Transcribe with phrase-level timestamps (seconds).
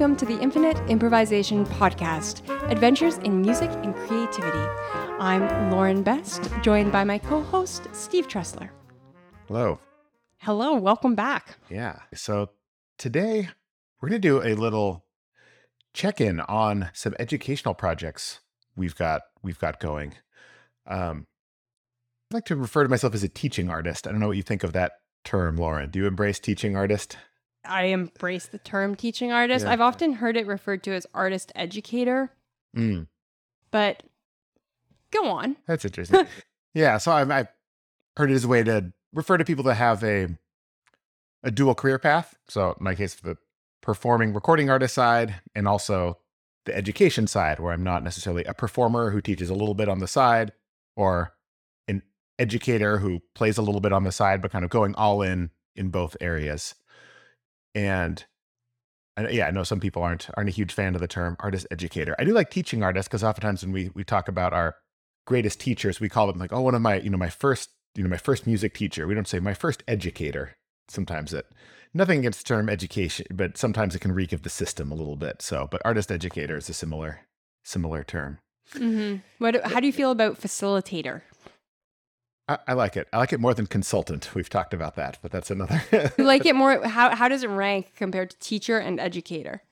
[0.00, 4.66] Welcome to the Infinite Improvisation Podcast Adventures in Music and Creativity.
[5.18, 8.70] I'm Lauren Best, joined by my co host, Steve Treseler.
[9.46, 9.78] Hello.
[10.38, 11.58] Hello, welcome back.
[11.68, 11.98] Yeah.
[12.14, 12.48] So
[12.96, 13.50] today
[14.00, 15.04] we're going to do a little
[15.92, 18.40] check in on some educational projects
[18.74, 20.14] we've got we've got going.
[20.86, 21.26] Um,
[22.32, 24.06] I like to refer to myself as a teaching artist.
[24.06, 24.92] I don't know what you think of that
[25.24, 25.90] term, Lauren.
[25.90, 27.18] Do you embrace teaching artist?
[27.64, 29.64] I embrace the term teaching artist.
[29.64, 29.72] Yeah.
[29.72, 32.30] I've often heard it referred to as artist educator,
[32.76, 33.08] Mm,
[33.72, 34.04] but
[35.10, 35.56] go on.
[35.66, 36.26] that's interesting.
[36.74, 36.98] yeah.
[36.98, 37.48] So I've, I've
[38.16, 40.28] heard it as a way to refer to people that have a
[41.42, 42.36] a dual career path.
[42.48, 43.36] So in my case, the
[43.80, 46.18] performing recording artist side, and also
[46.66, 49.98] the education side, where I'm not necessarily a performer who teaches a little bit on
[50.00, 50.52] the side,
[50.96, 51.32] or
[51.88, 52.02] an
[52.38, 55.50] educator who plays a little bit on the side, but kind of going all in
[55.74, 56.74] in both areas.
[57.74, 58.24] And
[59.28, 62.14] yeah, I know some people aren't aren't a huge fan of the term artist educator.
[62.18, 64.76] I do like teaching artists because oftentimes when we we talk about our
[65.26, 68.02] greatest teachers, we call them like, oh, one of my you know my first you
[68.02, 69.06] know my first music teacher.
[69.06, 70.56] We don't say my first educator.
[70.88, 71.46] Sometimes it
[71.92, 75.16] nothing against the term education, but sometimes it can reek of the system a little
[75.16, 75.42] bit.
[75.42, 77.20] So, but artist educator is a similar
[77.64, 78.38] similar term.
[78.74, 79.16] Mm-hmm.
[79.38, 79.64] What?
[79.66, 81.22] How do you feel about facilitator?
[82.50, 83.06] I, I like it.
[83.12, 84.30] I like it more than consultant.
[84.34, 85.82] We've talked about that, but that's another.
[86.18, 86.84] You like it more?
[86.86, 89.62] How how does it rank compared to teacher and educator?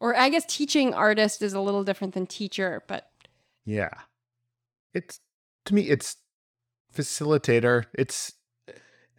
[0.00, 3.10] Or I guess teaching artist is a little different than teacher, but
[3.64, 3.90] Yeah.
[4.92, 5.20] It's
[5.64, 6.16] to me it's
[6.94, 7.84] facilitator.
[7.94, 8.34] It's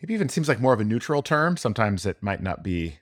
[0.01, 1.57] maybe even seems like more of a neutral term.
[1.57, 2.99] Sometimes it might not be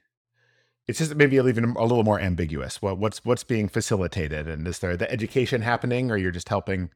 [0.87, 2.81] it's just maybe even a little more ambiguous.
[2.81, 6.89] What what's what's being facilitated and is there the education happening or you're just helping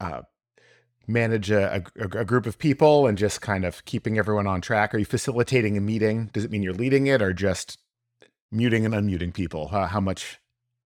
[0.00, 0.22] uh
[1.06, 4.94] manage a, a, a group of people and just kind of keeping everyone on track?
[4.94, 6.30] Are you facilitating a meeting?
[6.32, 7.78] Does it mean you're leading it or just
[8.50, 9.68] muting and unmuting people?
[9.68, 10.40] How, how much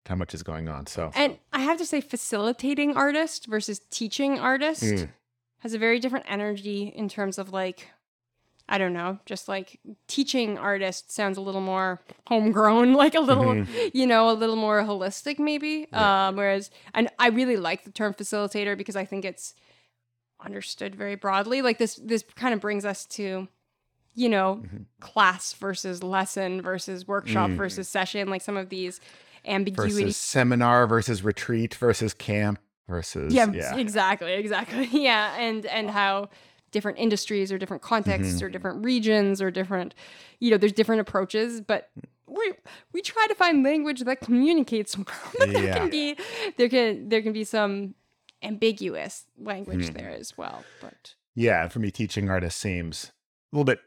[0.07, 0.85] how much is going on?
[0.85, 5.09] So and I have to say, facilitating artist versus teaching artist Mm.
[5.59, 7.87] has a very different energy in terms of like,
[8.69, 13.45] I don't know, just like teaching artist sounds a little more homegrown, like a little,
[13.45, 13.91] Mhm.
[13.95, 15.87] you know, a little more holistic maybe.
[15.91, 16.27] Yeah.
[16.27, 19.55] Um, whereas, and I really like the term facilitator because I think it's
[20.45, 21.61] understood very broadly.
[21.61, 23.47] Like this, this kind of brings us to,
[24.13, 24.85] you know, Mhm.
[24.99, 27.57] class versus lesson versus workshop Mm.
[27.57, 28.99] versus session, like some of these
[29.45, 33.75] ambiguity versus seminar versus retreat versus camp versus yeah, yeah.
[33.77, 36.27] exactly exactly yeah and and how
[36.71, 39.93] different industries or different contexts or different regions or different
[40.39, 41.91] you know there's different approaches but
[42.27, 42.53] we
[42.91, 45.05] we try to find language that communicates well,
[45.37, 46.15] but there can be
[46.57, 47.93] there can there can be some
[48.45, 49.93] ambiguous language Mhm.
[49.97, 53.11] there as well but yeah for me teaching artist seems
[53.51, 53.79] a little bit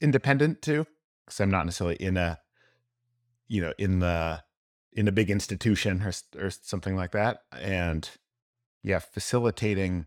[0.00, 0.86] independent too
[1.24, 2.38] because i'm not necessarily in a
[3.48, 4.42] you know in the
[4.92, 6.12] in a big institution or,
[6.44, 8.10] or something like that and
[8.82, 10.06] yeah facilitating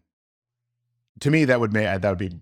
[1.19, 2.41] to me that would make that would be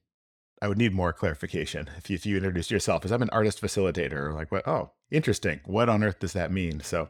[0.62, 3.62] i would need more clarification if you, if you introduce yourself as i'm an artist
[3.62, 7.10] facilitator or like what oh interesting what on earth does that mean so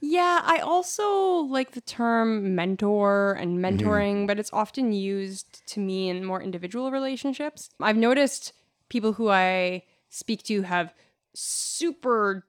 [0.00, 3.64] Yeah, I also like the term mentor and Mm-hmm.
[3.88, 7.70] mentoring, but it's often used to me in more individual relationships.
[7.80, 8.52] I've noticed
[8.88, 10.94] people who I speak to have
[11.34, 12.44] super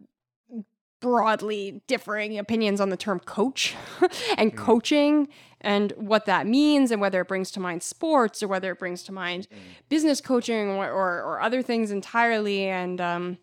[1.02, 3.74] broadly differing opinions on the term coach
[4.38, 5.30] and coaching
[5.62, 9.02] and what that means and whether it brings to mind sports or whether it brings
[9.04, 9.48] to mind
[9.88, 12.66] business coaching or, or, or other things entirely.
[12.66, 13.38] And um,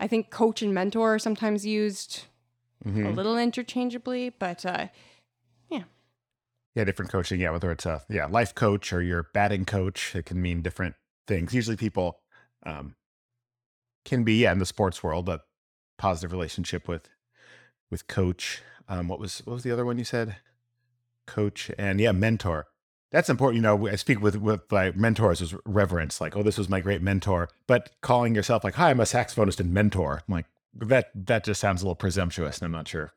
[0.00, 2.24] I think coach and mentor are sometimes used
[2.84, 3.06] mhm.
[3.06, 4.88] a little interchangeably, but uh,
[5.70, 5.84] Yeah,
[6.74, 7.40] Yeah, different coaching.
[7.40, 10.94] Yeah, whether it's a yeah life coach or your batting coach, it can mean different
[11.26, 11.54] things.
[11.54, 12.20] Usually, people
[12.64, 12.94] um,
[14.04, 15.40] can be yeah in the sports world a
[15.98, 17.08] positive relationship with
[17.90, 18.62] with coach.
[18.88, 20.36] Um, what was what was the other one you said?
[21.26, 22.66] Coach and yeah, mentor.
[23.12, 23.56] That's important.
[23.56, 26.80] You know, I speak with with my mentors as reverence, like, oh, this was my
[26.80, 27.48] great mentor.
[27.66, 30.22] But calling yourself like, hi, I'm a saxophonist and mentor.
[30.26, 31.10] I'm like that.
[31.14, 33.12] That just sounds a little presumptuous, and I'm not sure.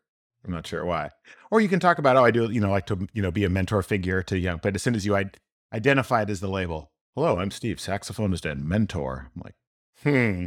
[0.45, 1.09] I'm not sure why.
[1.49, 3.45] Or you can talk about, oh, I do, you know, like to, you know, be
[3.45, 4.59] a mentor figure to young.
[4.61, 5.31] But as soon as you I-
[5.73, 9.31] identify it as the label, hello, I'm Steve, saxophonist and mentor.
[9.35, 9.55] I'm like,
[10.03, 10.45] hmm.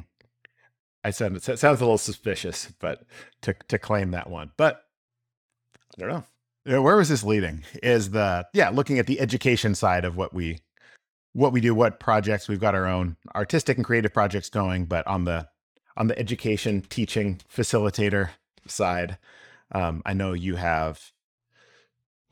[1.04, 3.04] I sound it sounds a little suspicious, but
[3.42, 4.82] to to claim that one, but
[5.96, 6.24] I don't know.
[6.66, 7.64] Yeah, Where was this leading?
[7.82, 10.58] Is the yeah, looking at the education side of what we
[11.32, 15.06] what we do, what projects we've got our own artistic and creative projects going, but
[15.06, 15.48] on the
[15.98, 18.30] on the education, teaching, facilitator
[18.66, 19.18] side,
[19.72, 21.10] um, I know you have.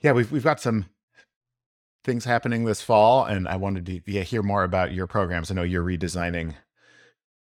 [0.00, 0.86] Yeah, we've we've got some
[2.04, 5.50] things happening this fall, and I wanted to yeah, hear more about your programs.
[5.50, 6.54] I know you're redesigning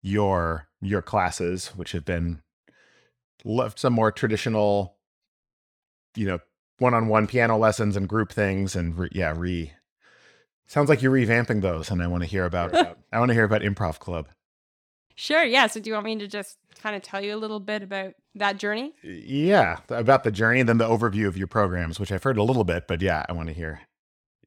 [0.03, 2.43] your your classes, which have been
[3.45, 4.97] left some more traditional,
[6.17, 6.39] you know,
[6.79, 9.73] one-on-one piano lessons and group things, and re, yeah, re.
[10.67, 12.75] Sounds like you're revamping those, and I want to hear about.
[13.13, 14.29] I want to hear about Improv Club.
[15.15, 15.45] Sure.
[15.45, 15.67] Yeah.
[15.69, 18.15] So, do you want me to just kind of tell you a little bit about
[18.35, 18.93] that journey?
[19.03, 22.43] Yeah, about the journey, and then the overview of your programs, which I've heard a
[22.43, 23.81] little bit, but yeah, I want to hear.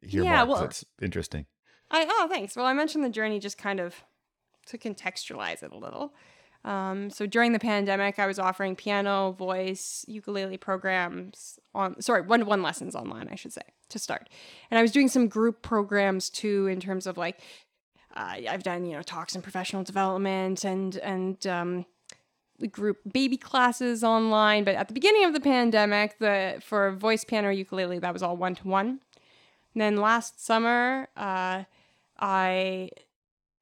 [0.02, 0.56] Hear Yeah, more.
[0.56, 1.46] well- it's interesting.
[1.90, 2.56] I oh thanks.
[2.56, 3.96] Well, I mentioned the journey just kind of
[4.68, 6.14] to contextualize it a little.
[6.66, 12.42] Um, so during the pandemic, I was offering piano, voice, ukulele programs on sorry one
[12.42, 14.28] to one lessons online, I should say, to start.
[14.70, 17.40] And I was doing some group programs too, in terms of like
[18.18, 21.86] uh, I've done you know talks and professional development and and um,
[22.72, 24.64] group baby classes online.
[24.64, 28.36] But at the beginning of the pandemic, the for voice, piano, ukulele, that was all
[28.36, 29.00] one to one.
[29.76, 31.64] Then last summer, uh,
[32.20, 32.90] I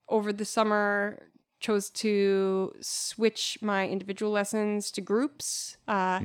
[0.08, 1.28] over the summer
[1.60, 6.22] chose to switch my individual lessons to groups, uh,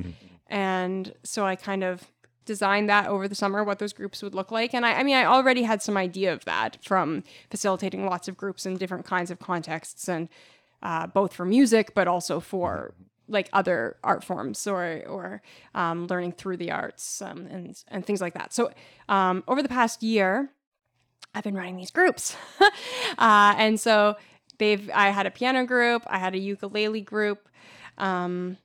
[0.47, 2.07] and so I kind of
[2.53, 5.15] designed that over the summer what those groups would look like and I, I mean
[5.15, 9.31] i already had some idea of that from facilitating lots of groups in different kinds
[9.31, 10.29] of contexts and
[10.83, 12.95] uh, both for music but also for
[13.31, 15.43] like other art forms or or
[15.75, 18.53] um, learning through the arts um, and and things like that.
[18.53, 18.71] So
[19.09, 20.51] um, over the past year,
[21.35, 24.17] I've been running these groups, uh, and so
[24.59, 27.49] they've I had a piano group, I had a ukulele group,
[27.97, 28.59] um,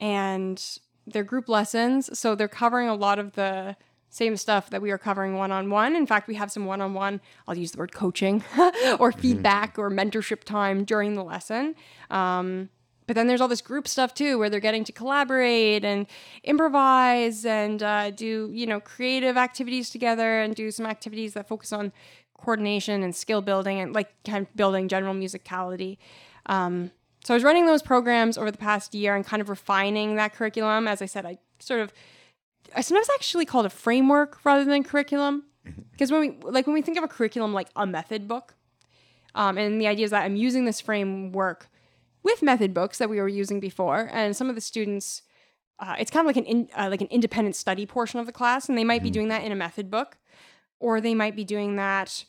[0.00, 0.62] and
[1.12, 2.18] they're group lessons.
[2.18, 3.76] So they're covering a lot of the
[4.10, 5.94] same stuff that we are covering one on one.
[5.94, 8.42] In fact, we have some one on one, I'll use the word coaching
[8.98, 11.76] or feedback or mentorship time during the lesson.
[12.10, 12.70] Um,
[13.06, 16.06] but then there's all this group stuff too, where they're getting to collaborate and
[16.44, 21.72] improvise and uh, do, you know, creative activities together and do some activities that focus
[21.72, 21.92] on
[22.34, 25.98] coordination and skill building and like kind of building general musicality.
[26.46, 26.90] Um,
[27.24, 30.34] so I was running those programs over the past year and kind of refining that
[30.34, 30.88] curriculum.
[30.88, 31.92] As I said, I sort of
[32.74, 35.44] I sometimes actually call it a framework rather than curriculum.
[35.92, 38.54] Because when we like when we think of a curriculum like a method book,
[39.34, 41.68] um, and the idea is that I'm using this framework
[42.22, 45.22] with method books that we were using before, and some of the students,
[45.78, 48.32] uh, it's kind of like an in, uh, like an independent study portion of the
[48.32, 50.16] class, and they might be doing that in a method book,
[50.78, 52.24] or they might be doing that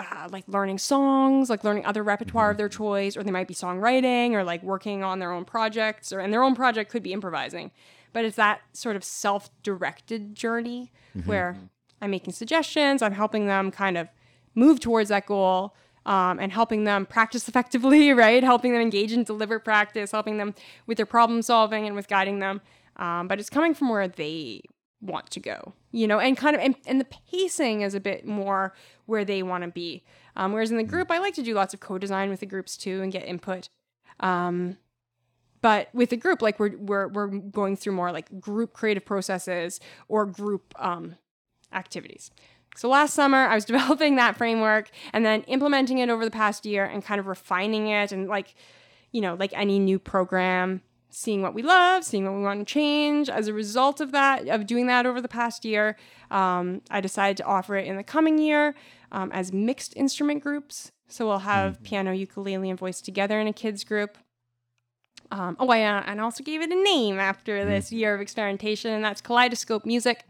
[0.00, 3.54] uh, like learning songs, like learning other repertoire of their choice, or they might be
[3.54, 7.12] songwriting or like working on their own projects, or and their own project could be
[7.12, 7.70] improvising.
[8.12, 10.90] But it's that sort of self-directed journey
[11.26, 11.56] where
[12.00, 14.08] I'm making suggestions, I'm helping them kind of
[14.54, 15.74] move towards that goal.
[16.06, 18.42] Um, and helping them practice effectively, right?
[18.42, 20.54] Helping them engage in deliberate practice, helping them
[20.86, 22.62] with their problem solving and with guiding them.
[22.96, 24.62] Um, but it's coming from where they
[25.00, 28.26] want to go, you know, and kind of, and, and the pacing is a bit
[28.26, 28.74] more
[29.06, 30.04] where they want to be.
[30.36, 32.76] Um, whereas in the group, I like to do lots of co-design with the groups
[32.76, 33.68] too and get input.
[34.20, 34.76] Um,
[35.62, 39.80] but with the group, like we're we're we're going through more like group creative processes
[40.08, 41.16] or group um,
[41.72, 42.30] activities.
[42.76, 46.64] So last summer, I was developing that framework and then implementing it over the past
[46.64, 48.54] year and kind of refining it and like,
[49.12, 52.72] you know, like any new program, seeing what we love, seeing what we want to
[52.72, 53.28] change.
[53.28, 55.96] As a result of that, of doing that over the past year,
[56.30, 58.74] um, I decided to offer it in the coming year
[59.12, 60.92] um, as mixed instrument groups.
[61.08, 64.16] So we'll have piano, ukulele, and voice together in a kids group.
[65.32, 68.92] Um, oh, I uh, and also gave it a name after this year of experimentation,
[68.92, 70.24] and that's Kaleidoscope Music.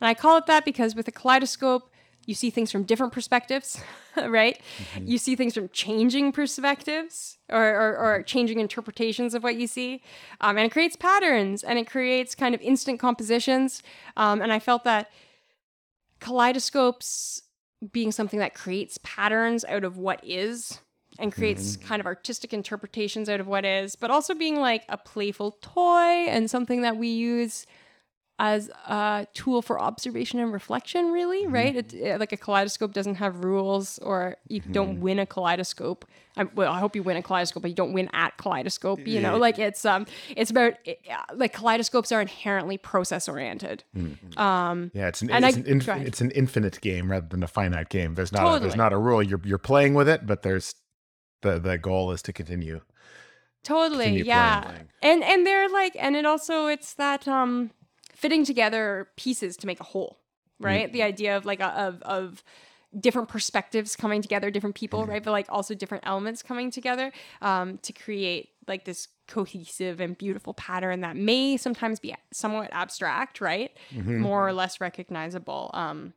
[0.00, 1.91] And I call it that because with a kaleidoscope,
[2.26, 3.80] you see things from different perspectives,
[4.16, 4.60] right?
[5.00, 10.02] You see things from changing perspectives or, or, or changing interpretations of what you see.
[10.40, 13.82] Um, and it creates patterns and it creates kind of instant compositions.
[14.16, 15.10] Um, and I felt that
[16.20, 17.42] kaleidoscopes
[17.90, 20.80] being something that creates patterns out of what is
[21.18, 24.96] and creates kind of artistic interpretations out of what is, but also being like a
[24.96, 27.66] playful toy and something that we use
[28.38, 31.76] as a tool for observation and reflection, really, right?
[31.76, 36.04] It, it- like a kaleidoscope doesn't have rules, or you don't win a kaleidoscope.
[36.36, 39.06] I, well, I hope you win a kaleidoscope, but you don't win at kaleidoscope.
[39.06, 43.84] You know, like it's um, it's about it- uh, like kaleidoscopes are inherently process oriented.
[44.36, 47.42] Um, Yeah, it's an, And it's, I- an inf- it's an infinite game rather than
[47.42, 48.14] a finite game.
[48.14, 49.22] There's not a, there's not a rule.
[49.22, 50.74] You're you're playing with it, but there's
[51.42, 52.80] the the goal is to continue.
[53.62, 54.88] totally continue yeah playing.
[55.02, 57.70] and and they're like and it also it's that um
[58.22, 60.12] fitting together pieces to make a whole
[60.60, 60.92] right?
[60.92, 62.44] The idea of like a, of of
[63.06, 65.22] different perspectives coming together different people right?
[65.24, 67.06] But like also different elements coming together
[67.40, 73.40] um to create like this cohesive and beautiful pattern that may sometimes be somewhat abstract
[73.40, 73.72] right?
[74.20, 76.12] More or less recognizable um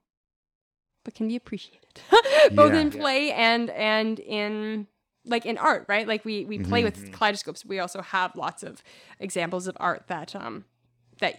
[1.03, 1.95] but can be appreciated.
[2.59, 2.81] Both Yeah.
[2.81, 4.87] in play and and in
[5.25, 6.07] like in art, right?
[6.07, 7.65] Like we we play with kaleidoscopes.
[7.65, 8.83] We also have lots of
[9.19, 10.65] examples of art that um
[11.19, 11.35] that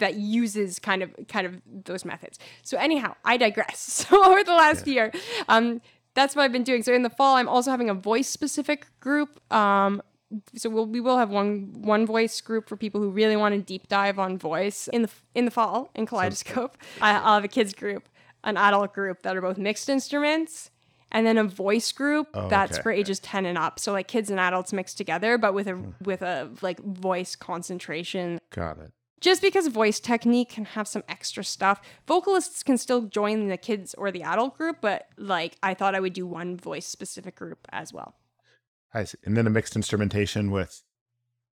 [0.00, 2.38] that uses kind of kind of those methods.
[2.62, 4.06] So anyhow, I digress.
[4.10, 5.12] So over the last year,
[5.48, 5.80] um,
[6.14, 6.82] that's what I've been doing.
[6.82, 9.40] So in the fall, I'm also having a voice specific group.
[9.52, 10.02] Um,
[10.56, 13.60] so we'll, we will have one one voice group for people who really want to
[13.60, 16.76] deep dive on voice in the in the fall in Kaleidoscope.
[17.00, 18.08] I, I'll have a kids group,
[18.44, 20.70] an adult group that are both mixed instruments,
[21.10, 22.82] and then a voice group that's okay.
[22.82, 23.78] for ages ten and up.
[23.80, 28.40] So like kids and adults mixed together, but with a with a like voice concentration
[28.50, 28.92] Got it.
[29.20, 33.94] Just because voice technique can have some extra stuff, vocalists can still join the kids
[33.94, 37.66] or the adult group, but like I thought I would do one voice specific group
[37.70, 38.14] as well.
[38.94, 39.18] I see.
[39.24, 40.82] And then a mixed instrumentation with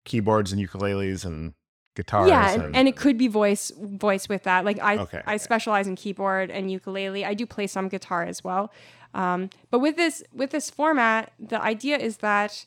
[0.05, 1.55] keyboards and ukuleles and
[1.95, 2.29] guitars.
[2.29, 4.65] yeah, and, and it could be voice voice with that.
[4.65, 5.39] Like I Okay, I okay.
[5.39, 7.25] specialize in keyboard and ukulele.
[7.25, 8.73] I do play some guitar as well.
[9.15, 12.67] Um, but with this with this format, the idea is that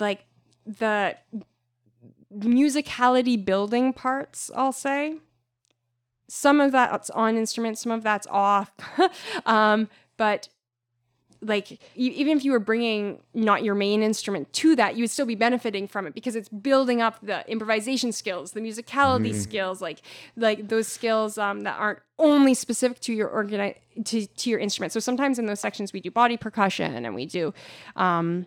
[0.00, 0.24] like
[0.66, 1.16] the
[2.38, 5.16] musicality building parts, I'll say.
[6.28, 8.72] Some of that's on instruments, some of that's off.
[9.46, 10.48] um, but
[11.42, 15.26] like even if you were bringing not your main instrument to that you would still
[15.26, 20.00] be benefiting from it because it's building up the improvisation skills the musicality skills like
[20.36, 24.92] like those skills um, that aren't only specific to your organi- to, to your instrument
[24.92, 27.52] so sometimes in those sections we do body percussion and we do
[27.96, 28.46] um,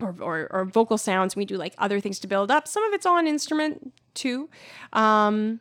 [0.00, 2.66] or, or, or vocal sounds we do like other things to build up.
[2.66, 4.48] Some of it's on instrument too.
[4.92, 5.60] Um,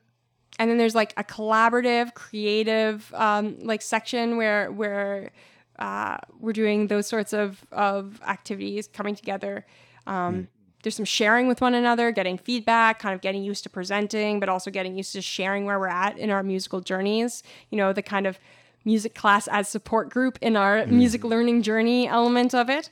[0.60, 5.32] and then there's like a collaborative creative um, like section where where
[5.80, 9.66] uh, we're doing those sorts of of activities coming together.
[10.06, 10.50] Um,
[10.84, 14.50] there's some sharing with one another getting feedback kind of getting used to presenting but
[14.50, 17.42] also getting used to sharing where we're at in our musical journeys.
[17.70, 18.38] You know the kind of
[18.86, 22.90] music class as support group in our music learning journey element of it.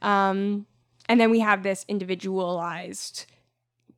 [0.00, 0.66] Um,
[1.10, 3.26] and then we have this individualized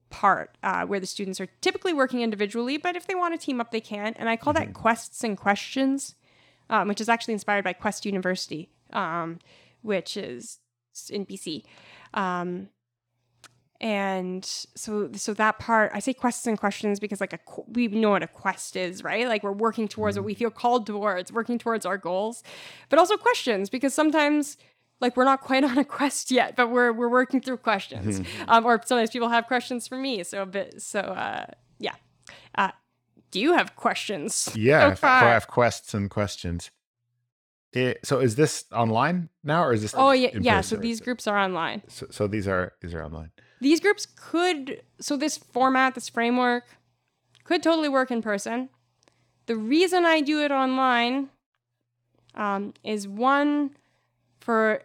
[0.09, 3.61] part uh, where the students are typically working individually, but if they want to team
[3.61, 4.15] up, they can.
[4.17, 6.15] And I call that quests and questions,
[6.71, 9.41] um, which is actually inspired by Quest University, um,
[9.83, 10.61] which is
[11.11, 11.65] in BC.
[12.15, 12.71] Um,
[13.79, 18.11] and so, so that part, I say quests and questions because, like, a we know
[18.11, 19.29] what a quest is, right?
[19.29, 22.43] Like, we're working towards what we feel called towards, working towards our goals,
[22.89, 24.57] but also questions because sometimes
[25.03, 28.23] like we're not quite on a quest yet, but we're we're working through questions.
[28.49, 30.23] um, or sometimes people have questions for me.
[30.23, 30.81] So a bit.
[30.81, 31.47] So uh,
[31.79, 31.97] yeah.
[32.55, 32.71] Uh,
[33.31, 34.49] do you have questions?
[34.55, 35.25] yeah, so I have- far?
[35.25, 36.71] I have quests and questions.
[37.73, 39.95] It, so is this online now or is this?
[39.97, 40.61] Oh yeah, yeah.
[40.61, 41.83] So these groups are online.
[41.89, 43.31] So, so these are these are online.
[43.63, 44.83] These groups could.
[45.01, 46.65] So this format, this framework,
[47.45, 48.69] could totally work in person.
[49.47, 51.31] The reason I do it online
[52.35, 53.71] um, is one
[54.41, 54.83] for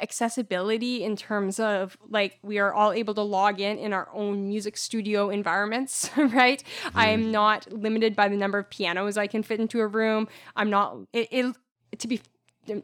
[0.00, 4.48] accessibility in terms of like we are all able to log in in our own
[4.48, 6.62] music studio environments right?
[6.94, 7.30] I am mm.
[7.30, 10.28] not limited by the number of pianos i can fit into a room.
[10.56, 12.20] I'm not it, it to be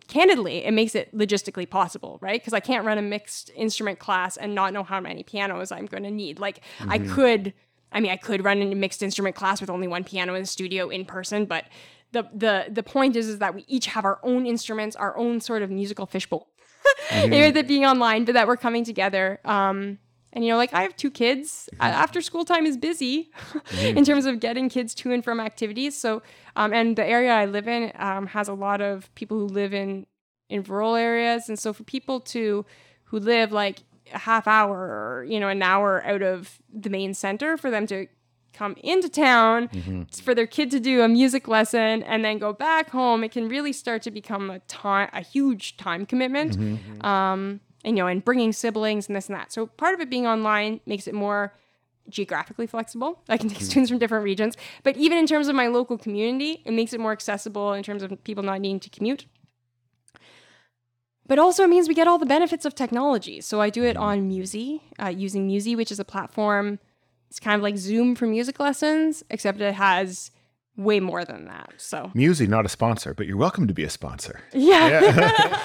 [0.09, 2.40] candidly it makes it logistically possible right?
[2.40, 5.87] Because i can't run a mixed instrument class and not know how many pianos i'm
[5.87, 6.38] going to need.
[6.38, 7.14] Like i mm-hmm.
[7.14, 7.55] could
[7.93, 10.47] i mean i could run a mixed instrument class with only one piano in the
[10.47, 11.64] studio in person but
[12.12, 15.40] the the the point is is that we each have our own instruments our own
[15.40, 16.49] sort of musical fishbowl
[17.30, 19.40] with it being online, but that we're coming together.
[19.44, 19.99] Um,
[20.32, 21.68] and you know, like I have two kids.
[21.80, 23.30] Uh, After school time is busy
[23.80, 25.99] in terms of getting kids to and from activities.
[25.99, 26.22] So,
[26.56, 29.75] um, and the area I live in um, has a lot of people who live
[29.75, 30.06] in
[30.49, 32.64] in rural areas, and so for people to
[33.04, 33.80] who live like
[34.12, 37.87] a half hour or you know an hour out of the main center, for them
[37.88, 38.06] to
[38.52, 39.69] come into town
[40.23, 43.49] for their kid to do a music lesson and then go back home it can
[43.49, 46.57] really start to become a time a huge time commitment
[47.04, 49.52] um and, you know and bringing siblings and this and that.
[49.52, 51.54] So part of it being online makes it more
[52.09, 53.23] geographically flexible.
[53.28, 56.62] I can take students from different regions but even in terms of my local community
[56.64, 59.26] it makes it more accessible in terms of people not needing to commute.
[61.26, 63.40] But also it means we get all the benefits of technology.
[63.40, 66.80] So I do it on Musi, uh, using Musi, which is a platform.
[67.30, 70.30] It's kind of like Zoom for music lessons, except it has
[70.76, 71.72] way more than that.
[71.76, 74.40] So Musi, not a sponsor, but you're welcome to be a sponsor.
[74.52, 75.62] yeah,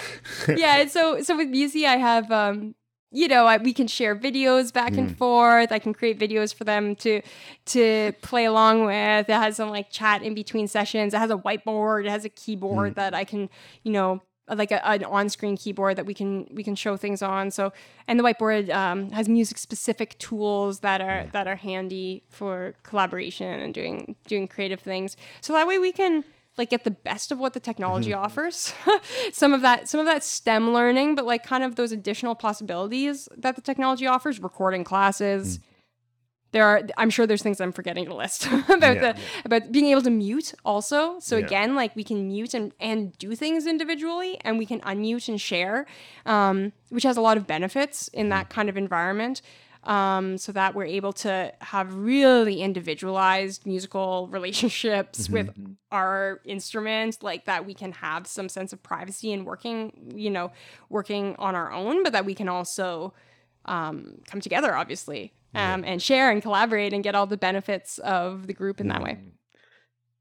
[0.48, 0.76] yeah.
[0.82, 2.76] And so so with Musi, I have um,
[3.12, 5.72] you know, I, we can share videos back and forth.
[5.72, 7.22] I can create videos for them to
[7.68, 9.30] to play along with.
[9.30, 11.14] It has some like chat in between sessions.
[11.14, 12.06] It has a whiteboard.
[12.06, 13.50] It has a keyboard that I can,
[13.84, 17.50] you know, like a, an on-screen keyboard that we can we can show things on.
[17.52, 17.74] So
[18.08, 23.74] and the whiteboard um, has music-specific tools that are that are handy for collaboration and
[23.74, 25.18] doing doing creative things.
[25.42, 26.24] So that way we can
[26.58, 28.24] like get the best of what the technology Mm-hmm.
[28.24, 28.74] offers
[29.34, 33.28] some of that some of that stem learning but like kind of those additional possibilities
[33.38, 35.62] that the technology offers recording classes Mm.
[36.56, 38.48] There are i'm sure there's things i'm forgetting to list
[38.78, 39.12] about Yeah.
[39.14, 41.46] the about being able to mute also so Yeah.
[41.46, 45.40] again like we can mute and and do things individually and we can unmute and
[45.40, 45.86] share
[46.26, 49.42] um, which has a lot of benefits in that kind of environment
[49.84, 55.50] um, so that we're able to have really individualized musical relationships with
[55.92, 60.52] our instruments like that we can have some sense of privacy and working you know
[60.90, 63.14] working on our own but that we can also
[63.66, 68.48] um, come together obviously um, and share and collaborate and get all the benefits of
[68.48, 69.18] the group in that way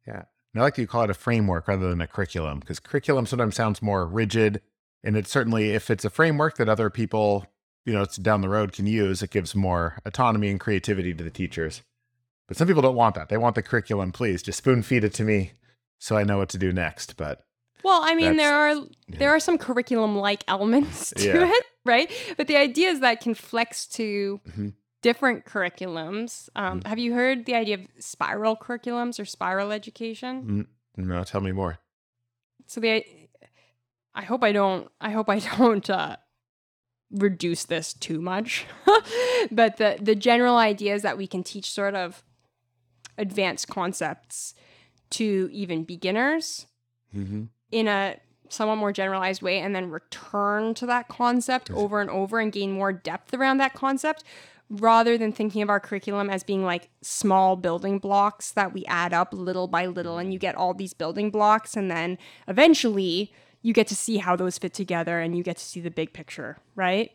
[0.06, 0.22] Yeah.
[0.52, 3.26] And I like that you call it a framework rather than a curriculum because curriculum
[3.26, 4.60] sometimes sounds more rigid.
[5.02, 7.46] And it's certainly, if it's a framework that other people,
[7.84, 11.24] you know, it's down the road can use, it gives more autonomy and creativity to
[11.24, 11.82] the teachers.
[12.46, 13.28] But some people don't want that.
[13.30, 14.42] They want the curriculum, please.
[14.42, 15.52] Just spoon feed it to me
[15.98, 17.16] so I know what to do next.
[17.16, 17.44] But
[17.82, 19.18] Well, I mean, there are yeah.
[19.18, 21.50] there are some curriculum like elements to Yeah.
[21.52, 22.10] it, right?
[22.36, 24.74] But the idea is that can flex to Mhm.
[25.04, 26.48] Different curriculums.
[26.56, 26.86] Um, Mm.
[26.86, 30.66] Have you heard the idea of spiral curriculums or spiral education?
[30.96, 31.78] mm, no, tell me more.
[32.66, 33.04] So the
[34.14, 36.16] I hope I don't I hope I don't uh,
[37.10, 38.66] reduce this too much,
[39.52, 42.24] but the the general idea is that we can teach sort of
[43.18, 44.54] advanced concepts
[45.10, 46.66] to even beginners
[47.14, 47.44] Mm-hmm.
[47.70, 48.16] in a
[48.48, 52.72] somewhat more generalized way and then return to that concept over and over and gain
[52.72, 54.24] more depth around that concept
[54.70, 59.12] rather than thinking of our curriculum as being like small building blocks that we add
[59.12, 62.18] up little by little and you get all these building blocks and then
[62.48, 65.90] eventually you get to see how those fit together and you get to see the
[65.90, 67.12] big picture right?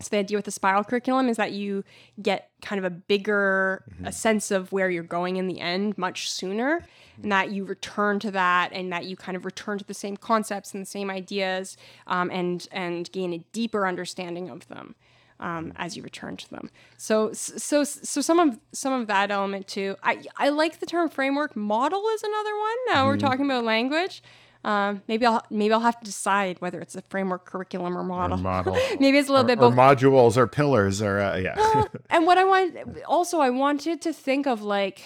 [0.00, 1.84] So the idea with the spiral curriculum is that you
[2.20, 6.30] get kind of a bigger a sense of where you're going in the end much
[6.30, 6.84] sooner
[7.22, 10.16] and that you return to that and that you kind of return to the same
[10.16, 11.76] concepts and the same ideas
[12.06, 14.94] um, and and gain a deeper understanding of them
[15.42, 19.66] um, as you return to them so so so some of some of that element
[19.66, 23.64] too i i like the term framework model is another one now we're talking about
[23.64, 24.22] language
[24.64, 28.38] um, maybe I'll maybe I'll have to decide whether it's a framework, curriculum, or model.
[28.38, 28.78] model.
[29.00, 29.74] maybe it's a little or, bit or both.
[29.74, 31.56] modules or pillars or, uh, yeah.
[31.56, 35.02] Well, and what I want also, I wanted to think of like,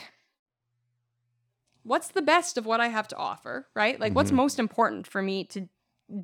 [1.84, 3.98] what's the best of what I have to offer, right?
[3.98, 5.68] Like, what's most important for me to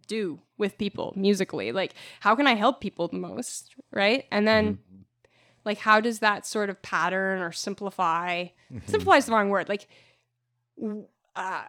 [0.06, 1.72] do with people musically?
[1.72, 4.24] Like, how can I help people the most, right?
[4.30, 4.78] And then,
[5.64, 8.46] like, how does that sort of pattern or simplify?
[8.86, 9.68] Simplify is the wrong word.
[9.68, 9.88] Like,
[11.36, 11.62] uh,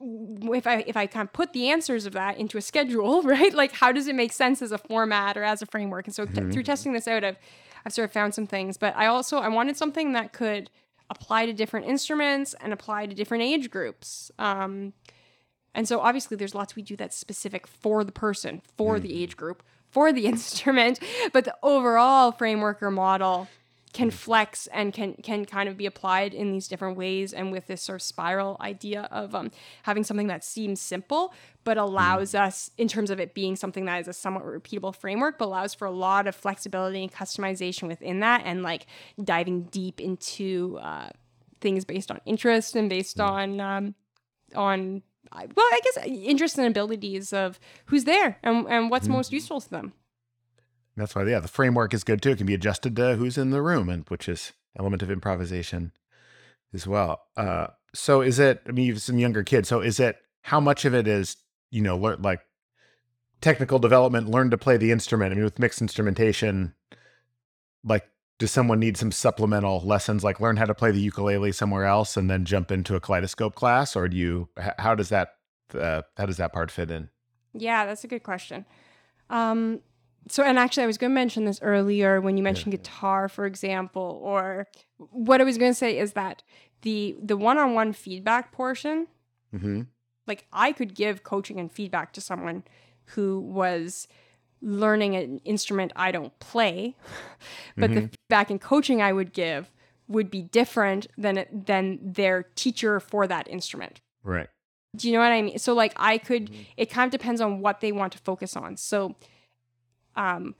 [0.00, 3.54] if I if I kind of put the answers of that into a schedule, right?
[3.54, 6.06] Like how does it make sense as a format or as a framework?
[6.06, 7.36] And so t- through testing this out, I've
[7.86, 8.76] I've sort of found some things.
[8.76, 10.70] But I also I wanted something that could
[11.10, 14.30] apply to different instruments and apply to different age groups.
[14.38, 14.94] Um,
[15.74, 19.36] and so obviously there's lots we do that's specific for the person, for the age
[19.36, 21.00] group, for the instrument,
[21.32, 23.48] but the overall framework or model
[23.94, 27.68] can flex and can can kind of be applied in these different ways and with
[27.68, 29.50] this sort of spiral idea of um,
[29.84, 31.32] having something that seems simple
[31.62, 35.38] but allows us in terms of it being something that is a somewhat repeatable framework
[35.38, 38.86] but allows for a lot of flexibility and customization within that and like
[39.22, 41.08] diving deep into uh,
[41.60, 43.94] things based on interest and based on um,
[44.56, 49.60] on well i guess interests and abilities of who's there and, and what's most useful
[49.60, 49.92] to them
[50.96, 52.30] That's why, yeah, the framework is good too.
[52.30, 55.90] It can be adjusted to who's in the room, and which is element of improvisation
[56.72, 57.22] as well.
[57.36, 58.62] Uh, so, is it?
[58.68, 59.68] I mean, you've some younger kids.
[59.68, 60.16] So, is it?
[60.42, 61.36] How much of it is
[61.74, 62.40] you know, learn like
[63.40, 65.32] technical development, learn to play the instrument?
[65.32, 66.74] I mean, with mixed instrumentation,
[67.82, 68.06] like,
[68.44, 72.14] does someone need some supplemental lessons, like learn how to play the ukulele somewhere else,
[72.14, 74.50] and then jump into a kaleidoscope class, or do you?
[74.78, 75.36] How does that?
[75.72, 77.08] Uh, how does that part fit in?
[77.54, 78.66] Yeah, that's a good question.
[79.30, 79.80] Um,
[80.28, 83.46] so, and actually, I was going to mention this earlier when you mentioned guitar, for
[83.46, 84.66] example, or
[84.98, 86.42] what I was going to say is that
[86.82, 89.06] the the one on one feedback portion,
[89.54, 89.82] Mm-hmm.
[90.26, 92.64] like I could give coaching and feedback to someone
[93.14, 94.06] who was
[94.64, 96.96] learning an instrument I don't play,
[97.76, 99.70] but the feedback and coaching I would give
[100.08, 104.00] would be different than than their teacher for that instrument.
[104.22, 104.48] Right.
[104.96, 105.58] Do you know what I mean?
[105.58, 108.76] So like I could it kind of depends on what they want to focus on.
[108.76, 109.16] So
[110.16, 110.54] um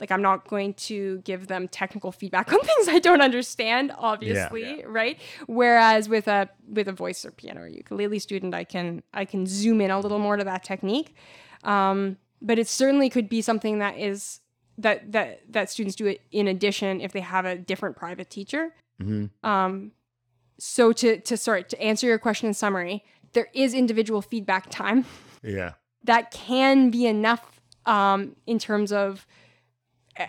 [0.00, 4.78] like I'm not going to give them technical feedback on things I don't understand, obviously,
[4.78, 4.84] Yeah.
[4.86, 5.18] right?
[5.46, 9.46] Whereas with a with a voice or piano or ukulele student, I can I can
[9.46, 11.14] zoom in a little more to that technique.
[11.64, 14.40] Um, but it certainly could be something that is
[14.76, 18.74] that that that students do it in addition if they have a different private teacher.
[19.02, 19.46] Mm-hmm.
[19.48, 19.92] Um,
[20.58, 25.04] so to to sorry to answer your question in summary, there is individual feedback time
[25.42, 25.72] Yeah.
[26.04, 29.26] that can be enough um, in terms of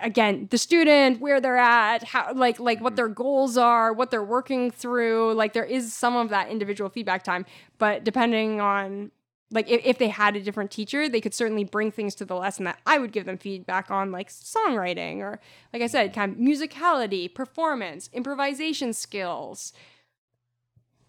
[0.02, 4.24] again the student where they're at how like like what their goals are what they're
[4.24, 7.44] working through like there is some of that individual feedback time
[7.80, 9.10] but depending on
[9.52, 12.36] like if, if they had a different teacher they could certainly bring things to the
[12.36, 15.40] lesson that i would give them feedback on like songwriting or
[15.74, 19.74] like i said kind of musicality performance improvisation skills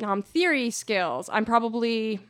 [0.03, 2.20] um, theory skills i'm probably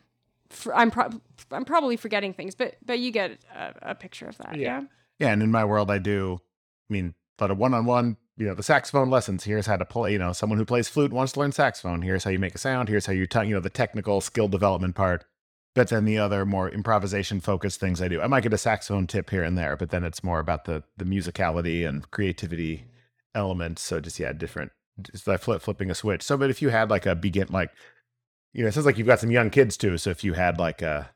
[0.75, 1.11] I'm pro-
[1.51, 4.57] I'm probably forgetting things, but but you get a, a picture of that.
[4.57, 4.81] Yeah.
[4.81, 4.83] Yeah.
[5.19, 6.41] Yeah, and in my world, I do.
[6.89, 8.17] I mean, but a lot of one-on-one.
[8.39, 9.45] You know, the saxophone lessons.
[9.45, 10.13] Here's how to play.
[10.13, 12.01] You know, someone who plays flute wants to learn saxophone.
[12.01, 12.89] Here's how you make a sound.
[12.89, 15.27] Here's how you, t- you know, the technical skill development part.
[15.81, 18.21] But then the other more improvisation-focused things I do.
[18.21, 20.83] I might get a saxophone tip here and there, but then it's more about the
[20.99, 22.85] the musicality and creativity
[23.35, 23.81] elements.
[23.81, 24.73] So just yeah, different.
[25.01, 26.23] Just like flip flipping a switch.
[26.23, 27.71] So, but if you had like a begin like,
[28.53, 29.97] you know, it sounds like you've got some young kids too.
[29.97, 31.09] So if you had like a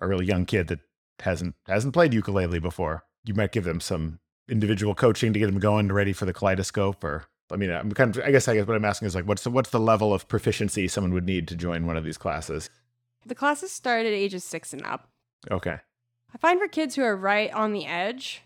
[0.00, 0.80] a really young kid that
[1.20, 4.18] hasn't hasn't played ukulele before, you might give them some
[4.50, 7.02] individual coaching to get them going, ready for the kaleidoscope.
[7.02, 9.26] Or I mean, I'm kind of I guess I guess what I'm asking is like,
[9.26, 12.18] what's the what's the level of proficiency someone would need to join one of these
[12.18, 12.68] classes?
[13.26, 15.08] The classes start at ages six and up.
[15.50, 15.76] Okay,
[16.34, 18.42] I find for kids who are right on the edge,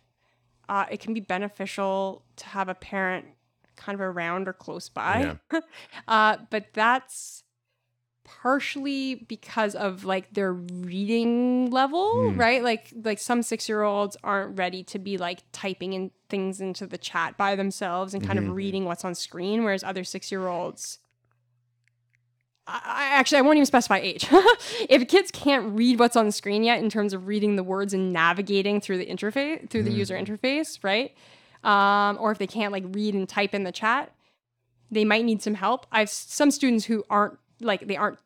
[0.68, 3.26] uh, it can be beneficial to have a parent
[3.76, 5.36] kind of around or close by.
[5.52, 5.60] Yeah.
[6.08, 7.44] uh, but that's
[8.24, 12.38] partially because of like their reading level, Hmm.
[12.38, 12.62] right?
[12.62, 17.36] Like like some 6-year-olds aren't ready to be like typing in things into the chat
[17.38, 18.48] by themselves and kind Mhm.
[18.50, 20.98] of reading what's on screen whereas other 6-year-olds
[22.70, 24.26] I, actually I won't even specify age.
[24.90, 27.94] if kids can't read what's on the screen yet in terms of reading the words
[27.94, 31.14] and navigating through the interface through the user interface, right?
[31.64, 34.12] Um, or if they can't like read and type in the chat,
[34.90, 35.86] they might need some help.
[35.90, 38.18] I've some students who aren't like they aren't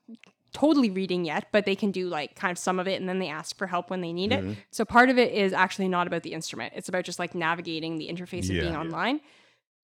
[0.53, 3.21] totally reading yet, but they can do like kind of some of it and then
[3.21, 4.45] they ask for help when they need it.
[4.71, 6.75] So part of it is actually not about the instrument.
[6.77, 8.63] It's about just like navigating the interface of Yeah.
[8.63, 8.81] being Yeah.
[8.81, 9.21] online.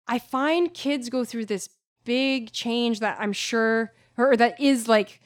[0.08, 1.70] I find kids go through this
[2.04, 5.20] big change that I'm sure or that is like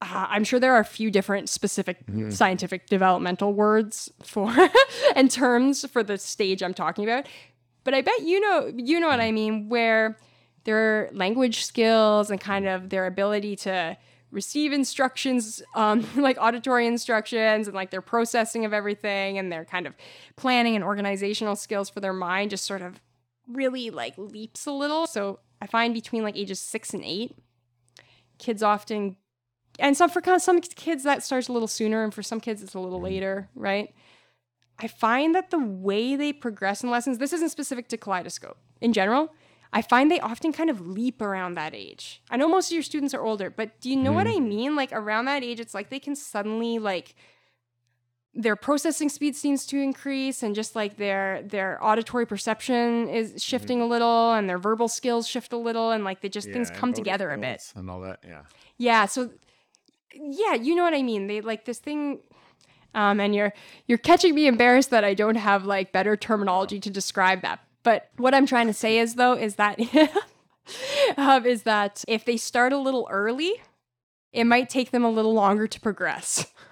[0.00, 2.32] uh, I'm sure there are a few different specific Mhm.
[2.32, 4.52] scientific developmental words for
[5.16, 7.26] and terms for the stage I'm talking about.
[7.84, 10.18] But I bet you know you know what I mean where
[10.64, 13.96] their language skills and kind of their ability to
[14.32, 19.86] receive instructions um, like auditory instructions and like their processing of everything and their kind
[19.86, 19.94] of
[20.36, 23.00] planning and organizational skills for their mind just sort of
[23.46, 27.34] really like leaps a little so i find between like ages six and eight
[28.42, 29.16] kids often
[29.78, 32.40] and some for kind of some kids that starts a little sooner and for some
[32.40, 33.06] kids it's a little mm-hmm.
[33.06, 33.94] later right?
[34.78, 38.92] I find that the way they progress in lessons this isn't specific to kaleidoscope in
[38.92, 39.32] general
[39.72, 42.22] i find they often kind of leap around that age.
[42.30, 44.44] I know most of your students are older but do you know what mm-hmm.
[44.44, 44.76] i mean?
[44.76, 47.14] Like around that age it's like they can suddenly like
[48.34, 53.82] their processing speed seems to increase and just like their their auditory perception is shifting
[53.82, 56.92] a little and their verbal skills shift a little and like they just things come
[56.94, 57.62] together a bit.
[57.76, 58.20] and all that.
[58.26, 58.42] Yeah,
[58.78, 59.30] yeah so
[60.14, 61.26] yeah you know what i mean.
[61.26, 62.20] They like this thing
[62.94, 63.52] um and you're
[63.86, 67.60] you're catching me embarrassed that i don't have like better terminology to describe that.
[67.82, 69.78] But what i'm trying to say is though is that
[71.18, 73.60] um, is that if they start a little early
[74.32, 76.46] it might take them a little longer to progress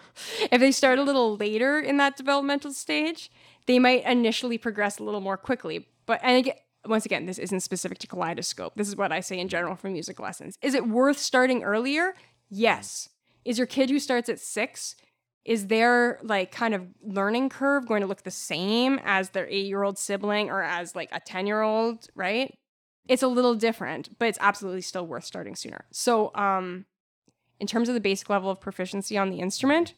[0.50, 3.30] if they start a little later in that developmental stage
[3.66, 6.54] they might initially progress a little more quickly but and again
[6.86, 8.74] once again, this isn't specific to Kaleidoscope.
[8.74, 10.56] This is what I say in general for music lessons.
[10.62, 12.14] Is it worth starting earlier?
[12.48, 13.08] Yes.
[13.44, 14.96] Is your kid who starts at six,
[15.44, 19.66] is their like kind of learning curve going to look the same as their eight
[19.66, 22.56] year old sibling or as like a 10 year old, right?
[23.08, 25.84] It's a little different, but it's absolutely still worth starting sooner.
[25.90, 26.86] So, um,
[27.58, 29.94] in terms of the basic level of proficiency on the instrument,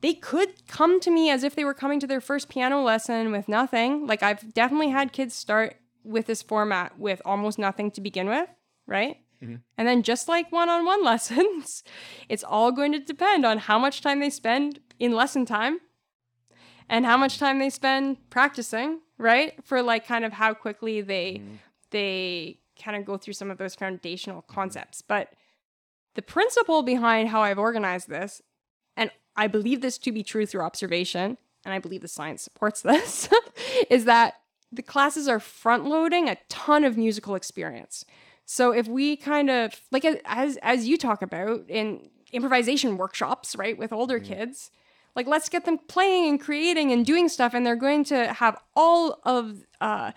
[0.00, 3.32] they could come to me as if they were coming to their first piano lesson
[3.32, 4.06] with nothing.
[4.06, 8.48] Like I've definitely had kids start with this format with almost nothing to begin with,
[8.86, 9.16] right?
[9.42, 9.60] Mhm.
[9.76, 11.82] And then just like one-on-one lessons,
[12.28, 15.80] it's all going to depend on how much time they spend in lesson time
[16.88, 19.54] and how much time they spend practicing, right?
[19.64, 21.42] For like kind of how quickly they
[21.90, 25.02] they kind of go through some of those foundational concepts.
[25.02, 25.32] But
[26.14, 28.42] the principle behind how I've organized this,
[29.36, 33.28] I believe this to be true through observation, and I believe the science supports this,
[33.90, 34.34] is that
[34.72, 38.04] the classes are front loading a ton of musical experience.
[38.44, 43.76] So if we kind of like as as you talk about in improvisation workshops, right,
[43.76, 44.70] with older kids,
[45.16, 48.56] like let's get them playing and creating and doing stuff, and they're going to have
[48.74, 50.12] all of uh,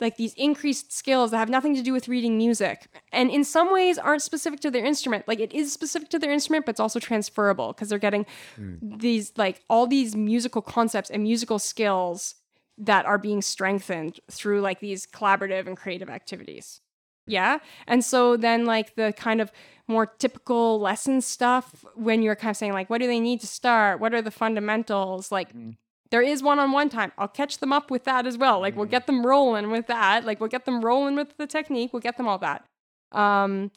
[0.00, 2.88] like these increased skills that have nothing to do with reading music.
[3.12, 5.26] And in some ways aren't specific to their instrument.
[5.28, 8.26] Like it is specific to their instrument but it's also transferable because they're getting
[8.56, 8.76] hmm.
[8.80, 12.34] these like all these musical concepts and musical skills
[12.76, 16.80] that are being strengthened through like these collaborative and creative activities.
[17.26, 17.58] Yeah?
[17.86, 19.52] And so then like the kind of
[19.86, 23.46] more typical lesson stuff when you're kind of saying like what do they need to
[23.46, 24.00] start?
[24.00, 25.30] What are the fundamentals?
[25.30, 25.70] Like hmm.
[26.10, 27.12] There is one-on-one time.
[27.18, 28.60] I'll catch them up with that as well.
[28.60, 30.24] Like we'll get them rolling with that.
[30.24, 31.92] Like we'll get them rolling with the technique.
[31.92, 32.64] We'll get them all that.
[33.12, 33.70] Um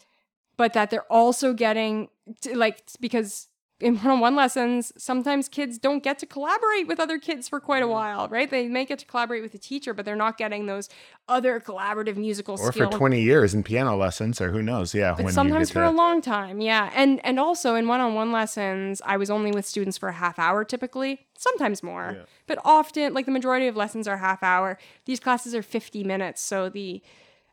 [0.57, 2.09] but that they're also getting
[2.41, 3.47] to, like because
[3.79, 7.85] in one-on-one lessons sometimes kids don't get to collaborate with other kids for quite a
[7.85, 7.91] mm.
[7.91, 10.89] while right they may get to collaborate with the teacher but they're not getting those
[11.27, 14.95] other collaborative musical Or skills for 20 years in piano lessons, or who knows?
[14.95, 15.15] Yeah.
[15.17, 19.29] but sometimes for a long time yeah and and also in one-on-one lessons i was
[19.29, 22.23] only with students for a half hour typically sometimes more Yeah.
[22.47, 26.41] but often like the majority of lessons are half hour these classes are 50 minutes
[26.41, 27.01] so the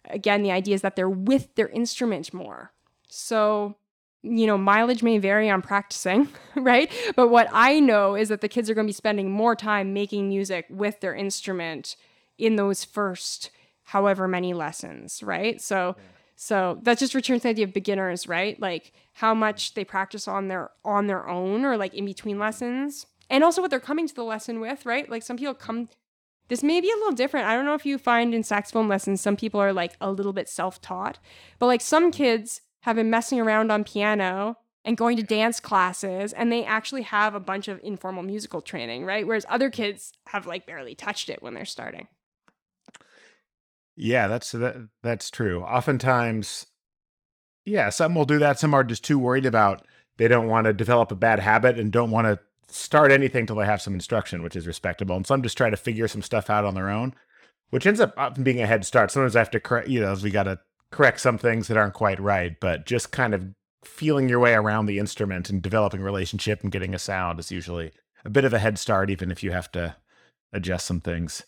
[0.08, 2.72] again the idea is that they're with their instrument more
[3.08, 3.76] so
[4.24, 8.48] you know mileage may vary on practicing right but what i know is that the
[8.48, 11.94] kids are going to be spending more time making music with their instrument
[12.38, 13.50] in those first
[13.84, 15.94] however many lessons right so
[16.36, 18.60] so that just returns to the idea of beginners, right?
[18.60, 19.80] Like how much mm-hmm.
[19.80, 23.06] they practice on their on their own or like in between lessons.
[23.30, 25.08] And also what they're coming to the lesson with, right?
[25.08, 25.88] Like some people come
[26.48, 27.46] this may be a little different.
[27.46, 30.34] I don't know if you find in saxophone lessons some people are like a little
[30.34, 31.18] bit self-taught,
[31.58, 32.22] but like some mm-hmm.
[32.22, 37.00] kids have been messing around on piano and going to dance classes and they actually
[37.00, 39.26] have a bunch of informal musical training, right?
[39.26, 39.82] Whereas other mm-hmm.
[39.82, 42.08] kids have like barely touched it when they're starting.
[43.96, 45.62] Yeah, that's uh, that, that's true.
[45.62, 46.66] Oftentimes,
[47.64, 48.58] yeah, some will do that.
[48.58, 49.86] Some are just too worried about
[50.18, 53.56] they don't want to develop a bad habit and don't want to start anything till
[53.56, 55.16] they have some instruction, which is respectable.
[55.16, 57.14] And some just try to figure some stuff out on their own,
[57.70, 59.10] which ends up often being a head start.
[59.10, 60.58] Sometimes I have to correct, you know, we got to
[60.94, 63.44] correct some things that aren't quite right, but just kind of
[63.84, 67.50] feeling your way around the instrument and developing a relationship and getting a sound is
[67.50, 67.90] usually
[68.24, 69.96] a bit of a head start, even if you have to
[70.52, 71.42] adjust some things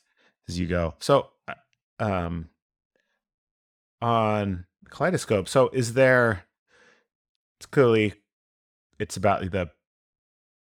[0.49, 0.95] as you go.
[0.99, 1.55] So, uh,
[2.01, 2.49] um,
[4.03, 6.43] on Kaleidoscope, so is there?
[7.61, 8.15] It's clearly
[8.99, 9.71] it's about the,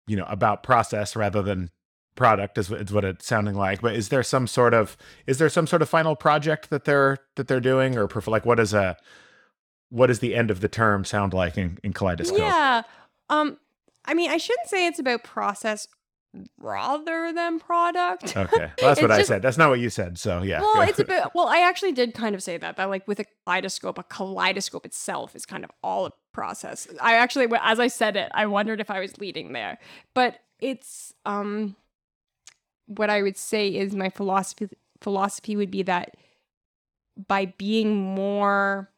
[0.08, 1.72] you know, about process rather than
[2.16, 3.82] product is, what- is what it's sounding like.
[3.82, 4.96] But is there some sort of
[5.28, 8.46] is there some sort of final project that they're that they're doing, or prefer, like
[8.46, 8.98] what is a
[9.90, 12.40] what does the end of the term sound like in, in Kaleidoscope?
[12.40, 12.82] Yeah.
[13.30, 13.58] Um
[14.06, 15.88] I mean, I shouldn't say it's about process
[16.60, 18.36] rather than product.
[18.36, 19.42] Okay, well, that's what It's I said.
[19.42, 20.18] That's not what you said.
[20.18, 20.62] So yeah.
[20.62, 23.26] Well, it's about well, I actually did kind of say that that like with a
[23.46, 26.88] kaleidoscope, a kaleidoscope itself is kind of all a process.
[27.02, 29.78] I actually as I said it, I wondered if I was leading there.
[30.14, 31.76] But it's um
[32.98, 34.70] what I would say is my philosophy
[35.02, 36.16] philosophy would be that
[37.28, 38.90] by being more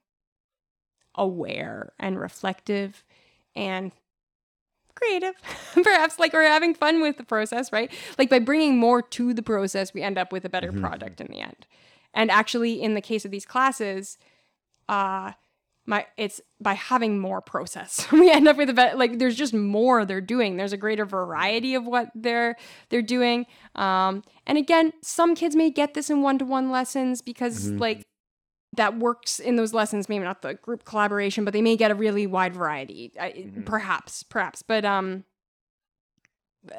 [1.16, 3.04] aware and reflective
[3.56, 3.92] and
[4.96, 5.34] creative
[5.84, 9.42] perhaps like we're having fun with the process right like by bringing more to the
[9.44, 10.80] process we end up with a better Mhm.
[10.82, 11.68] product in the end
[12.14, 14.18] and actually in the case of these classes
[14.88, 15.32] uh
[15.88, 19.54] my it's by having more process we end up with a better like there's just
[19.54, 22.56] more they're doing there's a greater variety of what they're
[22.89, 23.45] they're doing
[23.76, 27.80] um and again some kids may get this in one-to-one lessons because Mhm.
[27.80, 28.08] like
[28.76, 31.95] that works in those lessons maybe not the group collaboration but they may get a
[31.95, 33.65] really wide variety I, Mhm.
[33.65, 35.24] perhaps perhaps but um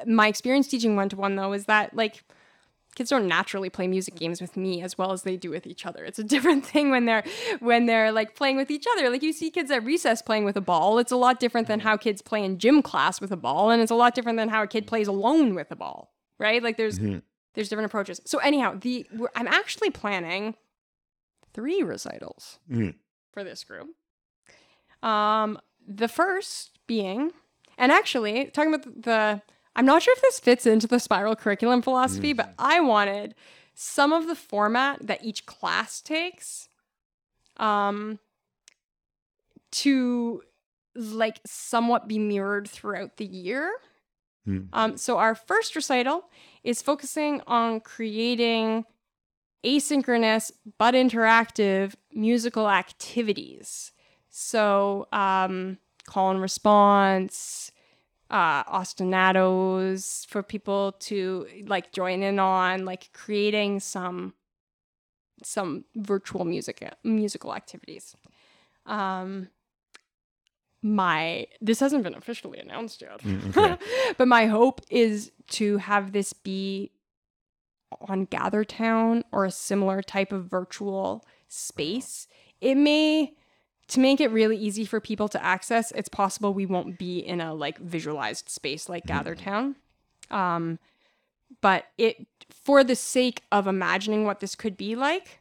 [0.05, 2.23] my experience teaching one-to-one though is that like
[2.97, 5.85] kids don't naturally play music games with me as well as they do with each
[5.85, 6.03] other.
[6.03, 7.23] It's a different thing when they're
[7.59, 9.09] when they're like playing with each other.
[9.09, 10.97] Like you see kids at recess playing with a ball.
[10.97, 13.81] It's a lot different than how kids play in gym class with a ball and
[13.81, 16.61] it's a lot different than how a kid plays alone with a ball right?
[16.61, 17.21] Like there's Mhm.
[17.53, 18.19] there's different approaches.
[18.25, 20.55] So anyhow the we're- i'm actually planning
[21.53, 22.95] three recitals Mm.
[23.33, 23.87] for this group.
[25.03, 27.31] Um the first being
[27.77, 29.41] and actually talking about the, the
[29.77, 33.33] i'm not sure if this fits into the spiral curriculum philosophy but i wanted
[33.73, 36.67] some of the format that each class takes
[37.57, 38.19] um
[39.71, 40.41] to
[40.95, 43.71] like somewhat be mirrored throughout the year
[44.47, 44.69] Mm.
[44.71, 46.29] um, so our first recital
[46.63, 48.85] is focusing on creating
[49.65, 53.91] asynchronous but interactive musical activities.
[54.29, 57.73] So um, call and response,
[58.29, 64.33] uh, ostinatos for people to like join in on, like creating some
[65.43, 68.15] some virtual music musical activities.
[68.85, 69.49] Um,
[70.81, 73.77] my this hasn't been officially announced yet Mm, okay.
[74.17, 76.91] but my hope is to have this be
[78.01, 82.27] on GatherTown or a similar type of virtual space,
[82.61, 83.33] it may
[83.89, 87.39] to make it really easy for people to access, it's possible we won't be in
[87.39, 89.75] a like visualized space like GatherTown.
[90.29, 90.79] Um,
[91.61, 95.39] but it for the sake of imagining what this could be like,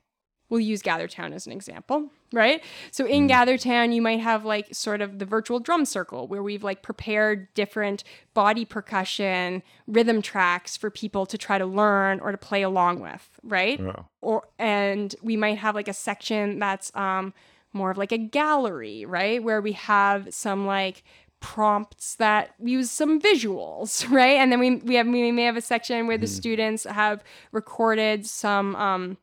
[0.48, 2.62] we'll use GatherTown as an example, right?
[2.92, 6.62] So in GatherTown, you might have like sort of the virtual drum circle where we've
[6.62, 12.38] like prepared different body percussion, rhythm tracks for people to try to learn or to
[12.38, 13.80] play along with, right?
[13.80, 14.06] Oh.
[14.20, 17.34] Or and we might have like a section that's um
[17.76, 19.42] more of like a gallery, right?
[19.42, 21.04] Where we have some like
[21.40, 24.36] prompts that use some visuals, right?
[24.36, 28.26] And then we we have we may have a section where the students have recorded
[28.26, 29.16] some um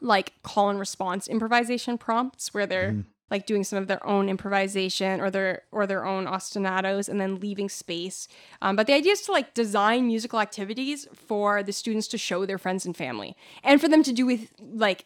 [0.00, 5.20] like call and response improvisation prompts where they're like doing some of their own improvisation
[5.20, 8.26] or their or their own ostinatos and then leaving space
[8.60, 12.44] um, but the idea is to like design musical activities for the students to show
[12.44, 15.04] their friends and family and for them to do with like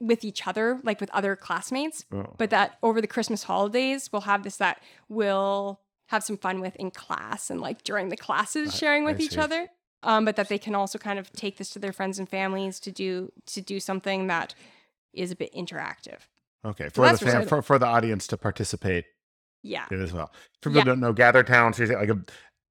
[0.00, 2.34] with each other like with other classmates Oh.
[2.38, 6.74] but that over the christmas holidays we'll have this that we'll have some fun with
[6.76, 9.38] in class and like during the classes sharing with I each see.
[9.40, 9.68] other
[10.02, 12.80] um, but that they can also kind of take this to their friends and families
[12.80, 14.54] to do to do something that
[15.12, 16.20] is a bit interactive
[16.64, 19.04] Okay, for the fam- for, for the audience to participate
[19.62, 20.30] yeah in as well.
[20.62, 20.84] For people Yeah.
[20.84, 22.18] don't know, Gather Town, so you're like a,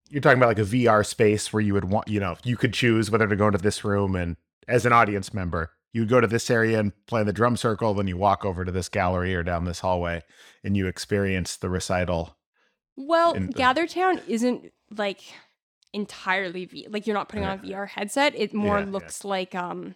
[0.09, 2.73] you're talking about like a VR space where you would want, you know, you could
[2.73, 4.37] choose whether to go into this room, and
[4.67, 7.93] as an audience member, you would go to this area and play the drum circle,
[7.93, 10.23] then you walk over to this gallery or down this hallway,
[10.63, 12.37] and you experience the recital.
[12.95, 15.21] Well, the- GatherTown isn't like
[15.93, 18.33] entirely v- like you're not putting on a VR headset.
[18.35, 18.91] It more Yeah, yeah.
[18.91, 19.95] looks like um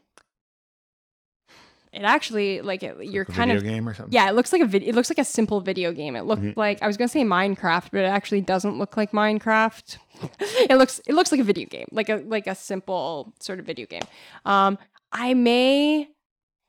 [1.91, 4.11] it actually like it, you're like a kind video of game or something.
[4.11, 6.15] yeah, it looks like a vid- it looks like a simple video game.
[6.15, 6.57] It looked Mhm.
[6.57, 9.97] like I was going to say Minecraft, but it actually doesn't look like Minecraft.
[10.39, 13.65] it looks it looks like a video game, like a like a simple sort of
[13.67, 14.01] video game.
[14.45, 14.79] Um
[15.13, 16.09] I may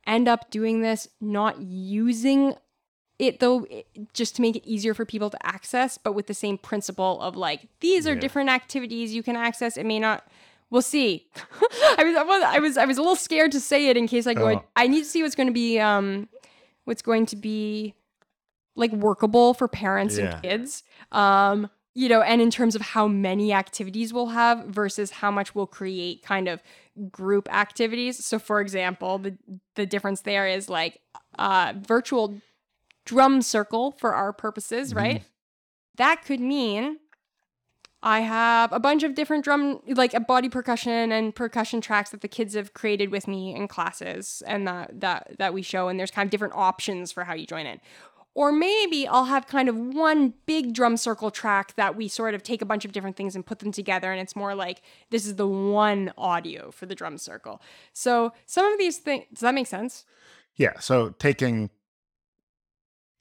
[0.06, 2.54] end up doing this not using
[3.18, 6.34] it though i- just to make it easier for people to access but with the
[6.34, 8.20] same principle of like these are Yeah.
[8.20, 10.26] different activities you can access it may not
[10.68, 11.26] we'll see
[11.98, 14.06] I, was, I was i was i was a little scared to say it in
[14.06, 14.64] case i go Oh.
[14.76, 16.28] i need to see what's going to be um
[16.84, 17.94] what's going to be
[18.76, 20.32] like workable for parents Yeah.
[20.34, 25.10] and kids um you know and in terms of how many activities we'll have versus
[25.10, 26.62] how much we'll create kind of
[27.10, 29.36] group activities so for example the
[29.76, 31.00] the difference there is like
[31.38, 32.36] uh virtual
[33.04, 34.96] drum circle for our purposes Mhm.
[34.96, 35.22] right
[35.96, 36.98] that could mean
[38.06, 42.20] I have a bunch of different drum, like a body percussion and percussion tracks that
[42.20, 45.88] the kids have created with me in classes, and that that that we show.
[45.88, 47.80] And there's kind of different options for how you join in.
[48.34, 52.42] Or maybe I'll have kind of one big drum circle track that we sort of
[52.42, 55.24] take a bunch of different things and put them together, and it's more like this
[55.24, 57.62] is the one audio for the drum circle.
[57.92, 60.04] So some of these things, does that make sense?
[60.56, 60.78] Yeah.
[60.80, 61.70] So taking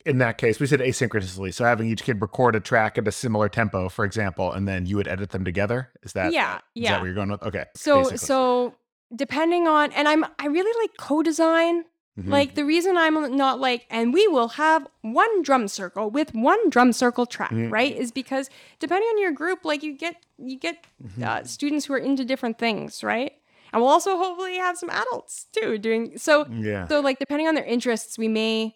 [0.06, 1.54] in that case, we said asynchronously.
[1.54, 4.86] So having each kid record a track at a similar tempo, for example, and then
[4.86, 5.90] you would edit them together.
[6.04, 6.92] Is that Yeah, Is yeah.
[6.92, 7.42] that where you're going with?
[7.44, 7.66] Okay.
[7.76, 8.76] So so
[9.16, 11.86] depending on, and I'm I really like co-design.
[12.18, 12.30] Mhm.
[12.30, 16.70] Like the reason I'm not like, and we will have one drum circle with one
[16.70, 17.72] drum circle track, Mhm.
[17.72, 17.96] right?
[17.96, 18.50] Is because
[18.80, 21.24] depending on your group, like you get you get Mm-hmm.
[21.24, 23.34] uh, students who are into different things, right?
[23.72, 26.46] And we'll also hopefully have some adults too doing so.
[26.52, 26.88] yeah.
[26.88, 28.76] So like depending on their interests, we may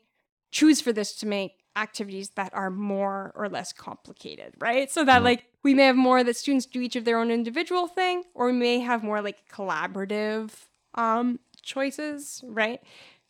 [0.52, 4.90] choose for this to make activities that are more or less complicated, right?
[4.90, 5.26] So that Mhm.
[5.26, 8.48] like we may have more that students do each of their own individual thing, or
[8.48, 10.50] we may have more like collaborative
[10.96, 12.82] um choices, right?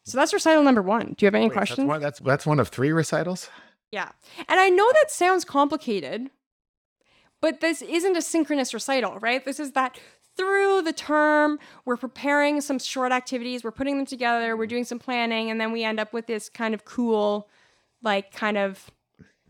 [0.08, 1.15] So that's recital number one.
[1.17, 1.88] Do you have any Wait, that's questions?
[1.88, 3.50] one, that's that's one of three recitals.
[3.91, 4.10] Yeah.
[4.48, 6.30] And I know that sounds complicated,
[7.41, 9.43] but this isn't a synchronous recital, right?
[9.43, 10.00] This is that
[10.38, 14.70] through the term, we're preparing some short activities, we're putting them together, we're mm-hmm.
[14.70, 17.50] doing some planning, and then we end up with this kind of cool,
[18.02, 18.89] like, kind of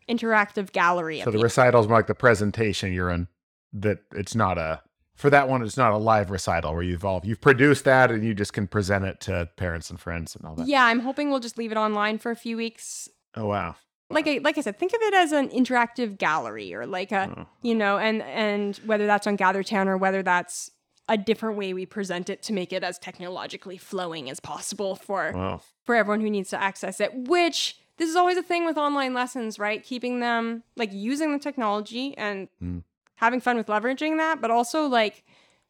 [0.09, 1.19] interactive gallery.
[1.19, 3.27] So the the recital is more like the presentation you're in.
[3.73, 4.81] That it's not a
[5.17, 5.61] for that one.
[5.63, 8.67] It's not a live recital where you've all you've produced that and you just can
[8.67, 10.67] present it to parents and friends and all that.
[10.67, 13.09] yeah, I'm hoping we'll just leave it online for a few weeks.
[13.35, 13.75] Oh wow.
[14.09, 17.29] Like I, like I said, think of it as an interactive gallery or like a,
[17.39, 17.45] Oh.
[17.61, 20.71] you know, and and whether that's on GatherTown or whether that's
[21.09, 25.33] a different way we present it to make it as technologically flowing as possible for
[25.35, 25.61] Wow.
[25.83, 27.11] for everyone who needs to access it.
[27.27, 29.83] Which this is always a thing with online lessons, right?
[29.83, 32.83] Keeping them like using the technology and Mm.
[33.17, 35.23] Having fun with leveraging that, but also like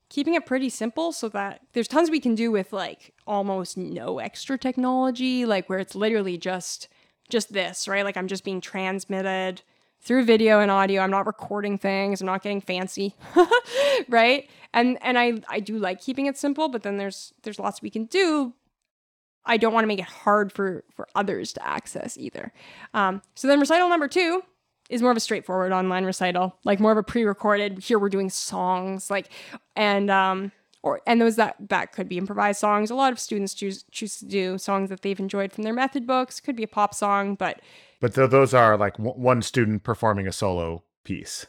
[0.10, 4.20] keeping it pretty simple so that there's tons we can do with like almost no
[4.20, 6.88] extra technology, like where it's literally just
[7.30, 8.06] just this, right?
[8.06, 9.62] Like I'm just being transmitted
[10.00, 11.02] through video and audio.
[11.02, 12.22] I'm not recording things.
[12.22, 13.16] I'm not getting fancy,
[14.10, 14.50] right?
[14.74, 17.90] And and I I do like keeping it simple, but then there's there's lots we
[17.90, 18.54] can do.
[19.46, 22.52] I don't want to make it hard for for others to access either.
[22.94, 24.44] Um, so then recital number two
[24.90, 27.80] is more of a straightforward online recital, like more of a pre-recorded.
[27.80, 29.30] Here we're doing songs, like
[29.76, 30.52] and um
[30.84, 32.90] or and those that that could be improvised songs.
[32.90, 36.06] A lot of students choose choose to do songs that they've enjoyed from their method
[36.08, 36.40] books.
[36.40, 37.62] Could be a pop song, but
[38.00, 41.48] But th- those are like w- one student performing a solo piece.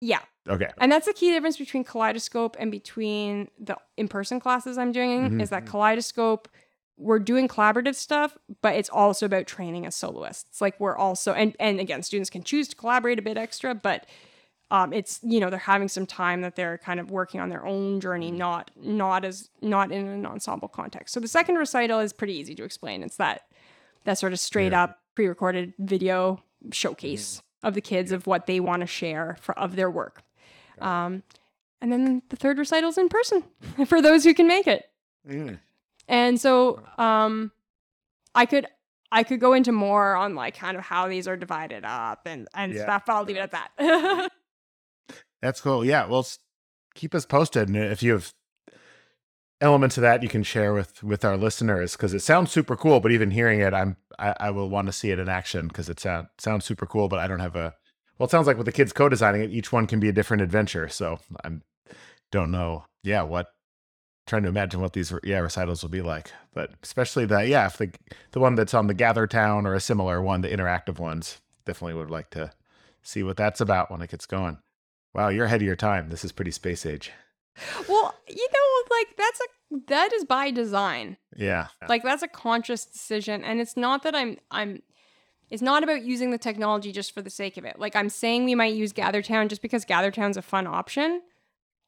[0.00, 0.68] yeah, Okay.
[0.78, 5.30] And that's the key difference between Kaleidoscope and between the in person classes I'm doing
[5.32, 5.42] Mhm.
[5.42, 6.48] is that Kaleidoscope,
[7.00, 10.60] we're doing collaborative stuff, but it's also about training as soloists.
[10.60, 14.06] Like we're also and and again, students can choose to collaborate a bit extra, but
[14.70, 17.66] um, it's you know they're having some time that they're kind of working on their
[17.66, 21.12] own journey, not not as not in an ensemble context.
[21.14, 23.02] So the second recital is pretty easy to explain.
[23.02, 23.42] It's that
[24.04, 24.84] that sort of straight Yeah.
[24.84, 29.74] up pre-recorded video showcase of the kids of what they want to share for, of
[29.76, 30.22] their work.
[30.80, 31.22] Um,
[31.80, 33.42] and then the third recital is in person
[33.86, 34.88] for those who can make it.
[36.10, 37.52] And so um,
[38.34, 38.66] I could
[39.12, 42.48] I could go into more on like kind of how these are divided up and
[42.54, 42.82] and Yeah.
[42.82, 43.04] stuff.
[43.06, 44.30] But I'll leave it at that.
[45.42, 45.84] That's cool.
[45.84, 46.06] Yeah.
[46.06, 46.26] Well,
[46.94, 47.68] keep us posted.
[47.68, 48.34] And if you have
[49.62, 52.98] elements of that you can share with with our listeners because it sounds super cool
[52.98, 55.90] but even hearing it i'm i, I will want to see it in action because
[55.90, 57.74] it sound, sounds super cool but i don't have a
[58.18, 60.42] well it sounds like with the kids co-designing it each one can be a different
[60.42, 61.60] adventure so i'm
[62.32, 63.48] don't know yeah what
[64.30, 67.76] trying to imagine what these yeah recitals will be like but especially the yeah if
[67.76, 67.90] the
[68.32, 71.94] the one that's on the gather town or a similar one the interactive ones definitely
[71.94, 72.50] would like to
[73.02, 74.56] see what that's about when it gets going
[75.12, 77.12] wow you're ahead of your time this is pretty space age
[77.88, 79.44] well, you know, like that's a
[79.88, 81.16] that is by design.
[81.36, 84.82] yeah Like that's a conscious decision, and it's not that I'm I'm.
[85.50, 87.78] It's not about using the technology just for the sake of it.
[87.78, 91.22] Like I'm saying, we might use GatherTown just because GatherTown's a fun option.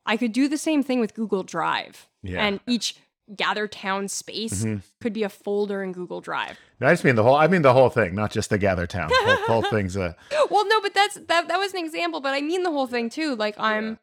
[0.06, 2.44] I could do the same thing with Google Drive, Yeah.
[2.44, 2.96] and each
[3.36, 4.82] gather town space Mhm.
[5.00, 6.58] could be a folder in Google Drive.
[6.80, 7.36] No, I just mean the whole.
[7.36, 9.10] I mean the whole thing, not just the gather town.
[9.12, 10.16] Whole, whole thing's a.
[10.50, 13.08] well no but that's that that was an example but i mean the whole thing
[13.08, 13.94] too like i'm Yeah.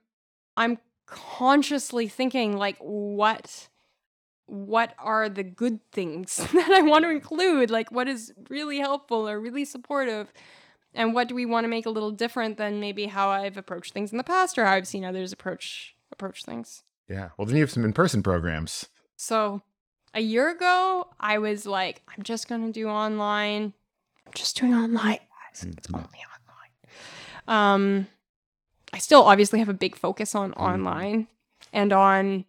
[0.57, 3.67] i'm consciously thinking like what
[4.45, 9.27] what are the good things that i want to include like what is really helpful
[9.29, 10.31] or really supportive
[10.93, 13.93] and what do we want to make a little different than maybe how i've approached
[13.93, 17.29] things in the past or how i've seen others approach approach things Yeah.
[17.37, 18.87] Well, then you have some in-person programs.
[19.15, 19.61] so
[20.13, 23.73] a year ago i was like i'm just going to do online
[24.25, 25.95] i'm just doing online guys it's Mhm.
[25.95, 26.87] only online
[27.47, 28.07] um
[28.93, 30.57] i still obviously have a big focus on Mhm.
[30.57, 31.27] online
[31.71, 32.45] and on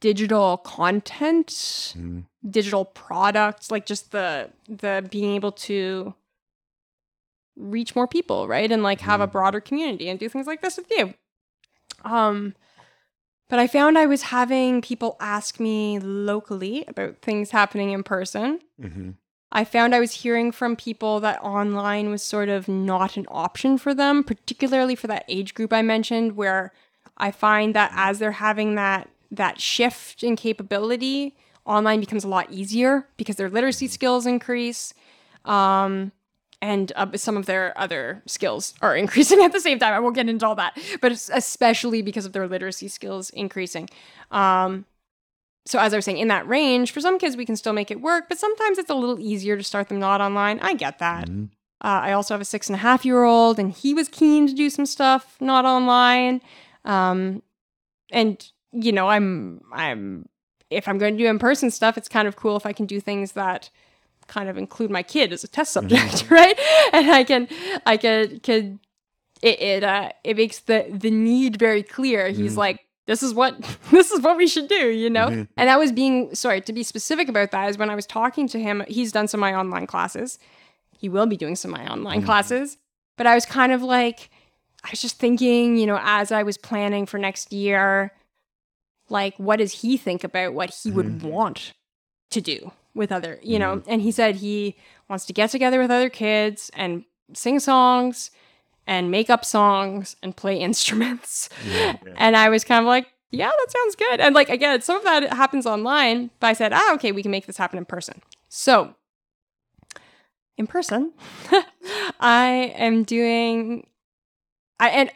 [0.00, 2.24] digital content Mhm.
[2.48, 6.14] digital products like just the the being able to
[7.56, 8.70] reach more people right?
[8.70, 9.32] And like have a Mhm.
[9.32, 11.14] broader community and do things like this with you.
[12.04, 12.54] Um
[13.48, 18.60] but i found i was having people ask me locally about things happening in person.
[18.80, 19.14] Mhm.
[19.52, 23.78] I found I was hearing from people that online was sort of not an option
[23.78, 26.72] for them, particularly for that age group I mentioned, where
[27.16, 32.50] I find that as they're having that that shift in capability, online becomes a lot
[32.50, 34.92] easier because their literacy skills increase,
[35.44, 36.10] um,
[36.66, 39.92] and uh, some of their other skills are increasing at the same time.
[39.94, 43.88] I won't get into all that, but it's especially because of their literacy skills increasing.
[44.30, 44.84] Um,
[45.64, 47.90] so as I was saying, in that range, for some kids we can still make
[47.90, 50.58] it work, but sometimes it's a little easier to start them not online.
[50.60, 51.28] I get that.
[51.28, 51.50] Mhm.
[51.84, 54.46] Uh, I also have a six and a half year old, and he was keen
[54.46, 56.40] to do some stuff not online.
[56.84, 57.42] Um,
[58.10, 60.26] and you know, I'm I'm
[60.70, 62.86] if I'm going to do in person stuff, it's kind of cool if I can
[62.86, 63.70] do things that
[64.26, 66.58] kind of include my kid as a test subject, right?
[66.92, 67.48] And I can
[67.86, 68.78] I can, could
[69.42, 72.28] it it uh it makes the the need very clear.
[72.28, 72.58] He's Mhm.
[72.58, 73.60] like, this is what
[73.90, 75.28] this is what we should do, you know?
[75.28, 75.48] Mhm.
[75.56, 78.48] And I was being sorry to be specific about that is when I was talking
[78.48, 80.38] to him, he's done some of my online classes.
[80.98, 82.26] He will be doing some of my online Mhm.
[82.26, 82.78] classes.
[83.18, 84.30] But I was kind of like,
[84.84, 88.12] I was just thinking, you know, as I was planning for next year,
[89.08, 91.22] like, what does he think about what he would Mhm.
[91.22, 91.72] want
[92.30, 93.82] to do with other, you know?
[93.86, 94.76] And he said he
[95.08, 98.30] wants to get together with other kids and sing songs
[98.86, 101.48] and make up songs and play instruments.
[101.64, 102.14] Yeah, yeah.
[102.16, 104.20] And I was kind of like, yeah, that sounds good.
[104.20, 107.30] And like, again, some of that happens online, but I said, ah, okay, we can
[107.30, 108.22] make this happen in person.
[108.48, 108.94] So,
[110.56, 111.12] in person,
[112.20, 113.88] I am doing,
[114.80, 115.10] I, and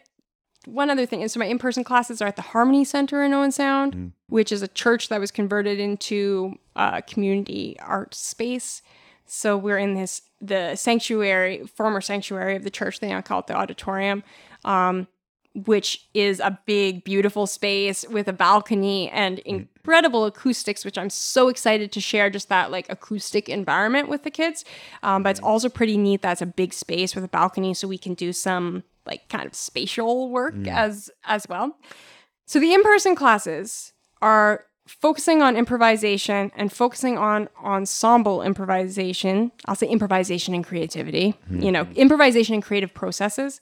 [0.67, 3.33] one other thing is, so my in person classes are at the Harmony Center in
[3.33, 4.13] Owen Sound, Mhm.
[4.29, 8.83] which is a church that was converted into a community art space.
[9.27, 13.01] So we're in this the sanctuary, former sanctuary of the church.
[13.01, 14.23] They now call it the auditorium,
[14.65, 15.07] um,
[15.55, 21.49] which is a big, beautiful space with a balcony and incredible acoustics, which I'm so
[21.49, 22.31] excited to share.
[22.31, 24.65] Just that like acoustic environment with the kids,
[25.03, 26.23] um, but it's also pretty neat.
[26.23, 29.55] That's a big space with a balcony, so we can do some like kind of
[29.55, 30.69] spatial work mm.
[30.69, 31.77] as as well.
[32.47, 39.53] So the in-person classes are focusing on improvisation and focusing on ensemble improvisation.
[39.67, 41.35] I'll say improvisation and creativity.
[41.49, 41.97] You know, mm.
[41.97, 43.61] improvisation and creative processes.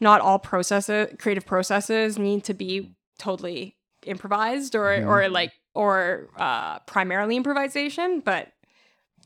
[0.00, 5.32] Not all processes, creative processes, need to be totally improvised or or mm-hmm.
[5.32, 8.52] like or uh, primarily improvisation, but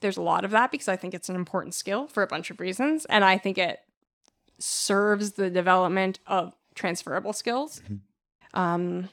[0.00, 2.50] there's a lot of that because I think it's an important skill for a bunch
[2.50, 3.80] of reasons, and I think it
[4.58, 7.80] serves the development of transferable skills.
[8.54, 9.08] Um,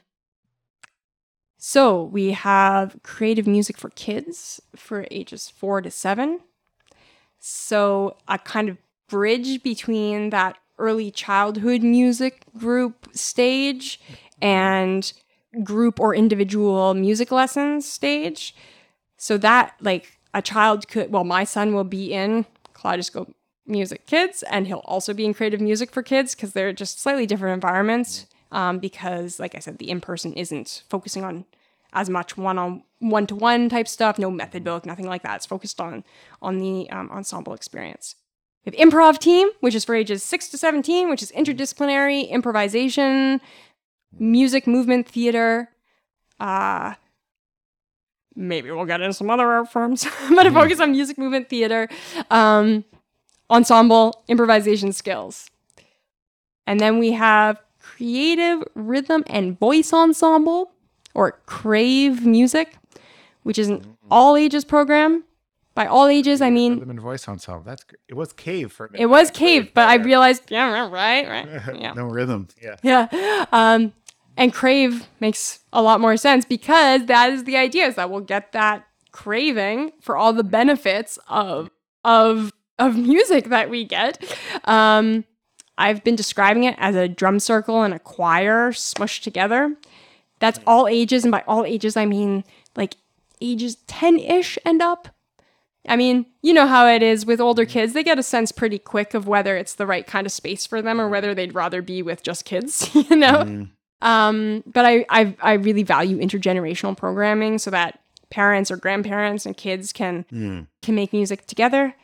[1.58, 6.40] so we have creative music for kids for ages four to seven.
[7.38, 8.78] So a kind of
[9.08, 14.00] bridge between that early childhood music group stage
[14.40, 15.12] and
[15.64, 18.54] group or individual music lessons stage.
[19.16, 23.34] So that like a child could well, my son will be in Kaleidoscope
[23.66, 27.26] Music Kids and he'll also be in creative music for kids because they're just slightly
[27.26, 28.26] different environments.
[28.52, 31.44] Um, because like I said, the in-person isn't focusing on
[31.92, 35.36] as much one on one to one type stuff, no method book, nothing like that.
[35.36, 36.04] It's focused on
[36.40, 38.14] on the um, ensemble experience.
[38.64, 43.40] We have improv team, which is for ages six to seventeen, which is interdisciplinary improvisation,
[44.18, 45.70] music, movement, theater.
[46.38, 46.94] Uh,
[48.34, 51.88] maybe we'll get into some other art forms, but a focus on music, movement, theater,
[52.30, 52.84] um,
[53.50, 55.50] ensemble, improvisation skills.
[56.66, 60.72] And then we have creative rhythm and voice ensemble,
[61.14, 62.76] or Crave Music,
[63.44, 65.24] which is an all ages program.
[65.74, 67.62] By all ages, I mean Rhythm and voice ensemble.
[67.62, 69.02] That's it was cave for minute.
[69.02, 71.46] it was Cave, but I realized, yeah, right, right,
[71.78, 71.92] yeah.
[71.92, 72.48] no rhythm.
[72.62, 72.76] Yeah.
[72.82, 73.44] Yeah.
[73.52, 73.92] Um,
[74.38, 78.20] and crave makes a lot more sense because that is the idea is that we'll
[78.20, 81.70] get that craving for all the benefits of
[82.04, 84.22] of of music that we get.
[84.64, 85.24] Um,
[85.78, 89.76] I've been describing it as a drum circle and a choir smushed together.
[90.38, 92.44] That's all ages, and by all ages I mean
[92.76, 92.96] like
[93.40, 95.08] ages 10-ish and up.
[95.88, 97.92] I mean, you know how it is with older kids.
[97.92, 100.82] They get a sense pretty quick of whether it's the right kind of space for
[100.82, 103.42] them or whether they'd rather be with just kids, you know?
[104.02, 108.00] Um, but I, I I really value intergenerational programming so that
[108.30, 110.24] parents or grandparents and kids can
[110.82, 111.94] can make music together.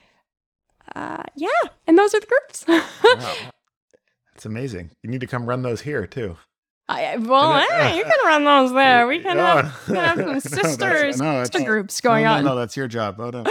[0.95, 1.49] Uh, yeah,
[1.87, 2.65] and those are the groups.
[3.05, 3.35] Wow.
[4.35, 4.91] That's amazing.
[5.03, 6.37] You need to come run those here too.
[6.89, 9.07] I, well, that- hey, you can run those there.
[9.07, 12.37] We can Oh, have, we can have some sisters, no, sister groups going no, no,
[12.39, 12.45] on.
[12.45, 13.17] No, that's your job.
[13.21, 13.45] Oh no.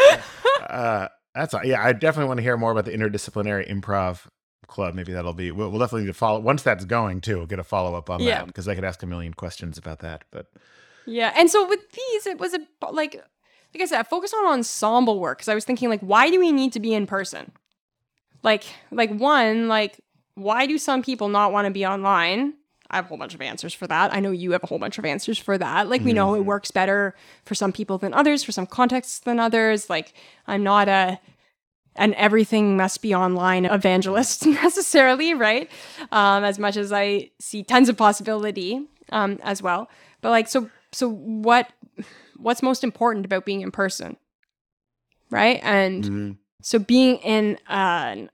[0.68, 1.84] uh, that's yeah.
[1.84, 4.26] I definitely want to hear more about the interdisciplinary improv
[4.68, 4.96] club.
[4.96, 5.52] Maybe that'll be.
[5.52, 7.38] We'll, we'll definitely need to follow once that's going too.
[7.38, 8.40] We'll get a follow up on Yeah.
[8.40, 10.24] that because I could ask a million questions about that.
[10.32, 10.48] But
[11.06, 12.60] Yeah, and so with these, it was a
[12.92, 13.24] like,
[13.74, 16.52] like I said, focus on ensemble work because I was thinking like, why do we
[16.52, 17.52] need to be in person?
[18.44, 20.00] Like, like one, like,
[20.36, 22.56] why do some people not want to be online?
[22.90, 24.14] I have a whole bunch of answers for that.
[24.14, 25.88] I know you have a whole bunch of answers for that.
[25.90, 27.16] Like, we know it works better
[27.46, 29.90] for some people than others, for some contexts than others.
[29.90, 30.14] Like,
[30.48, 31.20] I'm not a
[31.98, 35.70] an everything must be online evangelist necessarily, right?
[36.12, 39.90] Um, as much as I see tons of possibility um, as well.
[40.22, 41.70] But like, so so what
[42.42, 44.18] what's most important about being in person,
[45.30, 45.60] right?
[45.64, 48.30] And so being in an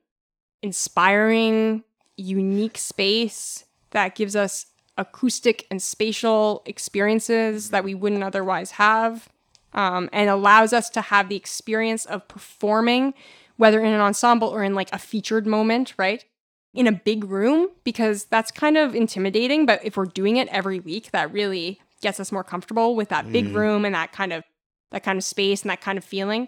[0.61, 1.83] inspiring,
[2.17, 4.65] unique space that gives us
[4.97, 9.29] acoustic and spatial experiences that we wouldn't otherwise have,
[9.73, 13.13] um, and allows us to have the experience of performing,
[13.57, 16.25] whether in an ensemble or in like a featured moment, right?
[16.73, 19.65] In a big room, because that's kind of intimidating.
[19.65, 23.31] But if we're doing it every week, that really gets us more comfortable with that
[23.31, 24.43] big room and that kind of
[24.91, 26.47] that kind of space and that kind of feeling.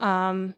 [0.00, 0.54] Um,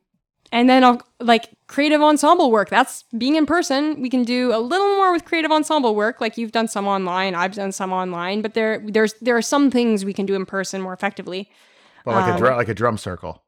[0.53, 2.69] and then I'll, like creative ensemble work.
[2.71, 4.01] That's being in person.
[4.01, 6.21] We can do a little more with creative ensemble work.
[6.21, 9.71] Like you've done some online, I've done some online, but there there's there are some
[9.73, 11.51] things we can do in person more effectively.
[12.05, 13.43] well, like a Um, drum, like a drum circle.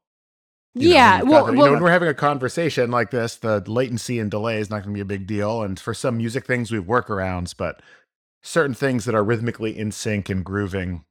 [0.75, 3.37] You yeah, you've well, the- you well know, when we're having a conversation like this,
[3.37, 5.63] the latency and delay is not going to be a big deal.
[5.63, 7.81] And for some music things, we have workarounds, but
[8.41, 11.05] certain things that are rhythmically in sync and grooving,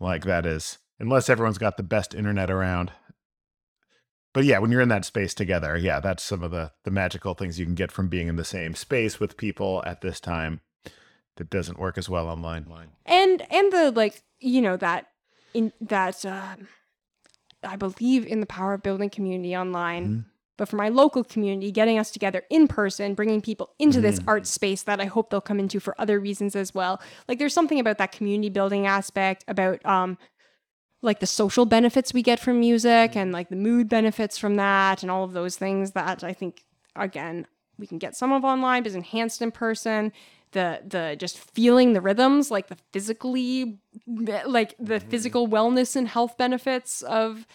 [0.00, 2.92] like that is, unless everyone's got the best internet around.
[4.34, 7.34] But yeah, when you're in that space together, yeah, that's some of the the magical
[7.34, 10.60] things you can get from being in the same space with people at this time.
[11.36, 12.66] That doesn't work as well online.
[13.06, 15.06] and and the like you know that
[15.54, 16.68] in that um
[17.62, 20.08] I believe in the power of building community online.
[20.08, 20.24] Mhm.
[20.58, 24.24] But for my local community, getting us together in person, bringing people into this Mhm.
[24.28, 27.00] art space that I hope they'll come into for other reasons as well.
[27.26, 30.18] Like there's something about that community building aspect, about um,
[31.00, 35.02] like the social benefits we get from music and like the mood benefits from that
[35.02, 36.64] and all of those things that I think
[36.96, 37.46] again
[37.78, 40.12] we can get some of online but is enhanced in person
[40.50, 43.78] the the just feeling the rhythms like the physically
[44.08, 47.46] like the physical wellness and health benefits of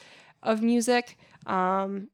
[0.42, 2.08] of music um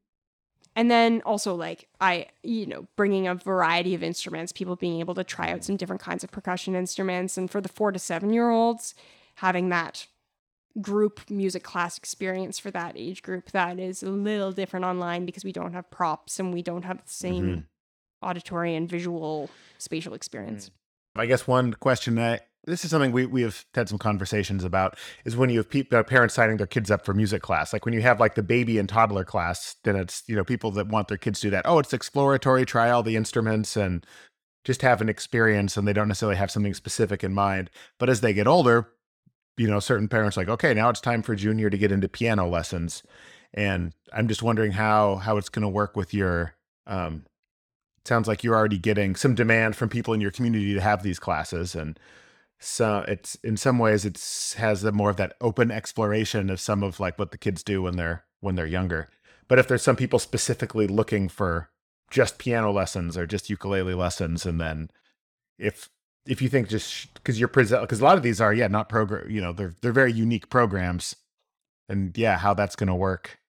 [0.79, 5.13] and then also like i you know bringing a variety of instruments people being able
[5.13, 8.31] to try out some different kinds of percussion instruments and for the 4 to 7
[8.31, 8.95] year olds
[9.35, 10.07] having that
[10.79, 15.43] group music class experience for that age group that is a little different online because
[15.43, 17.63] we don't have props and we don't have the same Mhm.
[18.21, 20.71] auditory and visual spatial experience.
[21.15, 24.97] I guess one question that this is something we, we have had some conversations about
[25.25, 27.73] is when you have uh, parents signing their kids up for music class.
[27.73, 30.71] Like when you have like the baby and toddler class, then it's, you know, people
[30.71, 31.65] that want their kids to do that.
[31.65, 34.05] Oh, it's exploratory, try all the instruments and
[34.65, 37.69] just have an experience and they don't necessarily have something specific in mind.
[37.97, 38.89] But as they get older,
[39.57, 42.07] you know, certain parents are like, okay, now it's time for junior to get into
[42.07, 43.03] piano lessons.
[43.53, 46.55] And I'm just wondering how how it's going to work with your
[46.87, 47.25] um
[48.05, 51.19] sounds like you're already getting some demand from people in your community to have these
[51.19, 51.99] classes and
[52.59, 56.83] so it's in some ways it's has a more of that open exploration of some
[56.83, 59.09] of like what the kids do when they're when they're younger.
[59.47, 61.69] But if there's some people specifically looking for
[62.11, 64.89] just piano lessons or just ukulele lessons and then
[65.57, 65.89] if
[66.25, 68.89] if you think just because you're present because a lot of these are yeah not
[68.89, 71.15] program you know they're they're very unique programs.
[71.89, 73.39] And yeah how that's going to work.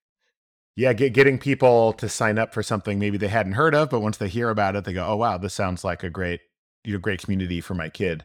[0.76, 4.00] Yeah, get, getting people to sign up for something maybe they hadn't heard of, but
[4.00, 6.40] once they hear about it, they go, "Oh wow, this sounds like a great,
[6.84, 8.24] you know, great community for my kid."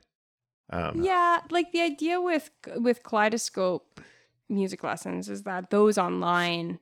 [0.69, 4.01] Um, Yeah, like the idea with with Kaleidoscope
[4.49, 6.79] music lessons is that those online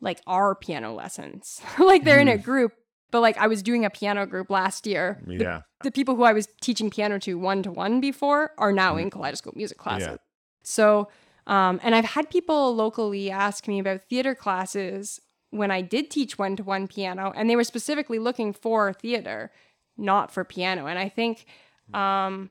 [0.00, 1.60] like are piano lessons.
[1.78, 2.72] like they're in a group,
[3.10, 5.20] but like I was doing a piano group last year.
[5.26, 8.72] The- yeah, the people who I was teaching piano to one to one before are
[8.72, 10.06] now in Kaleidoscope music classes.
[10.08, 10.16] Yeah.
[10.62, 11.08] So,
[11.46, 16.38] um, and I've had people locally ask me about theater classes when I did teach
[16.38, 19.50] one to one piano, and they were specifically looking for theater,
[19.96, 20.86] not for piano.
[20.86, 21.44] And I think,
[21.92, 22.50] um,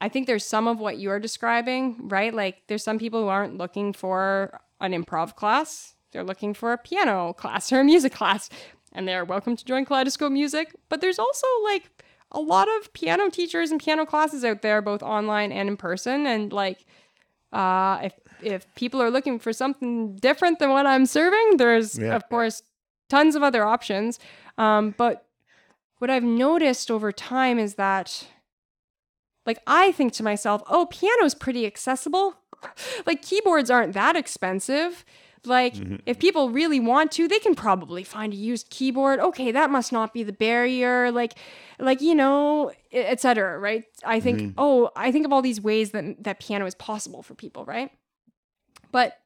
[0.00, 2.32] I think there's some of what you're describing, right?
[2.34, 5.94] Like there's some people who aren't looking for an improv class.
[6.12, 8.48] They're looking for a piano class or a music class,
[8.92, 10.74] and they're welcome to join Kaleidoscope Music.
[10.88, 11.90] But there's also like
[12.32, 16.26] a lot of piano teachers and piano classes out there, both online and in person.
[16.26, 16.84] And like,
[17.52, 22.14] uh, if if people are looking for something different than what I'm serving, there's Yeah.
[22.16, 22.62] of course
[23.08, 24.18] tons of other options.
[24.58, 25.26] Um, but
[25.98, 28.26] what I've noticed over time is that,
[29.46, 32.34] like, I think to myself, oh, piano's pretty accessible.
[33.06, 35.04] like, keyboards aren't that expensive.
[35.44, 36.00] Like, Mhm.
[36.06, 39.20] if people really want to, they can probably find a used keyboard.
[39.20, 41.12] Okay, that must not be the barrier.
[41.12, 41.34] Like,
[41.78, 43.58] like you know, etc.
[43.58, 43.84] Right?
[44.04, 44.40] I think.
[44.40, 44.54] Mhm.
[44.58, 47.64] Oh, I think of all these ways that that piano is possible for people.
[47.64, 47.90] Right?
[48.90, 49.18] But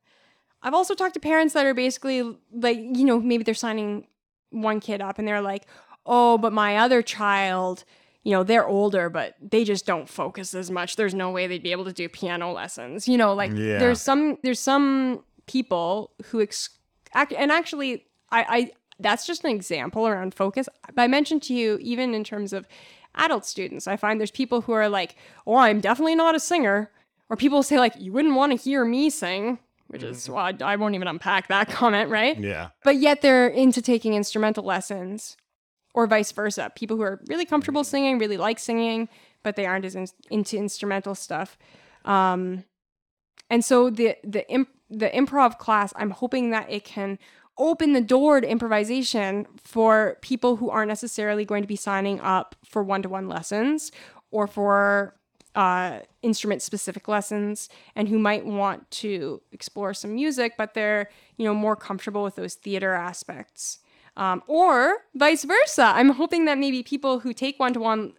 [0.62, 4.06] I've also talked to parents that are basically like, you know, maybe they're signing
[4.50, 5.64] one kid up and they're like,
[6.04, 7.84] oh, but my other child,
[8.22, 10.96] you know, they're older, but they just don't focus as much.
[10.96, 13.08] There's no way they'd be able to do piano lessons.
[13.08, 13.78] You know, like Yeah.
[13.78, 16.70] there's some there's some people who ex-
[17.14, 20.68] act, and actually I, I that's just an example around focus.
[20.94, 22.66] But I mentioned to you even in terms of
[23.14, 25.16] adult students, I find there's people who are like,
[25.46, 26.90] "Oh, I'm definitely not a singer,"
[27.30, 29.58] or people say like, "You wouldn't want to hear me sing,"
[29.88, 30.34] which is mm-hmm.
[30.34, 32.38] well, I, I won't even unpack that comment, right?
[32.38, 35.36] yeah, But yet they're into taking instrumental lessons,
[35.95, 36.70] or vice versa.
[36.74, 39.09] People who are really comfortable singing, really like singing,
[39.43, 41.59] but they aren't as in, into instrumental stuff.
[42.05, 42.64] Um,
[43.49, 47.18] and so the the imp- the improv class, I'm hoping that it can
[47.59, 52.57] open the door to improvisation for people who aren't necessarily going to be signing up
[52.64, 53.93] for one to one lessons
[54.30, 55.14] or for
[55.55, 61.45] uh, instrument specific lessons and who might want to explore some music, but they're you
[61.45, 63.80] know more comfortable with those theater aspects.
[64.20, 65.92] Um, or vice versa.
[65.96, 68.12] I'm hoping that maybe people who take one to one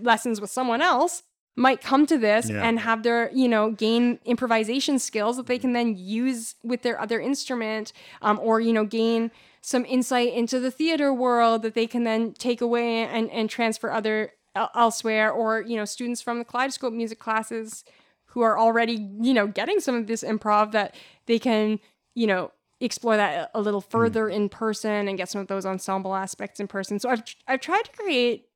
[0.00, 1.22] lessons with someone else
[1.56, 2.66] might come to this Yeah.
[2.66, 7.00] and have their, you know, gain improvisation skills that they can then use with their
[7.00, 9.30] other instrument um, or, you know, gain
[9.62, 13.92] some insight into the theater world that they can then take away and, and transfer
[13.92, 14.32] other
[14.74, 17.84] elsewhere or, you know, students from the Kaleidoscope music classes
[18.26, 20.96] who are already, you know, getting some of this improv that
[21.26, 21.78] they can,
[22.16, 22.50] you know,
[22.80, 26.66] explore that a little further in person and get some of those ensemble aspects in
[26.68, 26.98] person.
[26.98, 28.46] So I've I've tried to create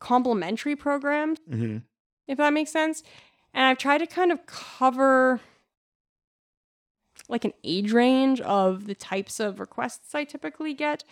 [0.00, 1.78] complementary programs hmm
[2.28, 3.02] if that makes sense.
[3.52, 5.40] And I've tried to kind of cover
[7.28, 11.04] like an age range of the types of requests I typically get.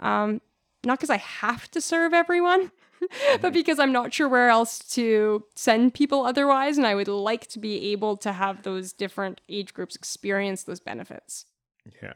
[0.00, 0.40] Um,
[0.84, 2.70] not because I have to serve everyone,
[3.40, 6.78] but because I'm not sure where else to send people otherwise.
[6.78, 10.80] And I would like to be able to have those different age groups experience those
[10.80, 11.46] benefits.
[12.02, 12.14] Yeah.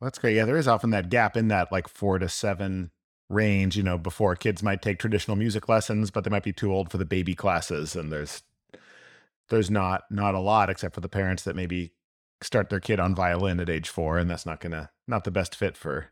[0.00, 0.36] Well, that's great.
[0.36, 2.90] Yeah, there is often that gap in that like four to seven
[3.28, 6.72] range, you know, before kids might take traditional music lessons, but they might be too
[6.72, 7.96] old for the baby classes.
[7.96, 8.42] And there's
[9.48, 11.92] there's not not a lot except for the parents that maybe
[12.40, 15.56] start their kid on violin at age four, and that's not gonna not the best
[15.56, 16.06] fit for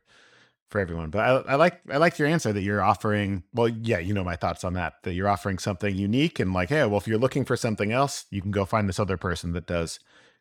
[0.70, 1.10] for everyone.
[1.10, 3.44] But I, I like I like your answer that you're offering.
[3.54, 4.94] Well, yeah, you know my thoughts on that.
[5.04, 8.26] That you're offering something unique and like, hey, well, if you're looking for something else,
[8.30, 10.00] you can go find this other person that does.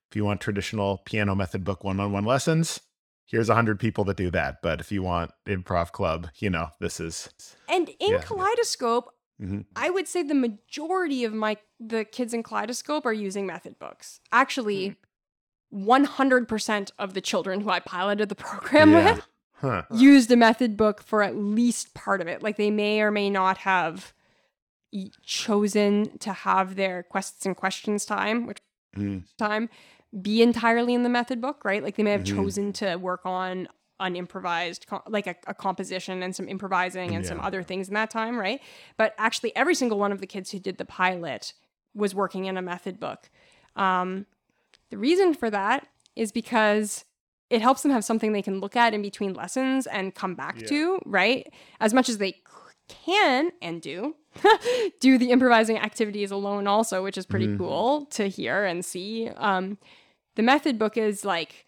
[0.09, 2.79] If you want traditional piano method book one-on-one lessons,
[3.25, 4.57] here's a hundred people that do that.
[4.61, 7.29] But if you want improv club, you know, this is
[7.67, 8.21] And in Yeah.
[8.21, 9.65] Kaleidoscope, Mhm.
[9.75, 14.21] I would say the majority of my the kids in Kaleidoscope are using method books.
[14.31, 14.95] Actually,
[15.73, 19.15] 100% of the children who I piloted the program yeah.
[19.15, 19.83] with Huh.
[19.91, 22.41] used a method book for at least part of it.
[22.43, 24.13] Like they may or may not have
[25.23, 28.59] chosen to have their quests and questions time, which
[28.95, 29.25] Mm.
[29.37, 29.69] time
[30.21, 31.83] be entirely in the method book, right?
[31.83, 32.35] Like they may have Mhm.
[32.35, 33.67] chosen to work on
[33.99, 38.09] an improvised, like a, a composition and some improvising and some other things in that
[38.09, 38.61] time, right?
[38.97, 41.53] But actually, every single one of the kids who did the pilot
[41.93, 43.29] was working in a method book.
[43.75, 44.25] Um,
[44.89, 47.05] the reason for that is because
[47.49, 50.57] it helps them have something they can look at in between lessons and come back
[50.61, 50.67] Yeah.
[50.67, 51.53] to, right?
[51.79, 52.41] As much as they
[52.87, 54.15] can and do
[54.99, 57.57] do the improvising activities alone also, which is pretty Mhm.
[57.57, 59.29] cool to hear and see.
[59.29, 59.77] Um,
[60.35, 61.65] the method book is like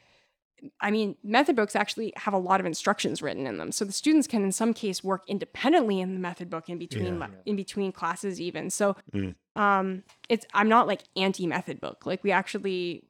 [0.82, 3.72] I mean, method books actually have a lot of instructions written in them.
[3.72, 7.20] So the students can in some case work independently in the method book in between
[7.20, 7.28] Yeah.
[7.46, 8.72] in between classes even.
[8.72, 9.36] So Mm.
[9.56, 12.06] um it's I'm not like anti method book.
[12.08, 13.04] Like we actually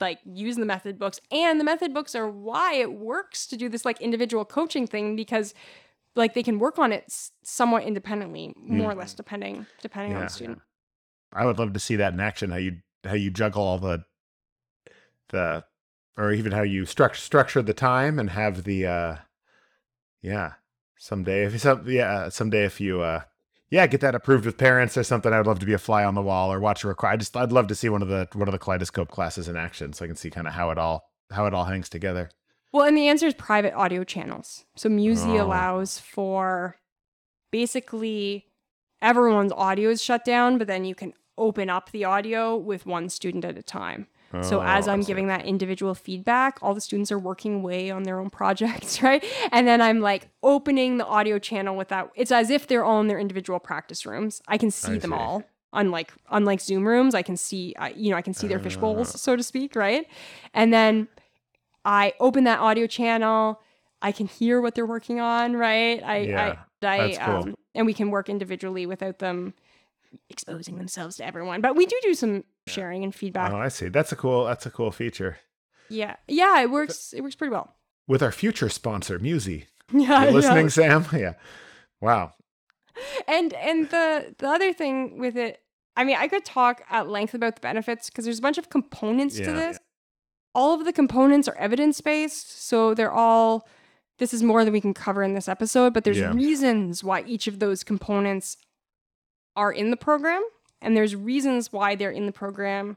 [0.00, 3.68] like use the method books and the method books are why it works to do
[3.70, 5.54] this like individual coaching thing because
[6.16, 10.22] like they can work on it s- somewhat independently more or less depending depending on
[10.22, 10.60] the student.
[11.32, 12.50] I would love to see that in action.
[12.50, 14.04] How you how you juggle all the
[15.30, 15.64] the
[16.16, 19.16] or even how you structure structure the time and have the uh
[20.22, 20.52] yeah
[20.98, 23.22] someday if some yeah someday if you uh
[23.70, 26.04] yeah get that approved with parents or something I would love to be a fly
[26.04, 27.06] on the wall or watch a record.
[27.08, 29.56] I just I'd love to see one of the one of the kaleidoscope classes in
[29.56, 32.30] action so I can see kind of how it all how it all hangs together.
[32.72, 34.64] Well, and the answer is private audio channels.
[34.76, 35.44] So Musi Oh.
[35.44, 36.76] allows for
[37.50, 38.46] basically
[39.00, 43.08] everyone's audio is shut down, but then you can open up the audio with one
[43.08, 44.06] student at a time.
[44.42, 48.02] So as Oh, I'm giving that individual feedback, all the students are working away on
[48.02, 49.24] their own projects, right?
[49.52, 52.10] And then I'm like opening the audio channel with that.
[52.14, 54.42] It's as if they're all in their individual practice rooms.
[54.48, 55.16] I can see I them see.
[55.16, 55.44] all.
[55.72, 59.12] Unlike unlike Zoom rooms, I can see you know I can see their fish bowls,
[59.14, 59.18] Ah.
[59.18, 60.06] so to speak, right?
[60.52, 61.08] And then
[61.84, 63.60] I open that audio channel.
[64.00, 66.00] I can hear what they're working on, right?
[66.02, 67.34] I, Yeah, I, I, that's cool.
[67.34, 69.54] um, and we can work individually without them
[70.28, 71.60] exposing themselves to everyone.
[71.60, 73.52] But we do do some sharing and feedback.
[73.52, 73.88] Oh, I see.
[73.88, 75.38] That's a cool that's a cool feature.
[75.88, 77.12] Yeah, yeah, it works.
[77.12, 77.74] It works pretty well.
[78.08, 79.66] With our future sponsor, Musi.
[79.92, 80.30] Yeah, You yeah.
[80.30, 81.04] listening, Sam?
[81.12, 81.34] Yeah.
[82.00, 82.32] Wow.
[83.28, 85.60] And and the the other thing with it,
[85.96, 88.70] I mean, I could talk at length about the benefits because there's a bunch of
[88.70, 89.46] components Yeah.
[89.46, 89.78] to this.
[90.54, 93.68] All of the components are evidence based, so they're all.
[94.18, 96.32] This is more than we can cover in this episode, but there's Yeah.
[96.32, 98.56] reasons why each of those components
[99.56, 100.42] are in the program,
[100.84, 102.96] and there's reasons why they're in the program,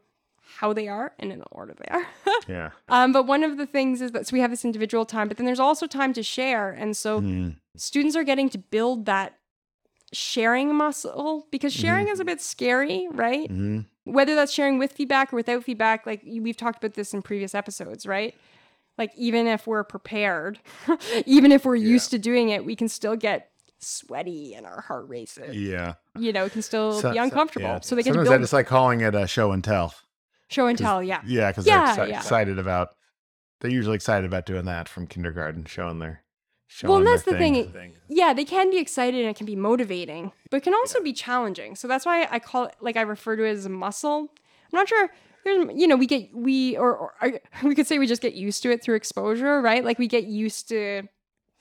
[0.60, 2.06] how they are, and in the order they are.
[2.48, 2.70] Yeah.
[2.88, 5.38] um, but one of the things is that so we have this individual time, but
[5.38, 7.56] then there's also time to share, and so Mm.
[7.76, 9.34] students are getting to build that
[10.14, 13.50] sharing muscle because sharing is a bit scary, right?
[13.52, 13.86] Mhm.
[14.06, 17.54] Whether that's sharing with feedback or without feedback, like we've talked about this in previous
[17.54, 18.34] episodes, right?
[18.98, 20.60] Like even if we're prepared,
[21.26, 25.08] even if we're used to doing it, we can still get sweaty and our heart
[25.08, 25.56] races.
[25.56, 25.94] Yeah.
[26.18, 27.66] You know, it can still So- be so- uncomfortable.
[27.68, 27.80] yeah.
[27.82, 29.94] So they get to Sometimes I build just like calling it a show and tell.
[30.50, 31.22] show and tell, yeah.
[31.26, 32.18] Yeah, because Yeah, they're exci- yeah.
[32.20, 32.90] excited about.
[33.60, 36.24] They're usually excited about doing that from kindergarten, showing their.
[36.70, 37.94] Showing Well, and their that's the thing, thing.
[38.10, 41.14] yeah, they can be excited and it can be motivating, but it can also be
[41.14, 41.76] challenging.
[41.78, 44.20] So that's why I call it like I refer to it as a muscle.
[44.30, 45.10] I'm not sure.
[45.46, 48.64] There's, you know, we get we or, or we could say we just get used
[48.64, 49.84] to it through exposure, right?
[49.86, 51.04] Like we get used to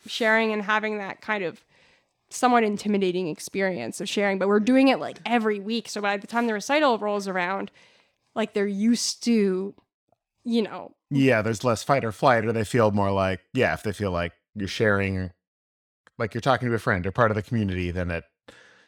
[0.06, 1.64] sharing and having that kind of
[2.30, 5.88] somewhat intimidating experience of sharing, but we're doing it like every week.
[5.88, 7.70] So by the time the recital rolls around,
[8.34, 9.74] like they're used to,
[10.44, 13.74] you know, Yeah, there's less fight or flight, or they feel more like yeah.
[13.74, 15.30] If they feel like you're sharing,
[16.18, 18.24] like you're talking to a friend or part of the community, then it.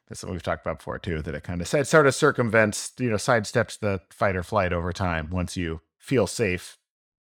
[0.08, 1.20] That's what we've talked about before too.
[1.22, 4.92] That it kind of sort of circumvents, you know, sidesteps the fight or flight over
[4.92, 6.78] time once you feel safe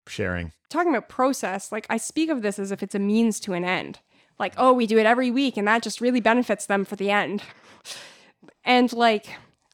[0.08, 0.52] sharing.
[0.70, 3.64] talking about process, like I speak of this as if it's a means to an
[3.64, 4.00] end.
[4.42, 7.12] Like, oh, we do it every week and that just really benefits them for the
[7.12, 7.44] end.
[8.66, 9.28] And like,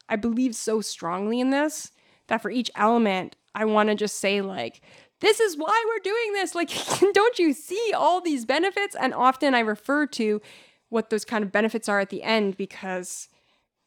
[0.10, 1.92] I believe so strongly in this
[2.28, 4.82] that for each element, I want to just say, like,
[5.22, 6.54] this is why we're doing this.
[6.54, 6.70] Like,
[7.14, 8.96] don't you see all these benefits?
[8.96, 10.42] And often I refer to
[10.90, 13.30] what those kind of benefits are at the end because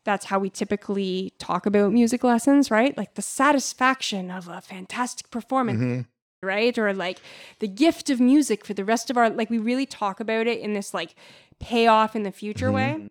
[0.04, 2.96] that's how we typically talk about music lessons, right?
[2.96, 6.06] Like the satisfaction of a fantastic performance Mhm.
[6.42, 7.20] Right or like
[7.58, 10.58] the gift of music for the rest of our like we really talk about it
[10.60, 11.14] in this like
[11.58, 12.74] payoff in the future Mhm.
[12.74, 13.08] way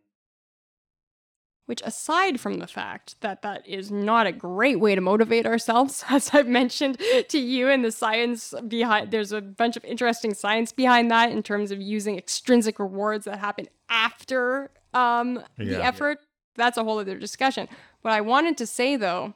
[1.67, 6.03] which aside from the fact that that is not a great way to motivate ourselves
[6.09, 10.71] as i've mentioned to you and the science behind there's a bunch of interesting science
[10.71, 15.79] behind that in terms of using extrinsic rewards that happen after um, the Yeah.
[15.87, 16.17] effort
[16.55, 17.67] that's a whole other discussion
[18.01, 19.35] what i wanted to say though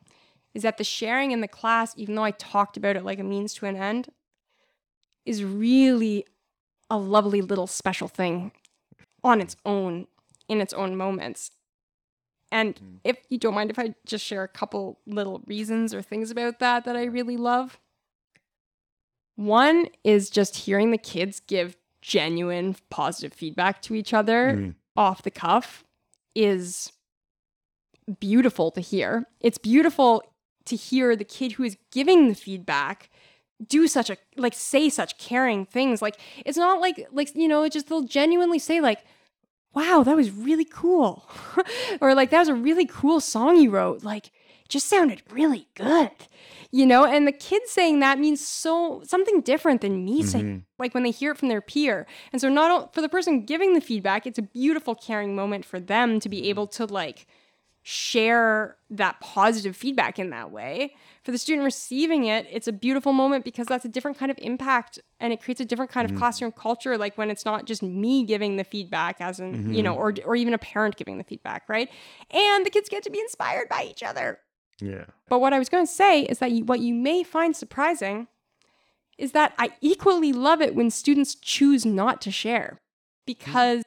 [0.54, 3.24] is that the sharing in the class, even though I talked about it like a
[3.24, 4.10] means to an end,
[5.26, 6.26] is really
[6.90, 8.52] a lovely little special thing
[9.24, 10.08] on its own,
[10.48, 11.52] in its own moments.
[12.52, 16.30] And if you don't mind if I just share a couple little reasons or things
[16.30, 17.80] about that that I really love.
[19.36, 24.76] One is just hearing the kids give genuine positive feedback to each other Mm.
[24.96, 25.84] off the cuff
[26.36, 26.92] is
[28.20, 29.26] beautiful to hear.
[29.40, 30.22] It's beautiful
[30.66, 33.10] to hear the kid who is giving the feedback
[33.68, 36.02] do such a like say such caring things.
[36.02, 39.00] Like it's not like like you know, just they'll genuinely say like
[39.74, 41.28] wow, that was really cool.
[42.02, 44.04] or like that was a really cool song you wrote.
[44.04, 46.12] Like it just sounded really good.
[46.72, 50.64] You know, and the kids saying that means so something different than me saying Mhm.
[50.80, 52.06] like when they hear it from their peer.
[52.32, 55.66] And so not o- for the person giving the feedback, it's a beautiful caring moment
[55.66, 57.28] for them to be able to like
[57.86, 60.96] share that positive feedback in that way.
[61.24, 64.38] For the student receiving it, it's a beautiful moment because that's a different kind of
[64.42, 66.20] impact and it creates a different kind of mm-hmm.
[66.20, 69.82] classroom culture like when it's not just me giving the feedback as in, you mm-hmm.
[69.84, 71.90] know, or or even a parent giving the feedback, right?
[72.32, 74.40] And the kids get to be inspired by each other.
[74.80, 75.06] Yeah.
[75.28, 78.28] But what I was going to say is that you, what you may find surprising
[79.18, 83.26] is that I equally love it when students choose not to share mm.
[83.26, 83.84] because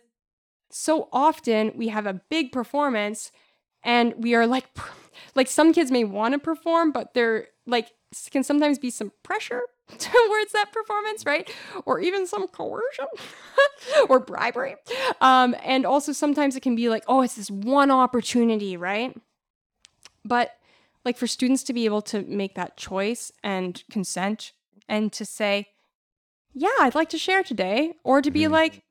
[0.70, 3.32] so often we have a big performance
[3.86, 4.66] and we are like
[5.34, 7.92] like some kids may want to perform but there like
[8.30, 9.62] can sometimes be some pressure
[9.98, 11.50] towards that performance right?
[11.86, 13.06] Or even some coercion
[14.08, 14.76] or bribery.
[15.20, 19.16] Um and also sometimes it can be like oh it's this one opportunity right?
[20.24, 20.52] But
[21.04, 24.52] like for students to be able to make that choice and consent
[24.88, 25.68] and to say
[26.52, 28.50] yeah i'd like to share today or to be Mhm.
[28.50, 28.82] like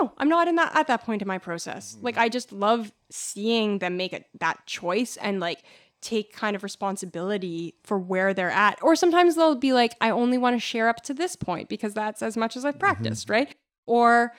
[0.00, 1.96] no i'm not in that at that point in my process.
[2.02, 5.62] Like i just love seeing them make it that choice and like
[6.02, 8.78] take kind of responsibility for where they're at.
[8.82, 11.94] Or sometimes they'll be like i only want to share up to this point because
[11.94, 13.54] that's as much as i've practiced right?
[13.86, 14.32] Or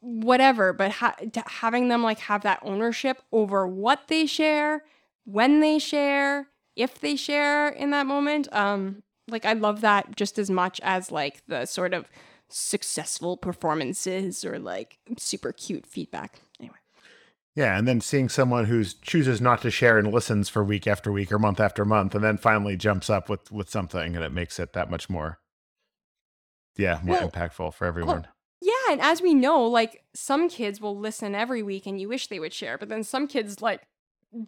[0.00, 4.84] whatever but ha- having them like have that ownership over what they share
[5.24, 10.38] when they share if they share in that moment um like i love that just
[10.38, 12.08] as much as like the sort of
[12.48, 16.40] successful performances or like super cute feedback
[17.56, 21.10] Yeah, and then seeing someone who chooses not to share and listens for week after
[21.10, 24.30] week or month after month, and then finally jumps up with with something, and it
[24.30, 25.40] makes it that much more,
[26.76, 28.28] yeah, more Well, impactful for everyone.
[28.60, 32.26] yeah and as we know like some kids will listen every week and you wish
[32.28, 33.82] they would share but then some kids like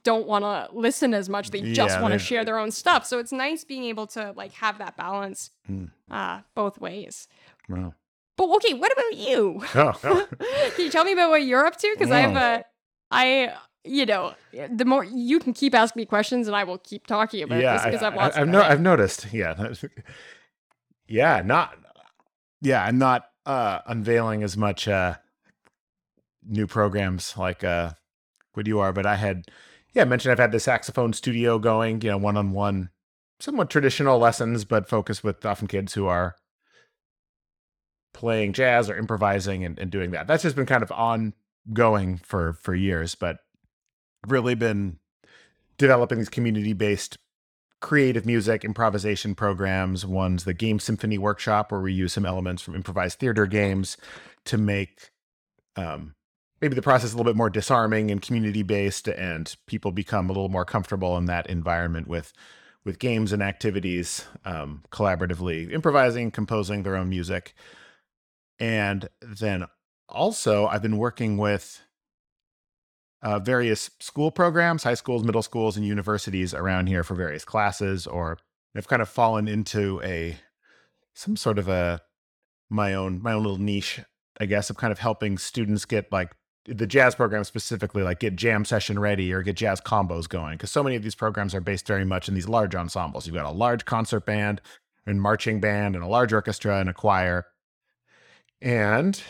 [0.03, 3.05] don't want to listen as much they just Yeah, want to share their own stuff
[3.07, 5.91] so it's nice being able to like have that balance Mm.
[6.11, 7.29] uh both ways
[7.69, 7.93] Wow.
[8.37, 10.29] but okay what about you Oh, oh.
[10.75, 11.91] Can you tell me about what you're up to?
[11.95, 12.65] Because I have a,
[13.11, 13.55] I,
[13.85, 17.43] you know, the more you can keep asking me questions, and I will keep talking
[17.43, 18.37] about yeah, this because I've watched.
[18.37, 19.27] I, have no, I've noticed.
[19.33, 19.73] Yeah,
[21.07, 21.79] yeah, not,
[22.61, 25.17] yeah, I'm not uh, unveiling as much uh,
[26.47, 27.93] new programs like uh,
[28.55, 29.45] what you are, but I had,
[29.95, 32.91] yeah, I mentioned I've had the saxophone studio going, you know, one on one,
[33.41, 36.37] somewhat traditional lessons, but focused with often kids who are
[38.13, 40.27] playing jazz or improvising and, and doing that.
[40.27, 40.91] That's just been kind of
[41.69, 43.39] ongoing for for years, but
[44.27, 44.99] really been
[45.77, 47.19] developing these community based
[47.81, 50.05] creative music improvisation programs.
[50.05, 53.97] One's the Game Symphony Workshop, where we use some elements from improvised theater games
[54.47, 55.11] to make
[55.77, 56.14] um,
[56.61, 60.33] maybe the process a little bit more disarming and community based, and people become a
[60.33, 62.33] little more comfortable in that environment with
[62.85, 67.55] with games and activities, um, collaboratively improvising, composing their own music,
[68.59, 69.66] and then
[70.09, 71.81] also I've been working with
[73.23, 78.07] uh, various school programs, high schools, middle schools, and universities around here for various classes,
[78.07, 78.39] or
[78.77, 80.37] I've kind of fallen into a
[81.15, 82.01] some sort of a
[82.71, 84.01] my own my own little niche,
[84.41, 86.33] I guess, of kind of helping students get like
[86.65, 90.57] the jazz program specifically, like get jam session ready or get jazz combos going.
[90.57, 93.27] Because so many of these programs are based very much in these large ensembles.
[93.27, 94.61] You've got a large concert band
[95.07, 97.47] and marching band and a large orchestra and a choir.
[98.61, 99.21] And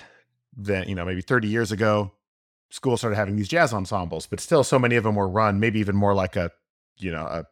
[0.59, 2.13] then, you know, maybe 30 years ago,
[2.71, 5.79] schools started having these jazz ensembles, but still so many of them were run maybe
[5.79, 6.51] even more like a,
[6.99, 7.47] you know, a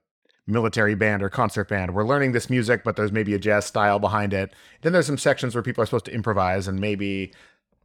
[0.46, 1.94] military band or concert band.
[1.94, 4.52] We're learning this music, but there's maybe a jazz style behind it.
[4.82, 7.32] Then there's some sections where people are supposed to improvise and maybe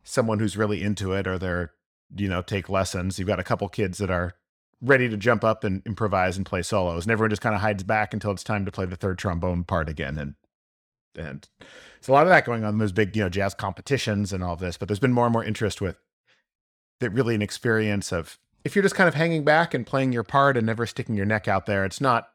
[0.04, 1.72] someone who's really into it or they're,
[2.16, 3.18] you know, take lessons.
[3.18, 4.34] You've got a couple kids that are
[4.82, 7.06] ready to jump up and improvise and play solos.
[7.06, 9.64] And everyone just kind of hides back until it's time to play the third trombone
[9.64, 10.18] part again.
[10.18, 10.36] And
[11.16, 14.44] and there's a lot of that going on those big, you know, jazz competitions and
[14.44, 14.78] all of this.
[14.78, 15.98] But there's been more and more interest with
[17.00, 20.24] that really an experience of if you're just kind of hanging back and playing your
[20.24, 22.30] part and never sticking your neck out there, it's not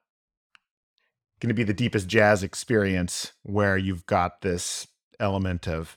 [1.41, 4.87] going to be the deepest jazz experience where you've got this
[5.21, 5.97] element of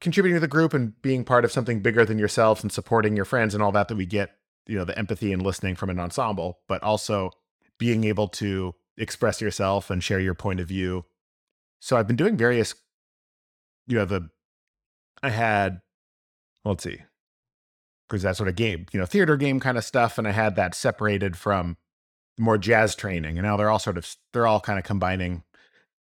[0.00, 3.24] contributing to the group and being part of something bigger than yourselves and supporting your
[3.24, 4.30] friends and all that that we get
[4.66, 7.30] you know the empathy and listening from an ensemble but also
[7.78, 11.04] being able to express yourself and share your point of view
[11.80, 12.74] so i've been doing various
[13.86, 14.28] you know the
[15.22, 15.80] i had
[16.64, 16.98] well, let's see
[18.08, 20.56] because that sort of game you know theater game kind of stuff and i had
[20.56, 21.76] that separated from
[22.38, 25.42] more jazz training and now they're all sort of they're all kind of combining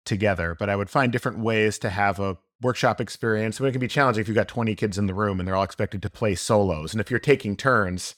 [0.06, 3.82] together but i would find different ways to have a workshop experience mean, it can
[3.82, 6.10] be challenging if you've got 20 kids in the room and they're all expected to
[6.10, 8.16] play solos and if you're taking turns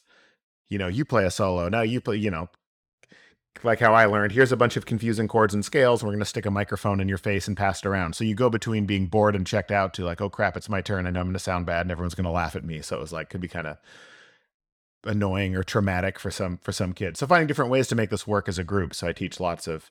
[0.69, 1.67] you know, you play a solo.
[1.67, 2.47] Now you play, you know,
[3.63, 6.19] like how I learned, here's a bunch of confusing chords and scales, and we're going
[6.19, 8.15] to stick a microphone in your face and pass it around.
[8.15, 10.81] So you go between being bored and checked out to like, oh crap, it's my
[10.81, 11.05] turn.
[11.05, 12.81] I know I'm going to sound bad and everyone's going to laugh at me.
[12.81, 13.77] So it was like, could be kind of
[15.05, 17.19] annoying or traumatic for some for some kids.
[17.19, 18.93] So finding different ways to make this work as a group.
[18.93, 19.89] So I teach lots of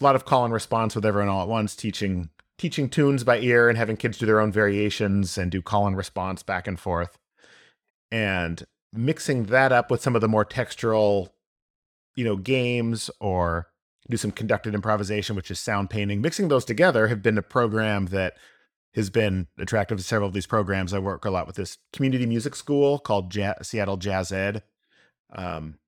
[0.00, 3.38] a lot of call and response with everyone all at once, teaching teaching tunes by
[3.38, 6.78] ear and having kids do their own variations and do call and response back and
[6.78, 7.18] forth.
[8.10, 11.30] And mixing that up with some of the more textural,
[12.16, 13.68] you know, games or
[14.10, 16.20] do some conducted improvisation, which is sound painting.
[16.20, 18.34] Mixing those together have been a program that
[18.94, 20.92] has been attractive to several of these programs.
[20.92, 24.62] I work a lot with this community music school called Seattle JazzEd,
[25.34, 25.78] um,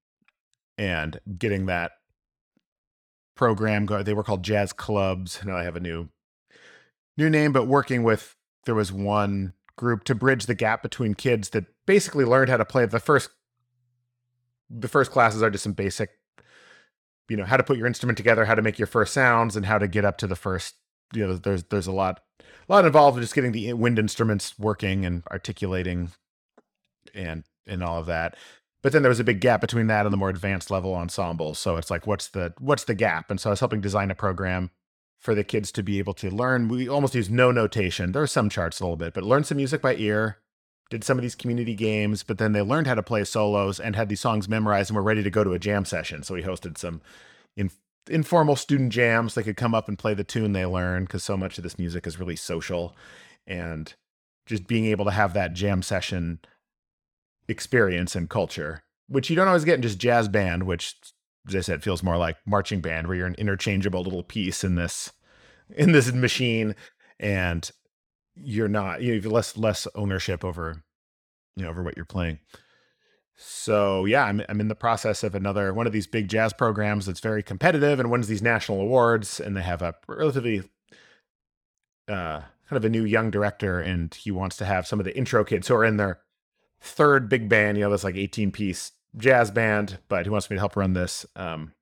[0.76, 1.92] and getting that
[3.36, 4.02] program go.
[4.02, 5.40] They were called Jazz Clubs.
[5.44, 6.08] Now I have a new
[7.16, 11.50] new name, but working with there was one group to bridge the gap between kids
[11.50, 13.30] that basically learned how to play the first
[14.68, 16.15] the first classes are just some basic
[17.28, 19.66] you know how to put your instrument together how to make your first sounds and
[19.66, 20.74] how to get up to the first
[21.12, 24.58] you know there's there's a lot a lot involved in just getting the wind instruments
[24.58, 26.10] working and articulating
[27.14, 28.36] and and all of that
[28.82, 31.54] but then there was a big gap between that and the more advanced level ensemble
[31.54, 34.14] so it's like what's the what's the gap and so i was helping design a
[34.14, 34.70] program
[35.18, 36.68] for the kids to be able to learn.
[36.68, 38.12] We almost use no notation.
[38.12, 40.38] There are some charts a little bit, but learn some music by ear.
[40.88, 43.96] Did some of these community games, but then they learned how to play solos and
[43.96, 46.22] had these songs memorized and were ready to go to a jam session.
[46.22, 47.00] So we hosted some
[47.56, 47.70] in,
[48.08, 49.34] informal student jams.
[49.34, 51.78] They could come up and play the tune they learned because so much of this
[51.78, 52.94] music is really social.
[53.46, 53.92] And
[54.46, 56.38] just being able to have that jam session
[57.48, 60.94] experience and culture, which you don't always get in just jazz band, which
[61.48, 64.74] as I said, feels more like marching band where you're an interchangeable little piece in
[64.74, 65.12] this
[65.74, 66.74] in this machine
[67.18, 67.70] and
[68.36, 70.82] you're not you have less less ownership over
[71.56, 72.38] you know over what you're playing.
[73.36, 77.06] So yeah, I'm I'm in the process of another one of these big jazz programs
[77.06, 80.62] that's very competitive and wins these national awards and they have a relatively
[82.08, 85.16] uh kind of a new young director and he wants to have some of the
[85.16, 86.20] intro kids who are in their
[86.80, 90.56] third big band, you know, this like 18 piece jazz band, but he wants me
[90.56, 91.24] to help run this.
[91.36, 91.72] Um,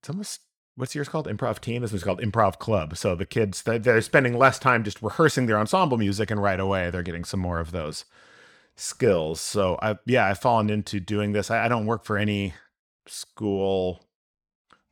[0.00, 0.40] it's almost
[0.76, 1.26] what's yours called?
[1.26, 1.82] Improv team.
[1.82, 2.96] This was called Improv Club.
[2.96, 6.90] So the kids they're spending less time just rehearsing their ensemble music, and right away
[6.90, 8.04] they're getting some more of those
[8.76, 9.40] skills.
[9.40, 11.50] So I yeah I've fallen into doing this.
[11.50, 12.54] I, I don't work for any
[13.06, 14.04] school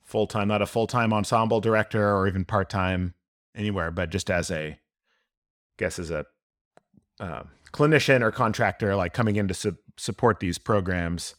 [0.02, 3.14] full time, not a full time ensemble director or even part time
[3.54, 4.78] anywhere, but just as a
[5.76, 6.26] guess as a
[7.20, 11.34] uh, clinician or contractor like coming in to su- support these programs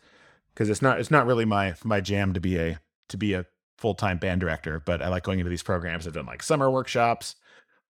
[0.53, 3.45] because it's not it's not really my my jam to be a to be a
[3.77, 6.07] full-time band director but i like going into these programs.
[6.07, 7.35] I've done like summer workshops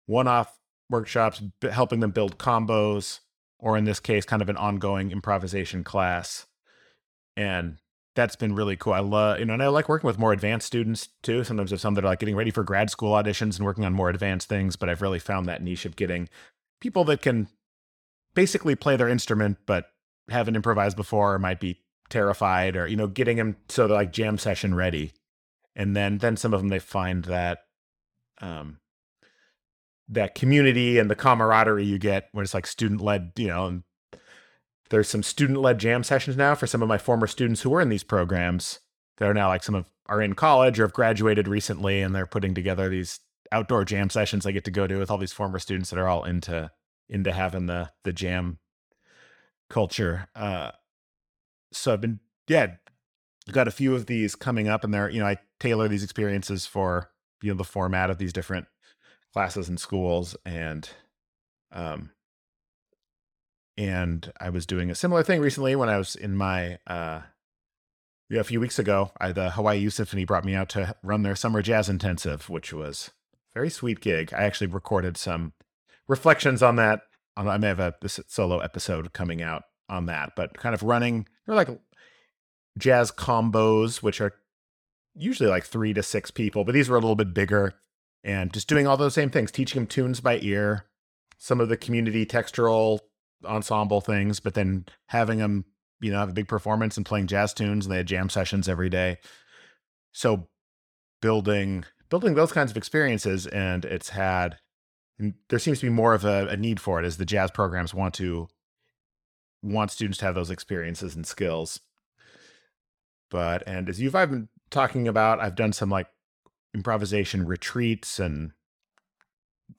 [0.07, 0.57] one-off
[0.89, 3.19] workshops helping them build combos
[3.59, 6.45] or in this case kind of an ongoing improvisation class.
[7.35, 7.77] And
[8.15, 8.93] that's been really cool.
[8.93, 11.43] I love you know and i like working with more advanced students too.
[11.43, 13.93] Sometimes there's some that are like getting ready for grad school auditions and working on
[13.93, 16.29] more advanced things but i've really found that niche of getting
[16.79, 17.47] people that can
[18.35, 19.89] basically play their instrument but
[20.29, 24.13] haven't improvised before or might be terrified or you know getting them so they're like
[24.13, 25.11] jam session ready
[25.75, 27.59] and then then some of them they find that
[28.41, 28.79] um,
[30.07, 33.83] that community and the camaraderie you get when it's like student led, you know, and
[34.89, 37.81] there's some student led jam sessions now for some of my former students who were
[37.81, 38.79] in these programs
[39.17, 42.27] that are now like some of are in college or have graduated recently and they're
[42.27, 43.19] putting together these
[43.51, 46.07] outdoor jam sessions I get to go to with all these former students that are
[46.07, 46.71] all into
[47.09, 48.59] into having the the jam
[49.69, 50.27] culture.
[50.35, 50.71] Uh
[51.71, 52.75] so I've been yeah,
[53.53, 56.65] got a few of these coming up and they're, you know, I tailor these experiences
[56.65, 58.67] for, you know, the format of these different
[59.33, 60.89] classes and schools and
[61.71, 62.11] um
[63.77, 67.21] and I was doing a similar thing recently when I was in my uh
[68.27, 71.21] yeah, a few weeks ago, I, the Hawaii Youth Symphony brought me out to run
[71.21, 73.11] their summer jazz intensive, which was
[73.53, 74.33] very sweet gig.
[74.33, 75.53] I actually recorded some
[76.07, 77.01] reflections on that.
[77.37, 77.93] I may have a
[78.27, 81.69] solo episode coming out on that, but kind of running they're like
[82.77, 84.33] jazz combos, which are
[85.15, 87.73] usually like three to six people, but these were a little bit bigger
[88.23, 90.85] and just doing all those same things, teaching them tunes by ear,
[91.37, 92.99] some of the community textural
[93.45, 95.65] ensemble things, but then having them,
[96.01, 98.67] you know, have a big performance and playing jazz tunes and they had jam sessions
[98.67, 99.17] every day.
[100.11, 100.47] So
[101.21, 104.57] building building those kinds of experiences and it's had
[105.17, 107.51] and there seems to be more of a, a need for it as the jazz
[107.51, 108.47] programs want to
[109.61, 111.79] want students to have those experiences and skills.
[113.35, 116.07] But and as you've I've been talking about, I've done some like
[116.73, 118.51] improvisation retreats and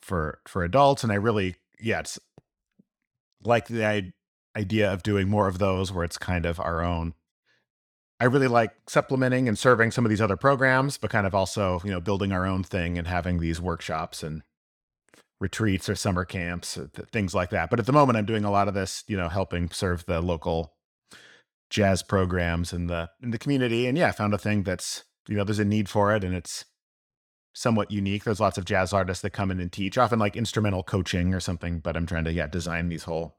[0.02, 2.18] for for adults and I really yeah, it's
[3.44, 4.12] like the
[4.54, 7.14] idea of doing more of those where it's kind of our own.
[8.20, 11.80] I really like supplementing and serving some of these other programs, but kind of also,
[11.82, 14.42] you know, building our own thing and having these workshops and
[15.40, 17.70] retreats or summer camps, uh, th- things like that.
[17.70, 20.20] But at the moment, I'm doing a lot of this, you know, helping serve the
[20.20, 20.75] local
[21.70, 23.86] jazz programs in the in the community.
[23.86, 26.64] And yeah, found a thing that's you know there's a need for it, and it's
[27.52, 28.24] somewhat unique.
[28.24, 31.40] There's lots of jazz artists that come in and teach, often like instrumental coaching or
[31.40, 31.80] something.
[31.80, 33.38] But I'm trying to yeah design these whole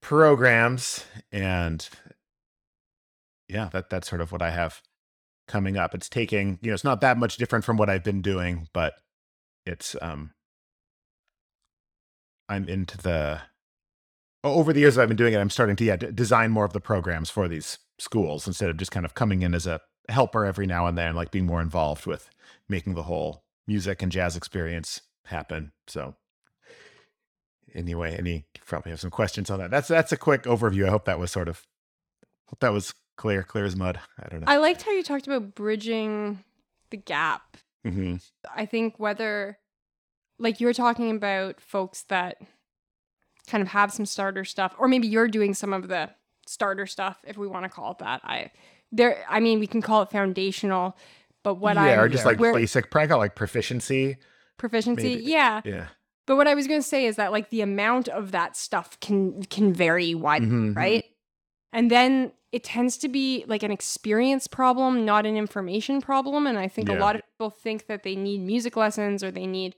[0.00, 1.88] programs, and
[3.48, 4.82] yeah, that that's sort of what I have
[5.48, 5.94] coming up.
[5.94, 8.94] It's taking you know it's not that much different from what I've been doing, but
[9.66, 10.32] it's um
[12.48, 13.40] I'm into the
[14.52, 16.64] over the years that I've been doing it, I'm starting to yeah d- design more
[16.64, 19.80] of the programs for these schools instead of just kind of coming in as a
[20.08, 22.28] helper every now and then, like being more involved with
[22.68, 25.72] making the whole music and jazz experience happen.
[25.86, 26.16] So
[27.74, 29.70] anyway, any probably have some questions on that.
[29.70, 30.86] That's that's a quick overview.
[30.86, 31.66] I hope that was sort of
[32.46, 33.98] hope that was clear, clear as mud.
[34.22, 34.46] I don't know.
[34.48, 36.44] I liked how you talked about bridging
[36.90, 37.56] the gap.
[37.84, 38.16] hmm
[38.54, 39.58] I think whether,
[40.38, 42.38] like, you were talking about folks that
[43.48, 46.10] kind of have some starter stuff, or maybe you're doing some of the
[46.46, 48.20] starter stuff, if we want to call it that.
[48.24, 48.50] I
[48.92, 50.96] there, I mean, we can call it foundational,
[51.42, 54.16] but what yeah, I or just like where basic, probably call like proficiency.
[54.56, 55.24] proficiency, maybe.
[55.24, 55.60] yeah.
[55.64, 55.86] Yeah.
[56.26, 58.98] But what I was going to say is that like the amount of that stuff
[59.00, 61.04] can can vary widely, Mhm, right?
[61.72, 66.46] And then it tends to be like an experience problem, not an information problem.
[66.46, 69.46] And I think a lot of people think that they need music lessons or they
[69.46, 69.74] need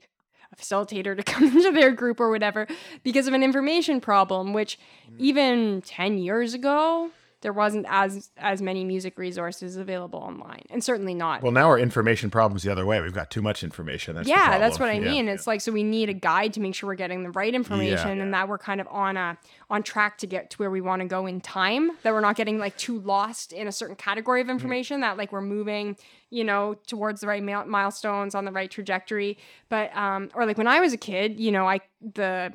[0.51, 2.67] a facilitator to come into their group or whatever
[3.03, 4.77] because of an information problem, which
[5.09, 5.19] Mm.
[5.19, 10.63] even 10 years ago, there wasn't as as many music resources available online.
[10.71, 12.99] And certainly not Well, now our information problem's the other way.
[12.99, 14.15] We've got too much information.
[14.15, 14.89] That's the yeah, that's what.
[14.89, 15.27] I Yeah, mean.
[15.27, 15.33] yeah.
[15.33, 18.17] It's like so we need a guide to make sure we're getting the right information
[18.17, 18.23] Yeah.
[18.23, 19.37] and that we're kind of on a
[19.69, 21.91] on track to get to where we want to go in time.
[22.03, 24.49] That we're not getting like too lost in a certain category Mm-hmm.
[24.49, 25.01] of information.
[25.01, 25.95] That like we're moving,
[26.31, 29.37] you know, towards the right milestones on the right trajectory.
[29.69, 32.53] But um, or like when I was a kid, you know, I the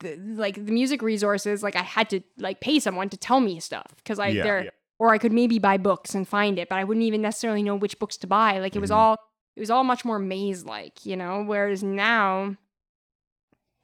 [0.00, 3.60] the, like the music resources like i had to like pay someone to tell me
[3.60, 4.70] stuff because i Yeah, they're yeah.
[4.98, 7.76] or i could maybe buy books and find it but i wouldn't even necessarily know
[7.76, 8.96] which books to buy like it was Mhm.
[8.96, 9.16] all
[9.56, 12.56] it was all much more maze like you know whereas now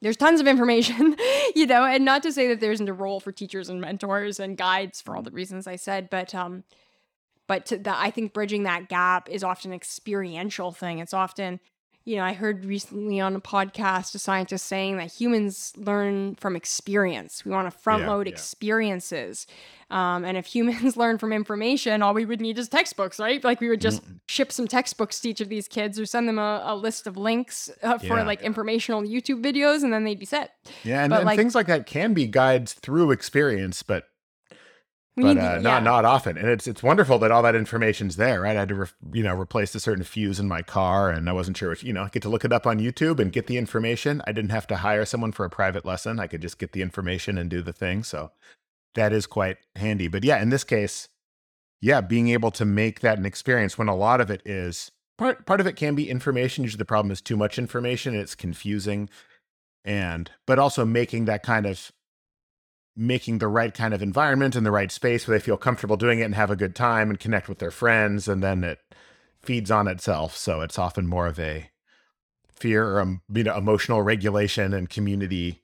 [0.02, 1.16] there's tons of information
[1.54, 4.38] you know and not to say that there isn't a role for teachers and mentors
[4.38, 6.64] and guides for all the reasons i said but um
[7.46, 11.58] but to the, i think bridging that gap is often an experiential thing it's often
[12.04, 16.54] you know i heard recently on a podcast a scientist saying that humans learn from
[16.56, 17.44] experience.
[17.44, 18.32] We want to front Yeah, load yeah.
[18.32, 19.46] experiences.
[19.90, 23.42] Um, and if humans learn from information all we would need is textbooks right?
[23.44, 26.38] Like we would just ship some textbooks to each of these kids or send them
[26.38, 30.18] a, a list of links uh, for Yeah, like informational youtube videos and then they'd
[30.18, 30.52] be set.
[30.82, 34.04] Yeah, and, But, and like- things like that can be guides through experience, but
[35.16, 35.80] we but uh, the- not yeah.
[35.80, 36.36] not often.
[36.36, 38.56] And it's it's wonderful that all that information's there, right?
[38.56, 41.32] I had to re- you know replace a certain fuse in my car, and I
[41.32, 41.84] wasn't sure which.
[41.84, 44.22] You know, I get to look it up on YouTube and get the information.
[44.26, 46.18] I didn't have to hire someone for a private lesson.
[46.18, 48.02] I could just get the information and do the thing.
[48.02, 48.32] So
[48.94, 50.08] that is quite handy.
[50.08, 51.08] But yeah, in this case,
[51.80, 55.46] yeah, being able to make that an experience when a lot of it is part
[55.46, 56.64] part of it can be information.
[56.64, 59.08] Usually the problem is too much information and it's confusing.
[59.84, 61.92] And but also making that kind of
[62.96, 66.20] making the right kind of environment and the right space where they feel comfortable doing
[66.20, 68.78] it and have a good time and connect with their friends and then it
[69.42, 70.36] feeds on itself.
[70.36, 71.70] So it's often more of a
[72.52, 75.62] fear or um, you know emotional regulation and community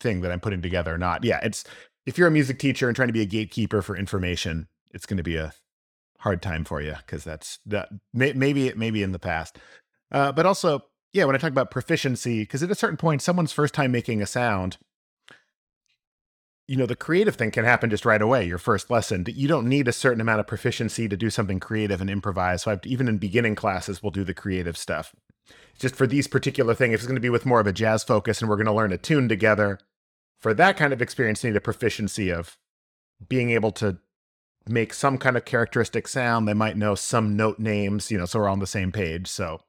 [0.00, 0.94] thing that I'm putting together.
[0.94, 1.64] or Not yeah, it's
[2.06, 5.18] if you're a music teacher and trying to be a gatekeeper for information, it's going
[5.18, 5.52] to be a
[6.20, 9.58] hard time for you because that's that may, maybe it maybe in the past,
[10.10, 13.52] uh, but also yeah, when I talk about proficiency, because at a certain point, someone's
[13.52, 14.76] first time making a sound
[16.68, 19.68] you know the creative thing can happen just right away your first lesson you don't
[19.68, 22.62] need a certain amount of proficiency to do something creative and improvise.
[22.62, 25.16] So I've, even in beginning classes we'll do the creative stuff.
[25.78, 28.04] Just for these particular things if it's going to be with more of a jazz
[28.04, 29.80] focus and we're going to learn a tune together
[30.40, 32.56] for that kind of experience you need a proficiency of
[33.28, 33.98] being able to
[34.68, 36.46] make some kind of characteristic sound.
[36.46, 39.26] They might know some note names you know so we're on the same page.
[39.26, 39.60] So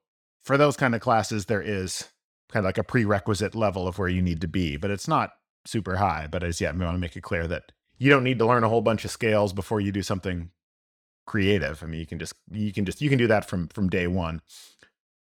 [0.43, 2.09] for those kind of classes there is
[2.49, 5.33] kind of like a prerequisite level of where you need to be but it's not
[5.65, 6.27] super high.
[6.29, 8.63] But as yeah, I want to make it clear that you don't need to learn
[8.63, 10.51] a whole bunch of scales before you do something
[11.25, 11.83] creative.
[11.83, 14.07] I mean, you can just you can just you can do that from from day
[14.07, 14.41] one.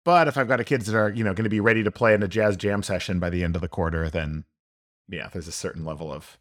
[0.06, 1.91] But if I've got a kids that are you know going to be ready to
[1.91, 4.45] play in a jazz jam session by the end of the quarter, then
[5.10, 6.38] yeah, there's a certain level of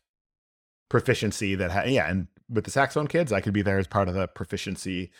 [0.88, 4.08] proficiency that ha- yeah, and with the saxophone kids, I could be there as part
[4.08, 5.10] of the proficiency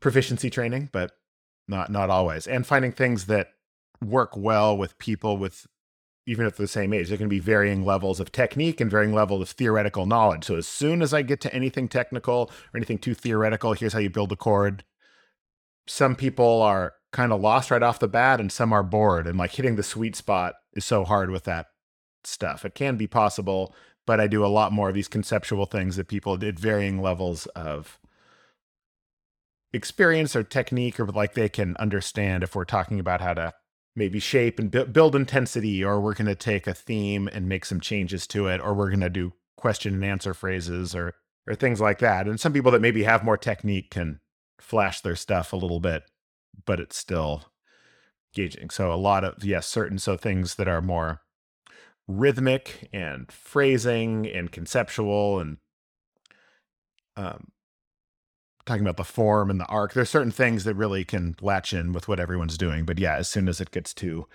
[0.00, 1.12] proficiency training, but
[1.66, 2.46] not not always.
[2.46, 3.52] And finding things that
[4.04, 5.66] work well with people with
[6.28, 9.40] even at the same age, there can be varying levels of technique and varying levels
[9.40, 10.44] of theoretical knowledge.
[10.44, 13.98] So as soon as I get to anything technical or anything too theoretical, here's how
[13.98, 14.84] you build a chord.
[15.86, 19.38] Some people are kind of lost right off the bat and some are bored and
[19.38, 21.68] like hitting the sweet spot is so hard with that
[22.24, 22.62] stuff.
[22.62, 23.74] It can be possible,
[24.06, 27.46] but I do a lot more of these conceptual things that people at varying levels
[27.56, 27.98] of
[29.72, 33.54] experience or technique or like they can understand if we're talking about how to
[33.98, 37.80] maybe shape and build intensity, or we're going to take a theme and make some
[37.80, 41.14] changes to it, or we're going to do question and answer phrases or
[41.46, 42.26] or things like that.
[42.26, 44.20] And some people that maybe have more technique can
[44.60, 46.04] flash their stuff a little bit,
[46.66, 47.46] but it's still
[48.34, 48.70] gauging.
[48.70, 51.22] So a lot of yes, certain so things that are more
[52.06, 55.56] rhythmic and phrasing and conceptual and
[57.16, 57.48] um,
[58.68, 59.94] talking about the form and the arc.
[59.94, 62.84] There's certain things that really can latch in with what everyone's doing.
[62.84, 64.26] But yeah, as soon as it gets to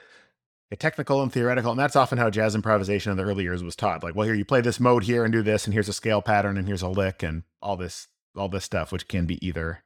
[0.80, 4.04] technical and theoretical, and that's often how jazz improvisation in the early years was taught.
[4.04, 6.22] Like, well, here you play this mode here and do this, and here's a scale
[6.22, 9.84] pattern, and here's a lick, and all this, all this stuff, which can be either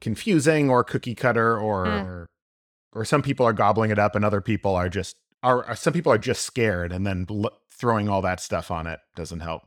[0.00, 2.26] confusing or cookie cutter, or mm.
[2.92, 6.12] or some people are gobbling it up, and other people are just are, some people
[6.12, 7.26] are just scared, and then
[7.70, 9.62] throwing all that stuff on it doesn't help.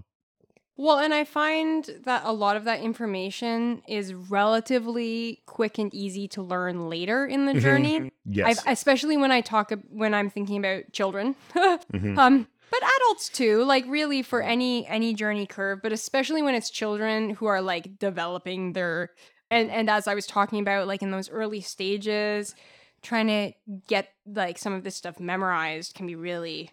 [0.82, 6.26] Well, and I find that a lot of that information is relatively quick and easy
[6.30, 8.00] to learn later in the journey.
[8.00, 8.08] Mm-hmm.
[8.32, 8.60] Yes.
[8.66, 11.36] I've, especially when I talk when I'm thinking about children.
[11.54, 12.18] mm-hmm.
[12.18, 16.70] Um but adults too, like really for any any journey curve, but especially when it's
[16.70, 19.12] children who are like developing their
[19.52, 22.56] and and as I was talking about like in those early stages,
[23.02, 23.52] trying to
[23.90, 26.72] get like some of this stuff memorized can be really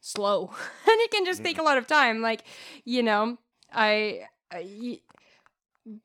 [0.00, 0.50] slow.
[0.88, 2.22] And it can just take a lot of time.
[2.22, 2.44] Like
[2.84, 3.38] you know
[3.72, 5.00] I, I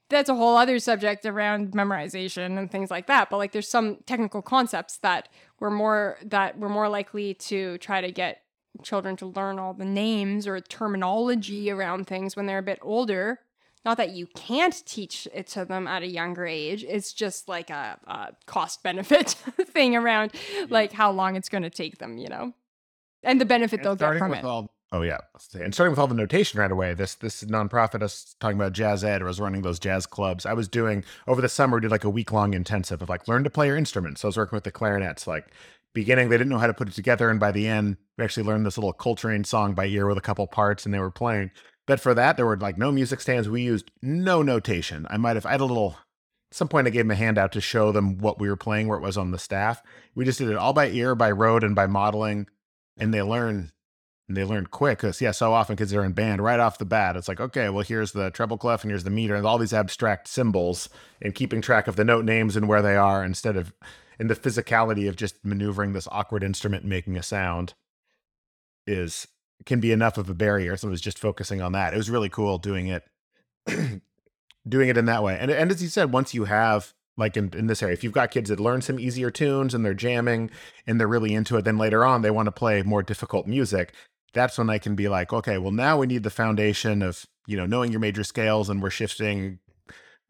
[0.09, 3.29] that's a whole other subject around memorization and things like that.
[3.29, 8.01] But like there's some technical concepts that we're more that we're more likely to try
[8.01, 8.43] to get
[8.83, 13.39] children to learn all the names or terminology around things when they're a bit older.
[13.83, 16.83] Not that you can't teach it to them at a younger age.
[16.87, 19.29] It's just like a, a cost benefit
[19.65, 20.33] thing around
[20.69, 22.53] like how long it's going to take them you know
[23.23, 24.43] and the benefit they'll get from it.
[24.43, 25.19] All, oh yeah,
[25.53, 26.93] and starting with all the notation right away.
[26.93, 29.21] This this nonprofit us talking about JazzEd.
[29.21, 30.45] Or I was running those jazz clubs.
[30.45, 31.79] I was doing over the summer.
[31.79, 34.21] Did like a week long intensive of like learn to play your instruments.
[34.21, 35.27] So I was working with the clarinets.
[35.27, 35.47] Like
[35.93, 38.47] beginning, they didn't know how to put it together, and by the end, we actually
[38.47, 41.51] learned this little Coltrane song by ear with a couple parts, and they were playing.
[41.87, 43.49] But for that, there were like no music stands.
[43.49, 45.05] We used no notation.
[45.09, 45.97] I might have I had a little
[46.51, 48.87] at some point I gave them a handout to show them what we were playing,
[48.87, 49.81] where it was on the staff.
[50.15, 52.47] We just did it all by ear, by rote, and by modeling
[53.01, 53.71] and they learn
[54.27, 56.85] and they learn quick because yeah so often because they're in band right off the
[56.85, 59.57] bat it's like okay well here's the treble clef and here's the meter and all
[59.57, 60.87] these abstract symbols
[61.21, 63.73] and keeping track of the note names and where they are instead of
[64.21, 67.73] in the physicality of just maneuvering this awkward instrument making a sound
[68.85, 69.27] is
[69.65, 71.93] can be enough of a barrier so it was just focusing on that.
[71.93, 73.03] It was really cool doing it
[74.67, 75.37] doing it in that way.
[75.39, 78.11] And, and as you said once you have like in, in this area if you've
[78.11, 80.51] got kids that learn some easier tunes and they're jamming
[80.85, 83.93] and they're really into it then later on they want to play more difficult music
[84.33, 87.55] that's when i can be like okay well now we need the foundation of you
[87.55, 89.59] know knowing your major scales and we're shifting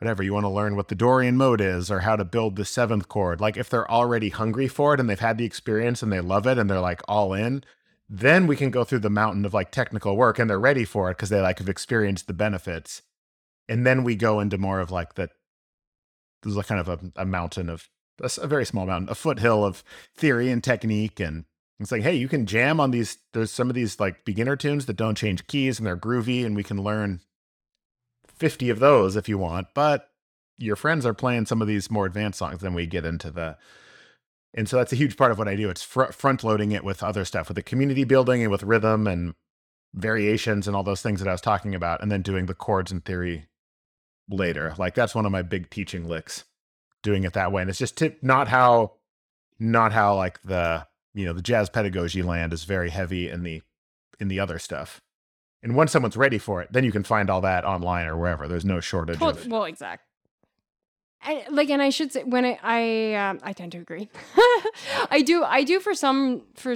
[0.01, 2.65] whatever you want to learn what the Dorian mode is or how to build the
[2.65, 3.39] seventh chord.
[3.39, 6.47] Like if they're already hungry for it and they've had the experience and they love
[6.47, 7.63] it and they're like all in,
[8.09, 11.11] then we can go through the mountain of like technical work and they're ready for
[11.11, 13.03] it because they like have experienced the benefits.
[13.69, 15.29] And then we go into more of like the
[16.43, 17.89] there's like kind of a, a mountain of
[18.21, 19.83] a very small mountain, a foothill of
[20.15, 21.45] theory and technique and
[21.81, 23.17] it's like, hey, you can jam on these.
[23.33, 26.55] There's some of these like beginner tunes that don't change keys and they're groovy, and
[26.55, 27.21] we can learn
[28.27, 29.69] 50 of those if you want.
[29.73, 30.09] But
[30.59, 33.57] your friends are playing some of these more advanced songs, then we get into the.
[34.53, 35.69] And so that's a huge part of what I do.
[35.69, 39.07] It's fr- front loading it with other stuff, with the community building and with rhythm
[39.07, 39.33] and
[39.95, 42.91] variations and all those things that I was talking about, and then doing the chords
[42.91, 43.47] and theory
[44.31, 44.73] later.
[44.77, 46.45] Like that's one of my big teaching licks,
[47.03, 47.61] doing it that way.
[47.61, 48.93] And it's just tip, not how,
[49.59, 53.61] not how like the you know the jazz pedagogy land is very heavy in the
[54.19, 55.01] in the other stuff.
[55.63, 58.47] And once someone's ready for it, then you can find all that online or wherever.
[58.47, 59.45] There's no shortage Well, of.
[59.47, 60.05] well, exact.
[61.23, 64.09] I, like, and I should say when I I um, I tend to agree.
[65.11, 66.73] I do I do for some for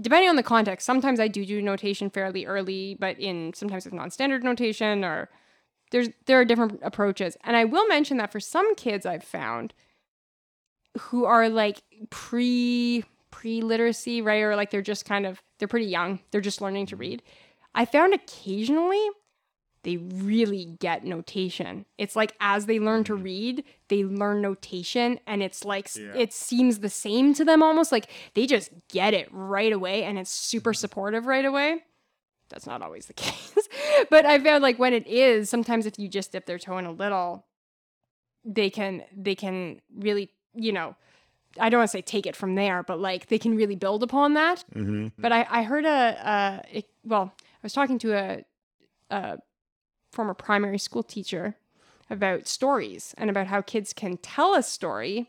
[0.00, 0.84] depending on the context.
[0.86, 5.28] Sometimes I do do notation fairly early, but in sometimes it's non-standard notation or
[5.94, 7.36] there's there are different approaches.
[7.44, 9.72] And I will mention that for some kids I've found
[10.98, 15.86] who are like pre pre literacy, right, or like they're just kind of they're pretty
[15.86, 17.00] young, they're just learning to mm-hmm.
[17.00, 17.22] read.
[17.76, 19.08] I found occasionally
[19.84, 21.86] they really get notation.
[21.96, 23.22] It's like as they learn to mm-hmm.
[23.22, 26.12] read, they learn notation and it's like Yeah.
[26.16, 30.18] it seems the same to them almost like they just get it right away and
[30.18, 30.78] it's super mm-hmm.
[30.78, 31.84] supportive right away.
[32.54, 33.68] That's not always the case.
[34.10, 36.86] but I found like when it is, sometimes if you just dip their toe in
[36.86, 37.44] a little,
[38.44, 40.94] they can they can really, you know,
[41.58, 44.02] I don't want to say take it from there, but like they can really build
[44.04, 44.64] upon that.
[44.74, 45.12] Mhm.
[45.18, 48.44] But I, I heard a, uh, it, well, I was talking to a,
[49.10, 49.38] a
[50.12, 51.56] former primary school teacher
[52.10, 55.28] about stories and about how kids can tell a story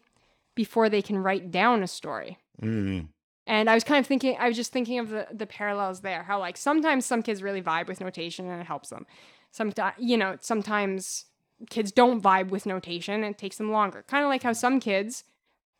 [0.53, 2.37] before they can write down a story.
[2.61, 3.07] Mhm.
[3.47, 6.23] And I was kind of thinking, I was just thinking of the, the parallels there.
[6.23, 9.05] How like sometimes some kids really vibe with notation and it helps them.
[9.51, 11.25] Sometimes, you know, sometimes
[11.69, 14.03] kids don't vibe with notation and it takes them longer.
[14.07, 15.23] Kind of like how some kids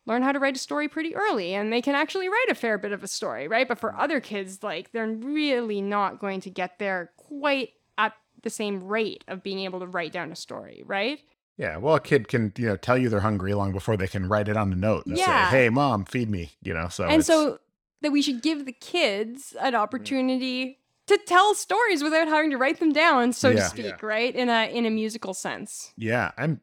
[0.06, 2.78] learn how to write a story pretty early and they can actually write a fair
[2.78, 3.66] bit of a story, right?
[3.66, 8.12] But for other kids, like they're really not going to get there quite at
[8.42, 11.18] the same rate of being able to write down a story, right?
[11.58, 14.28] Yeah, well, a kid can you know tell you they're hungry long before they can
[14.28, 15.50] write it on a note and Yeah.
[15.50, 17.58] say, "Hey, mom, feed me." You know, so and it's- so
[18.02, 19.78] that we should give the kids an mm.
[19.78, 23.68] opportunity to tell stories without having to write them down, so to Yeah.
[23.68, 24.34] speak, right?
[24.34, 25.92] In a in a musical sense.
[25.96, 26.60] yeah, I'm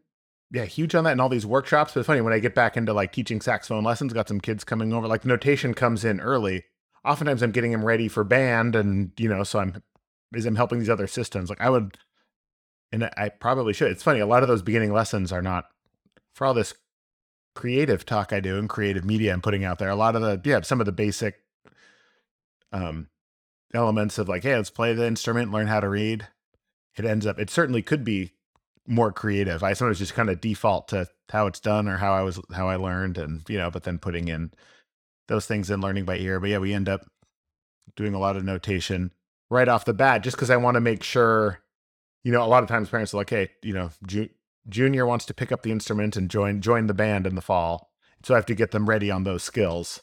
[0.52, 1.94] yeah huge on that in all these workshops.
[1.94, 4.64] But it's funny when I get back into like teaching saxophone lessons, got some kids
[4.64, 5.08] coming over.
[5.08, 6.66] Like the notation comes in early.
[7.04, 9.82] Oftentimes, I'm getting them ready for band, and you know, so I'm
[10.36, 11.50] is I'm helping these other systems.
[11.50, 11.98] Like I would,
[12.94, 13.92] and I probably should.
[13.92, 14.20] It's funny.
[14.20, 15.66] A lot of those beginning lessons are not
[16.36, 16.74] for all this
[17.56, 19.90] creative talk I do and creative media I'm putting out there.
[19.90, 21.36] A lot of the yeah, some of the basic
[22.72, 23.08] um
[23.74, 26.28] elements of like, hey, let's play the instrument, learn how to read.
[26.96, 28.32] It ends up it certainly could be
[28.88, 29.64] more creative.
[29.64, 32.70] I sometimes just kind of default to how it's done or how I was how
[32.70, 34.52] I learned and you know, but then putting in
[35.28, 36.40] those things and learning by ear.
[36.40, 37.08] But yeah, we end up
[37.96, 39.12] doing a lot of notation
[39.50, 41.60] right off the bat just because I want to make sure,
[42.24, 44.30] you know, a lot of times parents are like, hey, you know, ju-
[44.70, 47.92] junior wants to pick up the instrument and join join the band in the fall.
[48.24, 50.02] So I have to get them ready on those skills.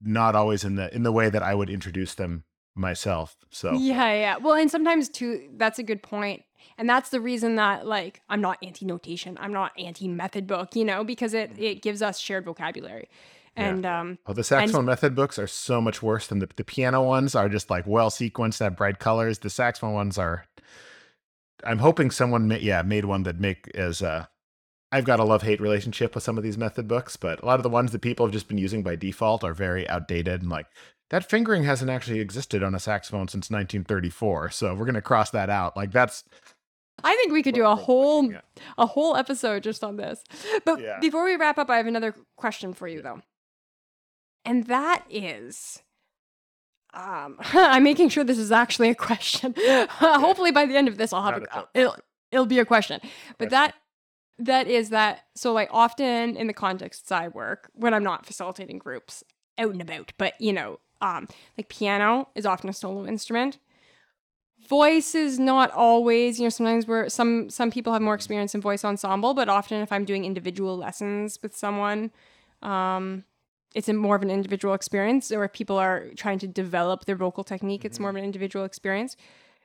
[0.00, 2.44] Not always in the in the way that I would introduce them
[2.74, 3.36] myself.
[3.50, 4.36] So Yeah, yeah.
[4.36, 6.42] Well, and sometimes too, that's a good point.
[6.76, 9.38] And that's the reason that like I'm not anti-notation.
[9.40, 13.08] I'm not anti-method book, you know, because it it gives us shared vocabulary.
[13.56, 13.70] Yeah.
[13.70, 17.02] And um Oh, the saxophone method books are so much worse than the, the piano
[17.02, 19.38] ones are just like well sequenced, have bright colors.
[19.38, 20.44] The saxophone ones are.
[21.64, 24.26] I'm hoping someone, ma- yeah, made one that make as uh,
[24.92, 27.58] I've got a love hate relationship with some of these method books, but a lot
[27.58, 30.50] of the ones that people have just been using by default are very outdated and
[30.50, 30.66] like
[31.10, 34.50] that fingering hasn't actually existed on a saxophone since 1934.
[34.50, 35.76] So we're gonna cross that out.
[35.76, 36.24] Like that's
[37.04, 38.32] I think we could do a whole
[38.76, 40.22] a whole episode just on this.
[40.64, 40.98] But Yeah.
[41.00, 43.20] before we wrap up, I have another question for you though.
[44.44, 45.82] And that is
[46.94, 49.54] um I'm making sure this is actually a question.
[49.88, 51.96] Hopefully by the end of this I'll have Not a, a it'll
[52.30, 53.00] it'll be a question.
[53.38, 53.50] But Question.
[53.50, 53.74] that
[54.38, 58.78] that is that so like often in the contexts I work when I'm not facilitating
[58.78, 59.24] groups
[59.58, 63.58] out and about, but you know, um like piano is often a solo instrument
[64.68, 68.60] voice is not always you know sometimes we're some some people have more experience in
[68.60, 72.10] voice ensemble but often if i'm doing individual lessons with someone
[72.62, 73.24] um
[73.74, 77.16] it's a more of an individual experience or if people are trying to develop their
[77.16, 79.16] vocal technique it's more of an individual experience.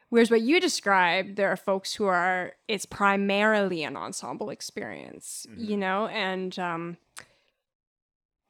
[0.09, 5.63] Whereas what you described, there are folks who are it's primarily an ensemble experience, Mm-hmm.
[5.63, 6.97] you know, and um,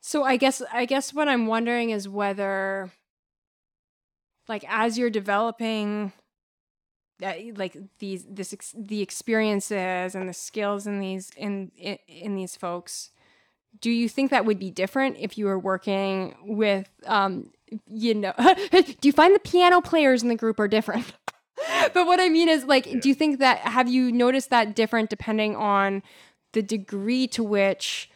[0.01, 2.91] so I guess I guess what I'm wondering is whether,
[4.49, 6.11] like, as you're developing,
[7.23, 12.57] uh, like these this the experiences and the skills in these in, in in these
[12.57, 13.11] folks,
[13.79, 17.49] do you think that would be different if you were working with um
[17.87, 18.33] you know
[18.71, 21.13] do you find the piano players in the group are different?
[21.93, 25.09] But what i mean is like do you think that have you noticed that different
[25.09, 26.01] depending on
[26.53, 28.09] the degree to which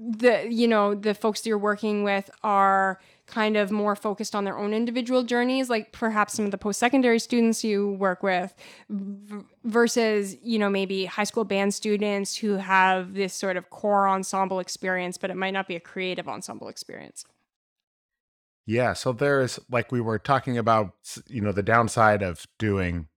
[0.00, 4.44] the you know the folks that you're working with are kind of more focused on
[4.44, 8.54] their own individual journeys like perhaps some of the post-secondary students you work with
[8.88, 14.08] v- versus you know maybe high school band students who have this sort of core
[14.08, 17.24] ensemble experience but it might not be a creative ensemble experience.
[18.66, 20.94] Yeah, so there's like we were talking about,
[21.26, 23.08] you know, the downside of doing,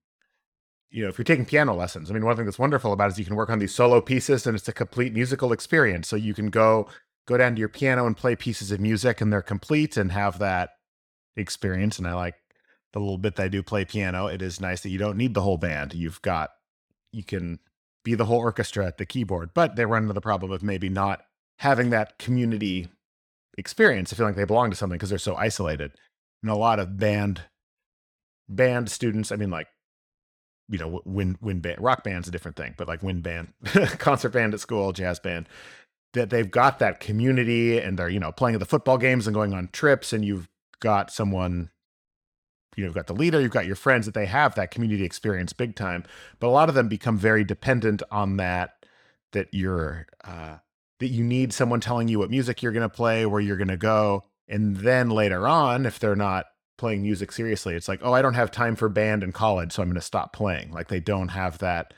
[0.93, 2.09] you know, if you're taking piano lessons.
[2.09, 3.99] I mean, one thing that's wonderful about it is you can work on these solo
[3.99, 6.07] pieces and it's a complete musical experience.
[6.07, 6.87] So you can go
[7.25, 10.37] go down to your piano and play pieces of music and they're complete and have
[10.37, 10.69] that
[11.35, 11.97] experience.
[11.97, 12.35] And I like
[12.91, 14.27] the little bit that I do play piano.
[14.27, 15.95] It is nice that you don't need the whole band.
[15.95, 16.51] You've got
[17.11, 17.59] you can
[18.03, 20.89] be the whole orchestra at the keyboard, but they run into the problem of maybe
[20.89, 21.23] not
[21.57, 22.87] having that community
[23.57, 24.13] experience.
[24.13, 25.91] I feel like they belong to something because they're so isolated.
[26.43, 27.41] And a lot of band
[28.47, 29.67] band students, I mean, like
[30.73, 33.53] you know, wind wind band, rock band's a different thing, but like wind band,
[33.99, 35.47] concert band at school, jazz band,
[36.13, 39.35] that they've got that community and they're you know playing at the football games and
[39.35, 41.69] going on trips, and you've got someone.
[42.75, 45.03] You know, you've got the leader, you've got your friends that they have that community
[45.03, 46.05] experience big time.
[46.39, 48.87] But a lot of them become very dependent on that,
[49.33, 50.55] that you're, uh,
[50.99, 53.67] that you need someone telling you what music you're going to play, where you're going
[53.67, 54.23] to go.
[54.47, 56.47] And then later on, if they're not
[56.77, 59.81] playing music seriously, it's like, oh, I don't have time for band in college, so
[59.81, 60.71] I'm going to stop playing.
[60.71, 61.93] Like they don't have that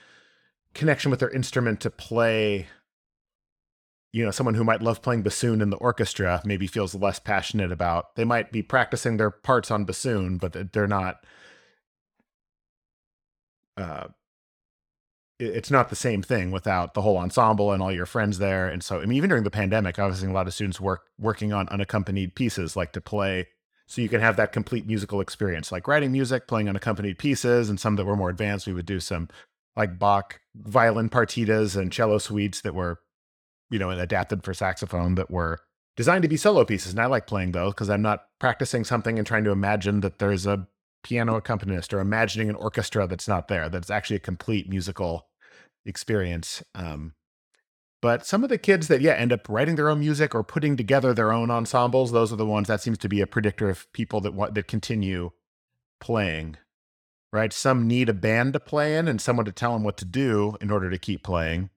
[0.73, 2.67] connection with their instrument to play.
[4.13, 7.71] You know, someone who might love playing bassoon in the orchestra maybe feels less passionate
[7.71, 8.15] about.
[8.15, 11.25] They might be practicing their parts on bassoon, but they're not.
[13.77, 14.07] Uh,
[15.37, 18.69] it's not the same thing without the whole ensemble and all your friends there.
[18.69, 20.79] And so, I mean, even during the pandemic, I was seeing a lot of students
[20.79, 23.47] work working on unaccompanied pieces, like to play,
[23.87, 27.79] so you can have that complete musical experience, like writing music, playing unaccompanied pieces, and
[27.79, 28.67] some that were more advanced.
[28.67, 29.29] We would do some
[29.75, 32.99] like Bach violin partitas and cello suites that were,
[33.69, 35.59] you know, adapted for saxophone that were
[35.95, 36.91] designed to be solo pieces.
[36.91, 40.19] And I like playing those because I'm not practicing something and trying to imagine that
[40.19, 40.67] there's a
[41.03, 43.69] piano accompanist or imagining an orchestra that's not there.
[43.69, 45.27] That's actually a complete musical
[45.85, 46.63] experience.
[46.73, 47.13] Um,
[48.01, 50.77] but some of the kids that yeah end up writing their own music or putting
[50.77, 53.91] together their own ensembles, those are the ones that seems to be a predictor of
[53.93, 55.31] people that want that continue
[55.99, 56.57] playing.
[57.33, 57.51] Right?
[57.51, 60.55] Some need a band to play in and someone to tell them what to do
[60.61, 61.69] in order to keep playing.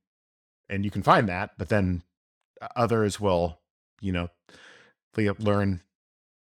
[0.69, 2.05] And you can find that, but then
[2.61, 3.59] uh, others will,
[4.01, 4.29] you know,
[5.17, 5.83] learn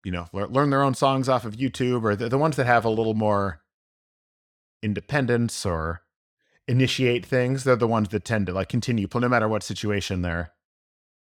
[0.03, 2.85] you know learn their own songs off of youtube or the, the ones that have
[2.85, 3.61] a little more
[4.81, 6.02] independence or
[6.68, 10.52] initiate things they're the ones that tend to like continue no matter what situation they're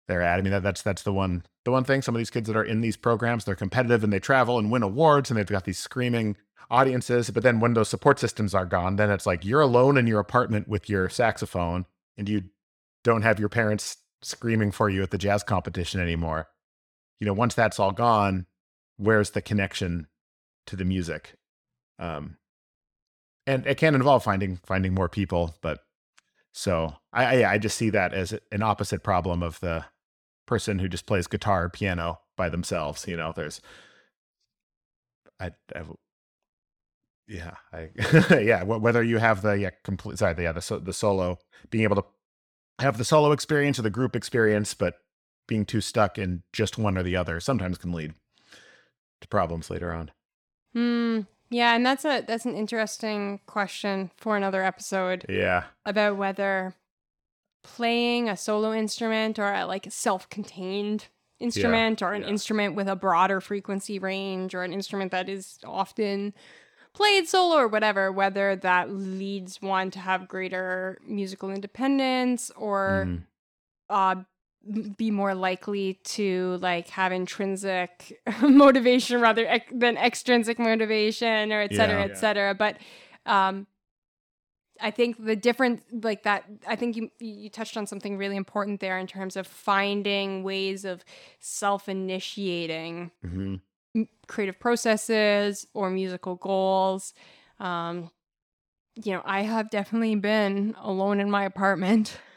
[0.07, 0.39] they're at.
[0.39, 2.57] I mean that, that's that's the one the one thing some of these kids that
[2.57, 5.65] are in these programs they're competitive and they travel and win awards and they've got
[5.65, 6.37] these screaming
[6.71, 10.07] audiences but then when those support systems are gone then it's like you're alone in
[10.07, 12.43] your apartment with your saxophone and you
[13.03, 16.49] don't have your parents screaming for you at the jazz competition anymore.
[17.21, 18.47] You know once that's all gone
[18.97, 20.07] where's the connection
[20.67, 21.35] to the music?
[21.99, 22.37] Um
[23.47, 25.81] and it can involve finding finding more people but
[26.53, 29.85] so i i, I just see that as an opposite problem of the
[30.47, 33.61] person who just plays guitar or piano by themselves you know there's
[35.41, 35.83] i, I
[37.27, 37.91] yeah i
[38.39, 41.39] yeah whether you have the yeah complete sorry yeah the, the solo
[41.71, 42.05] being able to
[42.81, 44.99] have the solo experience or the group experience but
[45.47, 48.15] being too stuck in just one or the other sometimes can lead
[49.21, 50.11] to problems later on
[50.75, 51.21] Hmm.
[51.55, 56.75] Yeah, and that's a that's an interesting question for another episode yeah about whether
[57.63, 61.07] playing a solo instrument or a, like a self-contained
[61.39, 62.29] instrument or an yeah.
[62.29, 66.35] instrument with a broader frequency range or an instrument that is often
[66.93, 73.23] played solo or whatever whether that leads one to have greater musical independence or Mhm.
[73.91, 74.17] uh
[74.97, 81.75] be more likely to like have intrinsic motivation rather ex- than extrinsic motivation or et
[81.75, 82.05] cetera Yeah.
[82.05, 82.79] et cetera but
[83.27, 83.67] um
[84.81, 88.81] i think the different like that i think you you touched on something really important
[88.81, 91.05] there in terms of finding ways of
[91.41, 93.61] self-initiating Mhm.
[94.27, 97.13] creative processes or musical goals
[97.61, 98.11] Um,
[99.05, 102.19] you know, I have definitely been alone in my apartment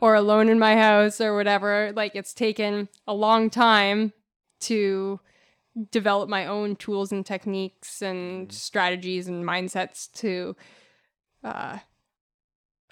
[0.00, 1.92] or alone in my house or whatever.
[1.94, 4.12] Like it's taken a long time
[4.60, 5.20] to
[5.90, 10.54] develop my own tools and techniques and strategies and mindsets to
[11.42, 11.78] uh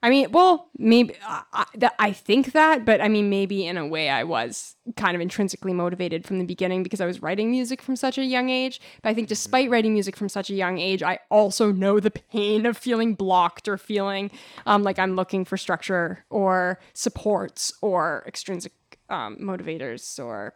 [0.04, 3.86] I mean, well, maybe I, I, I think that, but I mean, maybe in a
[3.86, 7.80] way I was kind of intrinsically motivated from the beginning because I was writing music
[7.80, 8.80] from such a young age.
[9.02, 12.10] But I think despite writing music from such a young age, I also know the
[12.10, 14.32] pain of feeling blocked or feeling
[14.66, 18.72] um, like I'm looking for structure or supports or extrinsic
[19.08, 20.54] um, motivators or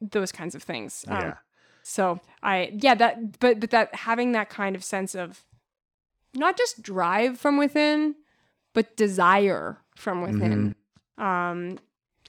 [0.00, 1.04] those kinds of things.
[1.06, 1.34] Um, Yeah.
[1.84, 5.44] So I, yeah, that, but, but that having that kind of sense of
[6.34, 8.16] not just drive from within,
[8.74, 10.74] but desire from within.
[11.16, 11.78] Um,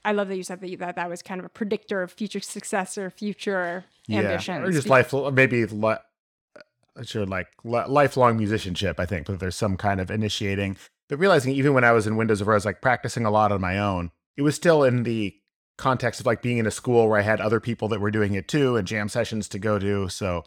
[0.04, 2.12] I love that you said that, you, that that was kind of a predictor of
[2.12, 4.68] future success or future ambitions.
[4.68, 5.96] or just life, maybe li-
[6.56, 9.00] uh, sure, like li- lifelong musicianship.
[9.00, 10.76] I think, but there's some kind of initiating.
[11.08, 13.50] But realizing even when I was in Windows, where I was like practicing a lot
[13.50, 15.34] on my own, it was still in the
[15.76, 18.34] context of like being in a school where I had other people that were doing
[18.34, 20.08] it too, and jam sessions to go to.
[20.08, 20.44] So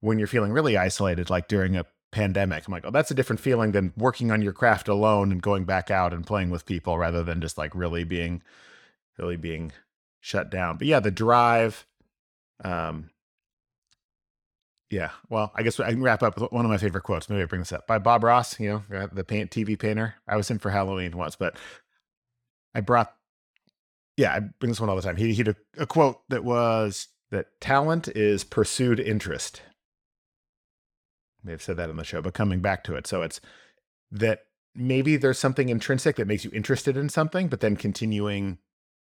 [0.00, 3.40] when you're feeling really isolated, like during a pandemic, I'm like, oh, that's a different
[3.40, 6.98] feeling than working on your craft alone and going back out and playing with people
[6.98, 8.42] rather than just like really being,
[9.18, 9.72] really being
[10.20, 10.78] shut down.
[10.78, 11.86] But yeah, the drive.
[12.64, 13.10] Um,
[14.90, 17.28] yeah, well, I guess I can wrap up with one of my favorite quotes.
[17.28, 18.58] Maybe I bring this up by Bob Ross.
[18.58, 20.14] You know, uh, the paint TV painter.
[20.26, 21.56] I was in for Halloween once, but
[22.74, 23.14] I brought.
[24.16, 25.16] Yeah, I bring this one all the time.
[25.16, 29.62] He he had a, a quote that was that talent is pursued interest.
[31.48, 33.40] Have said that on the show, but coming back to it, so it's
[34.10, 34.44] that
[34.74, 38.58] maybe there's something intrinsic that makes you interested in something, but then continuing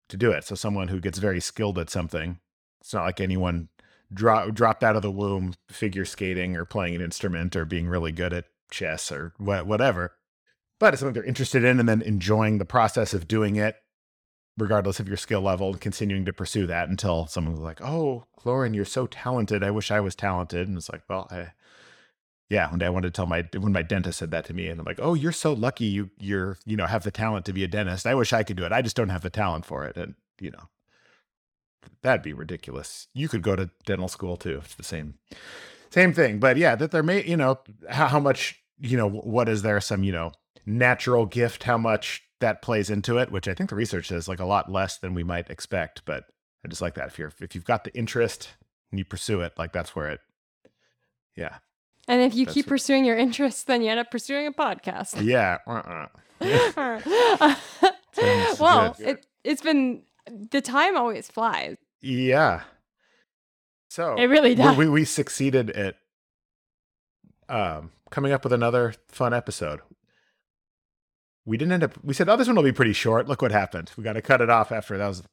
[0.09, 0.43] to do it.
[0.43, 2.39] So someone who gets very skilled at something,
[2.81, 3.69] it's not like anyone
[4.13, 8.11] dro- dropped out of the womb figure skating or playing an instrument or being really
[8.11, 10.13] good at chess or wha- whatever.
[10.79, 13.77] But it's something they're interested in and then enjoying the process of doing it,
[14.57, 18.73] regardless of your skill level, and continuing to pursue that until someone's like, Oh, Lauren,
[18.73, 19.63] you're so talented.
[19.63, 20.67] I wish I was talented.
[20.67, 21.51] And it's like, Well, I,
[22.49, 24.67] yeah, one day I wanted to tell my when my dentist said that to me,
[24.67, 25.85] and I'm like, "Oh, you're so lucky.
[25.85, 28.07] You you're you know have the talent to be a dentist.
[28.07, 28.71] I wish I could do it.
[28.71, 30.69] I just don't have the talent for it." And you know,
[32.01, 33.07] that'd be ridiculous.
[33.13, 34.61] You could go to dental school too.
[34.63, 35.15] It's the same
[35.89, 36.39] same thing.
[36.39, 37.59] But yeah, that there may you know
[37.89, 40.31] how, how much you know what is there some you know
[40.65, 44.39] natural gift how much that plays into it, which I think the research says like
[44.39, 46.03] a lot less than we might expect.
[46.05, 46.25] But
[46.63, 48.49] I just like that if you're if you've got the interest
[48.89, 50.21] and you pursue it, like that's where it.
[51.35, 51.57] Yeah.
[52.07, 54.51] And if you that's keep what- pursuing your interests, then you end up pursuing a
[54.51, 55.21] podcast.
[55.25, 55.57] Yeah.
[55.67, 56.07] Uh-uh.
[58.13, 59.07] Sounds well, good.
[59.07, 60.03] it it's been
[60.51, 61.77] the time always flies.
[62.01, 62.61] Yeah.
[63.89, 64.77] So It really we- does.
[64.77, 65.95] We, we succeeded at
[67.49, 69.79] um, coming up with another fun episode.
[71.45, 71.93] We didn't end up.
[72.03, 73.91] We said, "Oh, this one will be pretty short." Look what happened.
[73.97, 75.23] We got to cut it off after that was.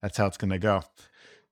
[0.00, 0.82] That's how it's going to go.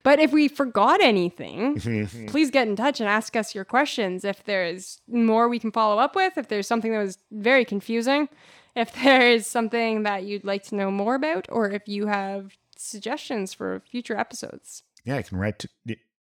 [0.03, 2.27] But if we forgot anything, mm-hmm.
[2.27, 4.25] please get in touch and ask us your questions.
[4.25, 8.29] If there's more we can follow up with, if there's something that was very confusing,
[8.77, 12.57] if there is something that you'd like to know more about, or if you have
[12.77, 14.83] suggestions for future episodes.
[15.05, 15.69] yeah, you can write to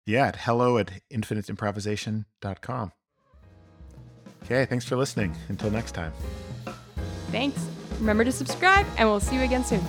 [0.05, 2.93] yeah at hello at infiniteimprovisation.com.
[4.45, 5.37] Okay, thanks for listening.
[5.49, 6.13] Until next time.
[7.31, 7.65] Thanks.
[8.01, 9.83] Remember to subscribe, and we'll see you again soon.